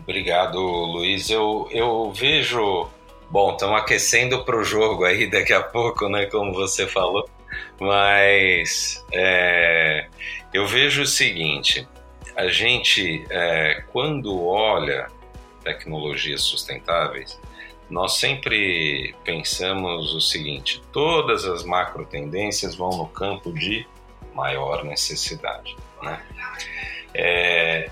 Obrigado, 0.03 0.57
Luiz. 0.57 1.29
Eu, 1.29 1.67
eu 1.69 2.13
vejo. 2.13 2.87
Bom, 3.29 3.51
estamos 3.51 3.77
aquecendo 3.77 4.45
para 4.45 4.57
o 4.57 4.63
jogo 4.63 5.03
aí 5.03 5.29
daqui 5.29 5.51
a 5.51 5.61
pouco, 5.61 6.07
né? 6.07 6.27
Como 6.27 6.53
você 6.53 6.87
falou. 6.87 7.29
Mas 7.77 9.03
é, 9.11 10.07
eu 10.53 10.65
vejo 10.65 11.01
o 11.01 11.05
seguinte: 11.05 11.85
a 12.41 12.47
gente, 12.47 13.23
é, 13.29 13.83
quando 13.91 14.47
olha 14.47 15.07
tecnologias 15.63 16.41
sustentáveis, 16.41 17.39
nós 17.87 18.17
sempre 18.17 19.13
pensamos 19.23 20.11
o 20.15 20.19
seguinte: 20.19 20.81
todas 20.91 21.45
as 21.45 21.63
macro 21.63 22.03
tendências 22.03 22.73
vão 22.73 22.89
no 22.97 23.05
campo 23.07 23.53
de 23.53 23.85
maior 24.33 24.83
necessidade. 24.83 25.75
Né? 26.01 26.19
É, 27.13 27.91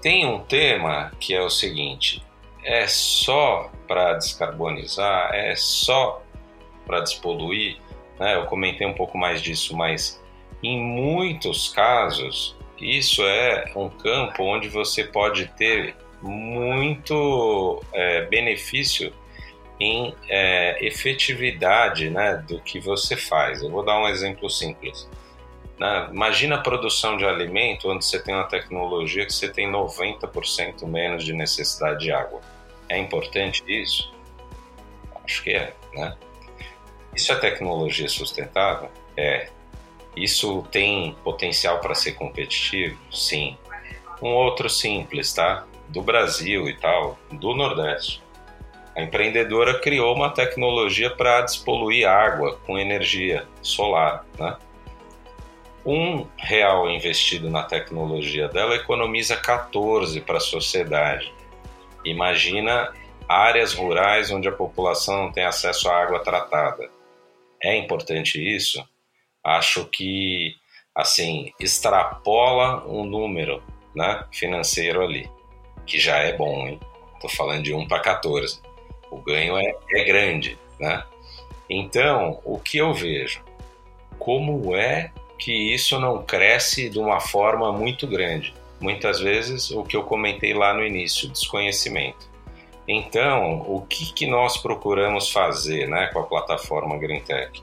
tem 0.00 0.24
um 0.24 0.38
tema 0.38 1.10
que 1.18 1.34
é 1.34 1.42
o 1.42 1.50
seguinte: 1.50 2.22
é 2.62 2.86
só 2.86 3.72
para 3.88 4.12
descarbonizar, 4.12 5.34
é 5.34 5.56
só 5.56 6.22
para 6.86 7.00
despoluir. 7.00 7.78
Né? 8.20 8.36
Eu 8.36 8.46
comentei 8.46 8.86
um 8.86 8.94
pouco 8.94 9.18
mais 9.18 9.42
disso, 9.42 9.76
mas 9.76 10.22
em 10.62 10.80
muitos 10.80 11.68
casos 11.70 12.56
isso 12.80 13.22
é 13.22 13.70
um 13.74 13.88
campo 13.88 14.42
onde 14.42 14.68
você 14.68 15.04
pode 15.04 15.46
ter 15.56 15.94
muito 16.22 17.82
é, 17.92 18.22
benefício 18.26 19.12
em 19.80 20.14
é, 20.28 20.84
efetividade 20.84 22.10
né, 22.10 22.42
do 22.48 22.60
que 22.60 22.80
você 22.80 23.16
faz. 23.16 23.62
Eu 23.62 23.70
vou 23.70 23.84
dar 23.84 23.98
um 23.98 24.08
exemplo 24.08 24.50
simples. 24.50 25.08
Né? 25.78 26.08
Imagina 26.12 26.56
a 26.56 26.60
produção 26.60 27.16
de 27.16 27.24
alimento 27.24 27.88
onde 27.88 28.04
você 28.04 28.20
tem 28.20 28.34
uma 28.34 28.48
tecnologia 28.48 29.24
que 29.24 29.32
você 29.32 29.48
tem 29.48 29.70
90% 29.70 30.84
menos 30.86 31.24
de 31.24 31.32
necessidade 31.32 32.00
de 32.00 32.12
água. 32.12 32.40
É 32.88 32.98
importante 32.98 33.62
isso? 33.68 34.12
Acho 35.24 35.42
que 35.42 35.50
é. 35.50 35.72
Né? 35.94 36.16
Isso 37.14 37.32
é 37.32 37.36
tecnologia 37.36 38.08
sustentável? 38.08 38.90
É. 39.16 39.50
Isso 40.22 40.62
tem 40.72 41.16
potencial 41.22 41.78
para 41.80 41.94
ser 41.94 42.12
competitivo? 42.12 42.98
Sim. 43.12 43.56
Um 44.20 44.30
outro 44.34 44.68
simples, 44.68 45.32
tá? 45.32 45.64
Do 45.88 46.02
Brasil 46.02 46.68
e 46.68 46.76
tal, 46.76 47.18
do 47.30 47.54
Nordeste. 47.54 48.22
A 48.96 49.02
empreendedora 49.02 49.78
criou 49.78 50.12
uma 50.12 50.30
tecnologia 50.30 51.08
para 51.08 51.42
despoluir 51.42 52.08
água 52.08 52.58
com 52.66 52.76
energia 52.76 53.46
solar, 53.62 54.26
né? 54.36 54.56
Um 55.86 56.26
real 56.36 56.90
investido 56.90 57.48
na 57.48 57.62
tecnologia 57.62 58.48
dela 58.48 58.74
economiza 58.74 59.36
14 59.36 60.20
para 60.22 60.38
a 60.38 60.40
sociedade. 60.40 61.32
Imagina 62.04 62.92
áreas 63.28 63.72
rurais 63.72 64.32
onde 64.32 64.48
a 64.48 64.52
população 64.52 65.24
não 65.24 65.32
tem 65.32 65.44
acesso 65.44 65.88
à 65.88 66.02
água 66.02 66.18
tratada. 66.18 66.90
É 67.62 67.76
importante 67.76 68.38
isso? 68.44 68.84
Acho 69.44 69.84
que 69.86 70.54
assim 70.94 71.52
extrapola 71.60 72.86
um 72.86 73.04
número 73.04 73.62
né, 73.94 74.24
financeiro 74.32 75.02
ali, 75.02 75.30
que 75.86 75.98
já 75.98 76.18
é 76.18 76.36
bom, 76.36 76.66
hein? 76.66 76.80
Tô 77.20 77.28
falando 77.28 77.62
de 77.62 77.74
1 77.74 77.88
para 77.88 78.00
14. 78.00 78.60
O 79.10 79.18
ganho 79.18 79.56
é, 79.56 79.74
é 79.94 80.04
grande, 80.04 80.58
né? 80.78 81.04
Então, 81.68 82.40
o 82.44 82.58
que 82.58 82.78
eu 82.78 82.94
vejo? 82.94 83.42
Como 84.18 84.74
é 84.74 85.10
que 85.38 85.52
isso 85.52 85.98
não 85.98 86.22
cresce 86.22 86.88
de 86.88 86.98
uma 86.98 87.20
forma 87.20 87.72
muito 87.72 88.06
grande? 88.06 88.54
Muitas 88.80 89.20
vezes, 89.20 89.70
o 89.70 89.82
que 89.82 89.96
eu 89.96 90.04
comentei 90.04 90.54
lá 90.54 90.72
no 90.72 90.84
início, 90.84 91.28
desconhecimento. 91.28 92.28
Então, 92.86 93.60
o 93.68 93.82
que, 93.82 94.12
que 94.12 94.26
nós 94.26 94.56
procuramos 94.56 95.30
fazer 95.30 95.88
né, 95.88 96.06
com 96.12 96.20
a 96.20 96.24
plataforma 96.24 96.96
GreenTech? 96.96 97.62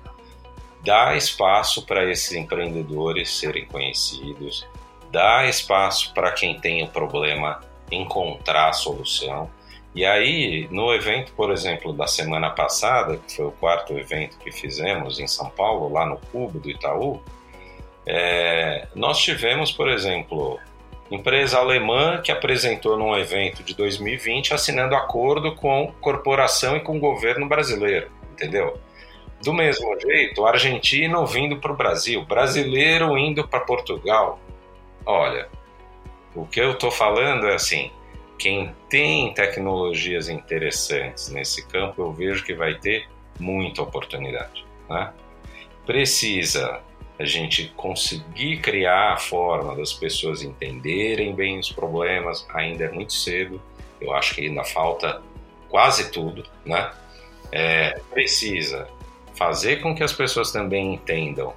Dá 0.86 1.16
espaço 1.16 1.86
para 1.86 2.10
esses 2.10 2.32
empreendedores 2.34 3.38
serem 3.38 3.66
conhecidos, 3.66 4.66
dá 5.12 5.46
espaço 5.46 6.14
para 6.14 6.32
quem 6.32 6.60
tem 6.60 6.84
o 6.84 6.88
problema 6.88 7.60
encontrar 7.92 8.70
a 8.70 8.74
solução. 8.74 9.50
E 9.94 10.06
aí, 10.06 10.68
no 10.70 10.94
evento, 10.94 11.32
por 11.34 11.52
exemplo, 11.52 11.94
da 11.94 12.06
semana 12.06 12.50
passada, 12.50 13.18
que 13.18 13.36
foi 13.36 13.46
o 13.46 13.52
quarto 13.52 13.98
evento 13.98 14.38
que 14.38 14.52
fizemos 14.52 15.20
em 15.20 15.28
São 15.28 15.50
Paulo, 15.50 15.92
lá 15.92 16.06
no 16.06 16.18
Cubo 16.32 16.60
do 16.60 16.70
Itaú, 16.70 17.22
é, 18.06 18.88
nós 18.94 19.18
tivemos, 19.20 19.72
por 19.72 19.90
exemplo, 19.90 20.60
empresa 21.10 21.58
alemã 21.58 22.22
que 22.22 22.32
apresentou 22.32 22.98
num 22.98 23.16
evento 23.16 23.64
de 23.64 23.74
2020 23.74 24.54
assinando 24.54 24.96
acordo 24.96 25.56
com 25.56 25.94
corporação 26.02 26.76
e 26.76 26.82
com 26.82 27.00
governo 27.00 27.48
brasileiro 27.48 28.12
entendeu? 28.36 28.78
Do 29.42 29.54
mesmo 29.54 30.00
jeito, 30.00 30.46
argentino 30.46 31.26
vindo 31.26 31.58
para 31.58 31.72
o 31.72 31.76
Brasil, 31.76 32.24
brasileiro 32.26 33.18
indo 33.18 33.48
para 33.48 33.60
Portugal. 33.60 34.40
Olha, 35.06 35.48
o 36.36 36.46
que 36.46 36.60
eu 36.60 36.72
estou 36.72 36.90
falando 36.90 37.48
é 37.48 37.56
assim: 37.56 37.92
quem 38.38 38.74
tem 38.90 39.34
tecnologias 39.34 40.30
interessantes 40.30 41.30
nesse 41.30 41.66
campo, 41.68 42.02
eu 42.02 42.12
vejo 42.12 42.44
que 42.44 42.54
vai 42.54 42.76
ter 42.76 43.08
muita 43.40 43.82
oportunidade. 43.82 44.66
Né? 44.90 45.12
Precisa 45.86 46.82
a 47.18 47.24
gente 47.24 47.70
conseguir 47.78 48.58
criar 48.58 49.14
a 49.14 49.18
forma 49.18 49.76
das 49.76 49.94
pessoas 49.94 50.42
entenderem 50.42 51.34
bem 51.34 51.60
os 51.60 51.72
problemas, 51.72 52.46
ainda 52.54 52.86
é 52.86 52.92
muito 52.92 53.14
cedo, 53.14 53.62
eu 54.02 54.14
acho 54.14 54.36
que 54.36 54.42
ainda 54.42 54.66
falta 54.66 55.22
quase 55.70 56.12
tudo, 56.12 56.44
né? 56.66 56.92
É, 57.52 58.00
precisa 58.12 58.88
fazer 59.36 59.82
com 59.82 59.96
que 59.96 60.04
as 60.04 60.14
pessoas 60.14 60.52
também 60.52 60.94
entendam 60.94 61.54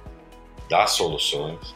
das 0.69 0.91
soluções. 0.91 1.75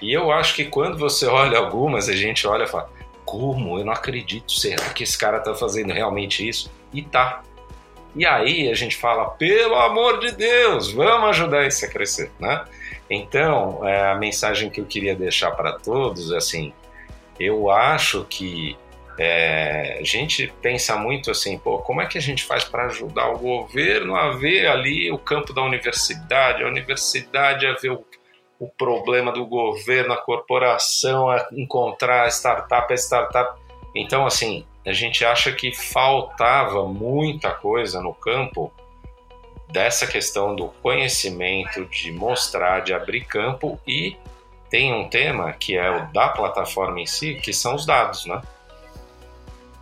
E 0.00 0.12
eu 0.12 0.32
acho 0.32 0.54
que 0.54 0.64
quando 0.64 0.98
você 0.98 1.26
olha 1.26 1.58
algumas, 1.58 2.08
a 2.08 2.16
gente 2.16 2.46
olha 2.46 2.64
e 2.64 2.68
fala: 2.68 2.90
como? 3.24 3.78
Eu 3.78 3.84
não 3.84 3.92
acredito. 3.92 4.52
Será 4.52 4.90
que 4.90 5.04
esse 5.04 5.16
cara 5.16 5.38
está 5.38 5.54
fazendo 5.54 5.92
realmente 5.92 6.46
isso? 6.46 6.70
E 6.92 7.02
tá. 7.02 7.42
E 8.14 8.26
aí 8.26 8.68
a 8.68 8.74
gente 8.74 8.96
fala: 8.96 9.30
pelo 9.30 9.76
amor 9.76 10.18
de 10.18 10.32
Deus, 10.32 10.90
vamos 10.90 11.30
ajudar 11.30 11.66
isso 11.66 11.84
a 11.84 11.88
crescer, 11.88 12.30
né? 12.38 12.64
Então, 13.08 13.86
é, 13.86 14.10
a 14.10 14.14
mensagem 14.16 14.70
que 14.70 14.80
eu 14.80 14.86
queria 14.86 15.14
deixar 15.14 15.52
para 15.52 15.72
todos 15.72 16.32
é 16.32 16.36
assim: 16.36 16.72
eu 17.38 17.70
acho 17.70 18.26
que 18.28 18.76
é, 19.18 19.98
a 20.00 20.04
gente 20.04 20.52
pensa 20.62 20.96
muito 20.96 21.30
assim, 21.30 21.58
pô, 21.58 21.78
como 21.78 22.00
é 22.00 22.06
que 22.06 22.16
a 22.16 22.20
gente 22.20 22.44
faz 22.44 22.64
para 22.64 22.86
ajudar 22.86 23.28
o 23.30 23.38
governo 23.38 24.16
a 24.16 24.30
ver 24.30 24.66
ali 24.66 25.10
o 25.10 25.18
campo 25.18 25.52
da 25.52 25.62
universidade, 25.62 26.62
a 26.62 26.66
universidade 26.66 27.66
a 27.66 27.74
ver 27.74 27.90
o, 27.90 28.04
o 28.58 28.68
problema 28.68 29.30
do 29.32 29.44
governo, 29.44 30.14
a 30.14 30.16
corporação 30.16 31.28
a 31.28 31.46
encontrar 31.52 32.24
a 32.24 32.28
startup, 32.28 32.92
a 32.92 32.96
startup. 32.96 33.60
Então, 33.94 34.24
assim, 34.24 34.64
a 34.86 34.92
gente 34.92 35.24
acha 35.24 35.52
que 35.52 35.72
faltava 35.74 36.86
muita 36.86 37.50
coisa 37.50 38.00
no 38.00 38.14
campo 38.14 38.72
dessa 39.70 40.06
questão 40.06 40.54
do 40.54 40.68
conhecimento, 40.82 41.84
de 41.86 42.12
mostrar, 42.12 42.80
de 42.80 42.92
abrir 42.92 43.24
campo 43.24 43.78
e 43.86 44.16
tem 44.70 44.92
um 44.92 45.08
tema 45.08 45.52
que 45.52 45.76
é 45.76 45.90
o 45.90 46.10
da 46.12 46.28
plataforma 46.28 47.00
em 47.00 47.06
si, 47.06 47.34
que 47.34 47.52
são 47.52 47.74
os 47.74 47.84
dados, 47.84 48.26
né? 48.26 48.40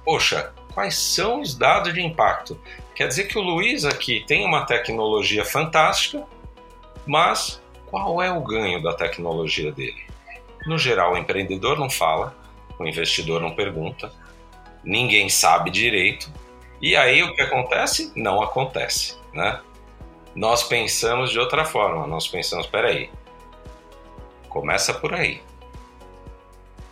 Poxa, 0.05 0.53
quais 0.75 0.97
são 0.97 1.41
os 1.41 1.55
dados 1.55 1.93
de 1.95 2.01
impacto? 2.01 2.61
Quer 2.95 3.09
dizer 3.09 3.25
que 3.25 3.39
o 3.39 3.43
Luiz 3.43 3.85
aqui 3.85 4.25
tem 4.27 4.45
uma 4.45 4.67
tecnologia 4.67 5.45
fantástica, 5.45 6.25
mas 7.07 7.63
qual 7.87 8.23
é 8.23 8.31
o 8.31 8.41
ganho 8.43 8.83
da 8.83 8.93
tecnologia 8.93 9.73
dele? 9.73 10.05
No 10.67 10.79
geral, 10.79 11.15
o 11.15 11.17
empreendedor 11.17 11.79
não 11.79 11.89
fala, 11.89 12.37
o 12.79 12.87
investidor 12.87 13.41
não 13.41 13.55
pergunta, 13.55 14.13
ninguém 14.85 15.29
sabe 15.29 15.71
direito, 15.71 16.31
e 16.81 16.97
aí 16.97 17.23
o 17.23 17.35
que 17.35 17.43
acontece? 17.43 18.13
Não 18.15 18.43
acontece, 18.43 19.19
né? 19.33 19.61
nós 20.35 20.63
pensamos 20.63 21.31
de 21.31 21.39
outra 21.39 21.65
forma. 21.65 22.07
Nós 22.07 22.29
pensamos, 22.29 22.67
espera 22.67 22.89
aí, 22.89 23.11
começa 24.49 24.95
por 24.95 25.15
aí. 25.15 25.43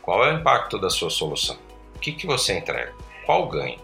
Qual 0.02 0.24
é 0.24 0.32
o 0.32 0.38
impacto 0.38 0.78
da 0.78 0.90
sua 0.90 1.10
solução? 1.10 1.58
O 1.98 2.00
que, 2.00 2.12
que 2.12 2.28
você 2.28 2.56
entrega? 2.56 2.94
Qual 3.26 3.48
ganho? 3.48 3.80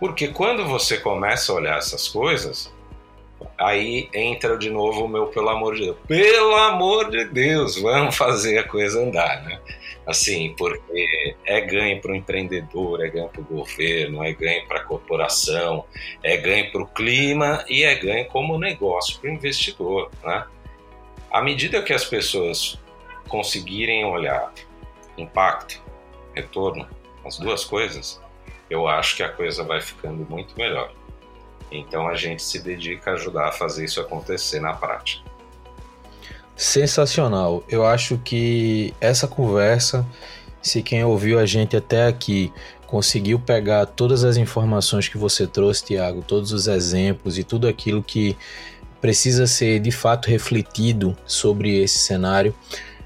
Porque 0.00 0.28
quando 0.28 0.66
você 0.66 0.96
começa 0.96 1.52
a 1.52 1.56
olhar 1.56 1.76
essas 1.76 2.08
coisas, 2.08 2.72
aí 3.58 4.08
entra 4.14 4.56
de 4.56 4.70
novo 4.70 5.04
o 5.04 5.08
meu 5.08 5.26
pelo 5.26 5.50
amor 5.50 5.74
de 5.74 5.82
Deus. 5.82 5.98
Pelo 6.08 6.56
amor 6.56 7.10
de 7.10 7.26
Deus, 7.26 7.76
vamos 7.76 8.16
fazer 8.16 8.56
a 8.56 8.66
coisa 8.66 9.02
andar, 9.02 9.42
né? 9.42 9.60
Assim, 10.06 10.54
porque 10.56 11.36
é 11.44 11.60
ganho 11.60 12.00
para 12.00 12.12
o 12.12 12.16
empreendedor, 12.16 13.04
é 13.04 13.10
ganho 13.10 13.28
para 13.28 13.42
o 13.42 13.44
governo, 13.44 14.24
é 14.24 14.32
ganho 14.32 14.66
para 14.66 14.78
a 14.78 14.84
corporação, 14.84 15.84
é 16.22 16.38
ganho 16.38 16.72
para 16.72 16.82
o 16.82 16.86
clima 16.86 17.62
e 17.68 17.84
é 17.84 17.94
ganho 17.96 18.24
como 18.28 18.58
negócio 18.58 19.20
para 19.20 19.30
o 19.30 19.34
investidor, 19.34 20.10
né? 20.24 20.46
À 21.30 21.42
medida 21.42 21.82
que 21.82 21.92
as 21.92 22.06
pessoas 22.06 22.80
conseguirem 23.28 24.06
olhar 24.06 24.50
impacto, 25.18 25.82
retorno, 26.34 26.88
as 27.24 27.38
duas 27.38 27.64
coisas, 27.64 28.20
eu 28.68 28.86
acho 28.86 29.16
que 29.16 29.22
a 29.22 29.28
coisa 29.28 29.62
vai 29.64 29.80
ficando 29.80 30.26
muito 30.28 30.56
melhor. 30.56 30.92
Então 31.70 32.08
a 32.08 32.14
gente 32.14 32.42
se 32.42 32.58
dedica 32.58 33.10
a 33.10 33.14
ajudar 33.14 33.48
a 33.48 33.52
fazer 33.52 33.84
isso 33.84 34.00
acontecer 34.00 34.60
na 34.60 34.72
prática. 34.72 35.28
Sensacional. 36.56 37.64
Eu 37.68 37.86
acho 37.86 38.18
que 38.18 38.92
essa 39.00 39.26
conversa, 39.26 40.06
se 40.60 40.82
quem 40.82 41.04
ouviu 41.04 41.38
a 41.38 41.46
gente 41.46 41.76
até 41.76 42.06
aqui 42.06 42.52
conseguiu 42.86 43.38
pegar 43.38 43.86
todas 43.86 44.24
as 44.24 44.36
informações 44.36 45.08
que 45.08 45.16
você 45.16 45.46
trouxe, 45.46 45.84
Tiago, 45.84 46.22
todos 46.22 46.52
os 46.52 46.66
exemplos 46.66 47.38
e 47.38 47.44
tudo 47.44 47.68
aquilo 47.68 48.02
que 48.02 48.36
precisa 49.00 49.46
ser 49.46 49.78
de 49.78 49.90
fato 49.90 50.28
refletido 50.28 51.16
sobre 51.24 51.80
esse 51.80 51.98
cenário, 51.98 52.54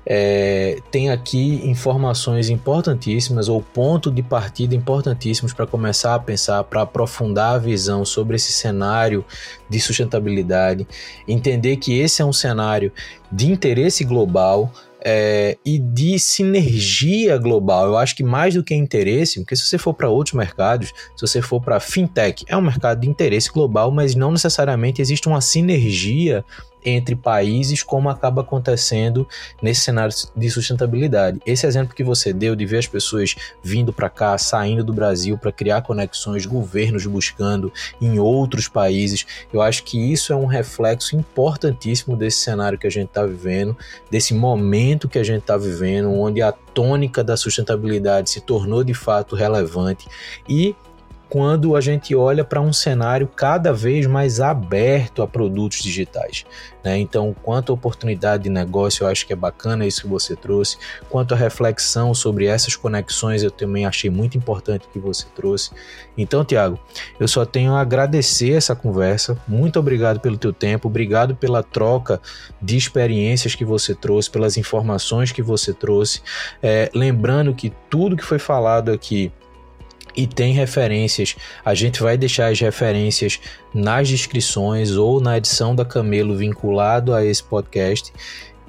é, 0.07 0.79
tem 0.91 1.11
aqui 1.11 1.61
informações 1.65 2.51
importantíssimas 2.51 3.49
ou 3.49 3.63
ponto 3.63 4.11
de 4.11 4.23
partida 4.23 4.75
importantíssimos 4.75 5.53
para 5.53 5.67
começar 5.67 6.15
a 6.15 6.19
pensar, 6.19 6.63
para 6.65 6.83
aprofundar 6.83 7.55
a 7.55 7.59
visão 7.59 8.05
sobre 8.05 8.37
esse 8.37 8.53
cenário 8.53 9.25
de 9.69 9.81
sustentabilidade, 9.81 10.87
entender 11.27 11.77
que 11.77 11.99
esse 11.99 12.21
é 12.21 12.25
um 12.25 12.33
cenário 12.33 12.93
de 13.33 13.51
interesse 13.51 14.05
global, 14.05 14.71
é, 15.05 15.59
e 15.65 15.79
de 15.79 16.19
sinergia 16.19 17.37
global. 17.37 17.87
Eu 17.87 17.99
acho 17.99 18.17
que 18.17 18.25
mais 18.25 18.55
do 18.55 18.65
que 18.65 18.75
interesse, 18.75 19.39
porque 19.41 19.55
se 19.55 19.67
você 19.67 19.77
for 19.77 19.93
para 19.93 20.09
outros 20.09 20.35
mercados, 20.35 20.93
se 21.15 21.27
você 21.27 21.43
for 21.43 21.61
para 21.61 21.79
fintech, 21.79 22.45
é 22.49 22.57
um 22.57 22.63
mercado 22.63 23.01
de 23.01 23.09
interesse 23.09 23.53
global, 23.53 23.91
mas 23.91 24.15
não 24.15 24.33
necessariamente 24.33 25.03
existe 25.03 25.29
uma 25.29 25.43
sinergia 25.43 26.43
entre 26.85 27.17
países, 27.17 27.83
como 27.83 28.09
acaba 28.09 28.43
acontecendo 28.43 29.27
nesse 29.63 29.83
cenário 29.83 30.15
de 30.37 30.51
sustentabilidade. 30.51 31.41
Esse 31.47 31.67
exemplo 31.67 31.95
que 31.95 32.05
você 32.05 32.33
deu 32.33 32.55
de 32.55 32.67
ver 32.67 32.79
as 32.79 32.87
pessoas 32.87 33.35
vindo 33.63 33.93
para 33.93 34.11
cá, 34.11 34.37
saindo 34.37 34.85
do 34.85 34.93
Brasil 34.93 35.39
para 35.39 35.53
criar 35.53 35.83
conexões, 35.83 36.47
governos 36.47 37.07
buscando 37.07 37.73
em 38.01 38.19
outros 38.19 38.69
países, 38.69 39.27
eu 39.53 39.63
acho 39.63 39.85
que 39.85 39.99
isso 40.13 40.33
é 40.33 40.37
um 40.37 40.47
reflexo 40.47 41.17
importantíssimo 41.17 42.17
desse 42.17 42.39
cenário 42.39 42.79
que 42.79 42.87
a 42.87 42.91
gente 42.91 43.09
está 43.09 43.25
vivendo, 43.25 43.77
desse 44.11 44.35
momento 44.35 45.09
que 45.09 45.19
a 45.19 45.25
gente 45.25 45.41
está 45.41 45.57
vivendo, 45.57 46.13
onde 46.13 46.43
a 46.43 46.53
tônica 46.53 47.23
da 47.23 47.37
sustentabilidade 47.37 48.31
se 48.31 48.41
tornou 48.41 48.83
de 48.83 48.95
fato 48.95 49.37
relevante 49.37 50.09
e 50.49 50.75
quando 51.35 51.75
a 51.75 51.81
gente 51.81 52.15
olha 52.15 52.45
para 52.45 52.61
um 52.61 52.73
cenário 52.73 53.27
cada 53.27 53.73
vez 53.73 54.07
mais 54.07 54.41
aberto 54.41 55.21
a 55.21 55.27
produtos 55.27 55.83
digitais. 55.83 56.47
Né? 56.85 56.97
Então, 56.99 57.35
quanto 57.43 57.73
a 57.73 57.75
oportunidade 57.75 58.45
de 58.45 58.49
negócio, 58.49 59.03
eu 59.03 59.09
acho 59.09 59.27
que 59.27 59.33
é 59.33 59.37
bacana 59.37 59.85
isso 59.85 60.03
que 60.03 60.07
você 60.07 60.37
trouxe. 60.37 60.79
Quanto 61.11 61.35
a 61.35 61.37
reflexão 61.37 62.15
sobre 62.15 62.47
essas 62.47 62.77
conexões, 62.77 63.43
eu 63.43 63.51
também 63.51 63.85
achei 63.85 64.09
muito 64.09 64.39
importante 64.39 64.87
que 64.93 64.99
você 65.01 65.27
trouxe. 65.35 65.73
Então, 66.17 66.45
Tiago, 66.45 66.79
eu 67.19 67.27
só 67.27 67.45
tenho 67.45 67.75
a 67.75 67.81
agradecer 67.81 68.53
essa 68.53 68.77
conversa. 68.77 69.37
Muito 69.49 69.77
obrigado 69.77 70.21
pelo 70.21 70.39
teu 70.39 70.53
tempo, 70.53 70.87
obrigado 70.87 71.35
pela 71.35 71.65
troca 71.65 72.21
de 72.63 72.77
experiências 72.77 73.57
que 73.57 73.65
você 73.65 73.93
trouxe, 73.93 74.31
pelas 74.31 74.57
informações 74.57 75.33
que 75.33 75.43
você 75.43 75.75
trouxe. 75.75 76.23
É, 76.63 76.93
lembrando 76.95 77.53
que 77.53 77.73
tudo 77.91 78.17
que 78.17 78.25
foi 78.25 78.39
falado 78.39 78.93
aqui 78.93 79.33
e 80.17 80.27
tem 80.27 80.53
referências. 80.53 81.37
A 81.65 81.75
gente 81.75 82.03
vai 82.03 82.17
deixar 82.17 82.51
as 82.51 82.61
referências 82.61 83.41
nas 83.73 84.09
descrições 84.09 84.93
ou 84.93 85.21
na 85.21 85.39
edição 85.39 85.75
da 85.75 85.85
Camelo 85.85 86.37
vinculado 86.37 87.15
a 87.15 87.25
esse 87.25 87.43
podcast 87.43 88.13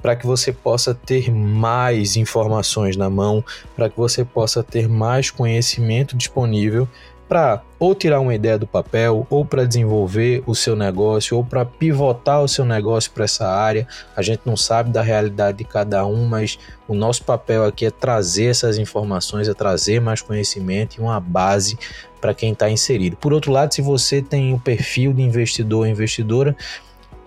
para 0.02 0.14
que 0.14 0.26
você 0.26 0.52
possa 0.52 0.94
ter 0.94 1.32
mais 1.32 2.16
informações 2.16 2.96
na 2.96 3.10
mão, 3.10 3.44
para 3.74 3.90
que 3.90 3.96
você 3.96 4.24
possa 4.24 4.62
ter 4.62 4.88
mais 4.88 5.30
conhecimento 5.30 6.16
disponível 6.16 6.88
para 7.28 7.62
ou 7.78 7.94
tirar 7.94 8.20
uma 8.20 8.34
ideia 8.34 8.58
do 8.58 8.66
papel, 8.66 9.26
ou 9.28 9.44
para 9.44 9.66
desenvolver 9.66 10.42
o 10.46 10.54
seu 10.54 10.74
negócio, 10.74 11.36
ou 11.36 11.44
para 11.44 11.64
pivotar 11.64 12.42
o 12.42 12.48
seu 12.48 12.64
negócio 12.64 13.10
para 13.10 13.24
essa 13.24 13.46
área. 13.46 13.86
A 14.16 14.22
gente 14.22 14.40
não 14.46 14.56
sabe 14.56 14.90
da 14.90 15.02
realidade 15.02 15.58
de 15.58 15.64
cada 15.64 16.06
um, 16.06 16.26
mas 16.26 16.58
o 16.88 16.94
nosso 16.94 17.22
papel 17.24 17.64
aqui 17.64 17.86
é 17.86 17.90
trazer 17.90 18.46
essas 18.46 18.78
informações, 18.78 19.48
é 19.48 19.54
trazer 19.54 20.00
mais 20.00 20.22
conhecimento 20.22 20.96
e 20.96 21.00
uma 21.00 21.20
base 21.20 21.78
para 22.20 22.32
quem 22.32 22.52
está 22.52 22.70
inserido. 22.70 23.16
Por 23.16 23.32
outro 23.32 23.52
lado, 23.52 23.74
se 23.74 23.82
você 23.82 24.22
tem 24.22 24.52
o 24.52 24.56
um 24.56 24.58
perfil 24.58 25.12
de 25.12 25.22
investidor 25.22 25.80
ou 25.80 25.86
investidora, 25.86 26.56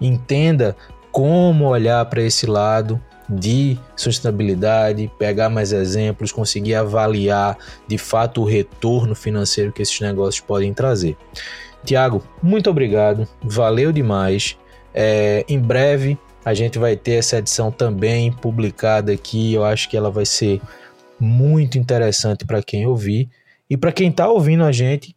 entenda 0.02 0.76
como 1.12 1.66
olhar 1.66 2.04
para 2.06 2.22
esse 2.22 2.46
lado, 2.46 3.02
de 3.30 3.78
sustentabilidade, 3.96 5.12
pegar 5.20 5.50
mais 5.50 5.72
exemplos, 5.72 6.32
conseguir 6.32 6.76
avaliar 6.76 7.58
de 7.88 7.98
fato 7.98 8.42
o 8.42 8.46
retorno 8.46 9.14
financeiro 9.14 9.72
que 9.72 9.82
esses 9.82 10.00
negócios 10.00 10.44
podem 10.44 10.74
trazer. 10.74 11.16
Tiago, 11.86 12.24
muito 12.42 12.70
obrigado, 12.70 13.28
valeu 13.42 13.92
demais. 13.92 14.58
É, 14.94 15.46
em 15.48 15.60
breve 15.60 16.18
a 16.44 16.54
gente 16.54 16.80
vai 16.80 16.96
ter 16.96 17.14
essa 17.14 17.38
edição 17.38 17.72
também 17.72 18.32
publicada 18.32 19.12
aqui. 19.12 19.54
Eu 19.54 19.64
acho 19.64 19.90
que 19.90 19.96
ela 19.96 20.10
vai 20.10 20.26
ser 20.26 20.62
muito 21.20 21.78
interessante 21.78 22.46
para 22.46 22.64
quem 22.64 22.88
ouvir. 22.88 23.30
E 23.70 23.78
para 23.78 23.92
quem 23.92 24.10
está 24.10 24.28
ouvindo 24.28 24.64
a 24.64 24.72
gente, 24.72 25.16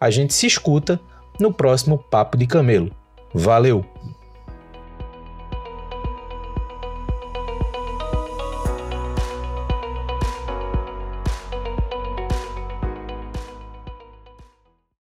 a 0.00 0.10
gente 0.10 0.34
se 0.34 0.46
escuta 0.46 0.98
no 1.38 1.52
próximo 1.52 1.98
Papo 1.98 2.36
de 2.36 2.46
Camelo. 2.46 2.90
Valeu! 3.32 3.91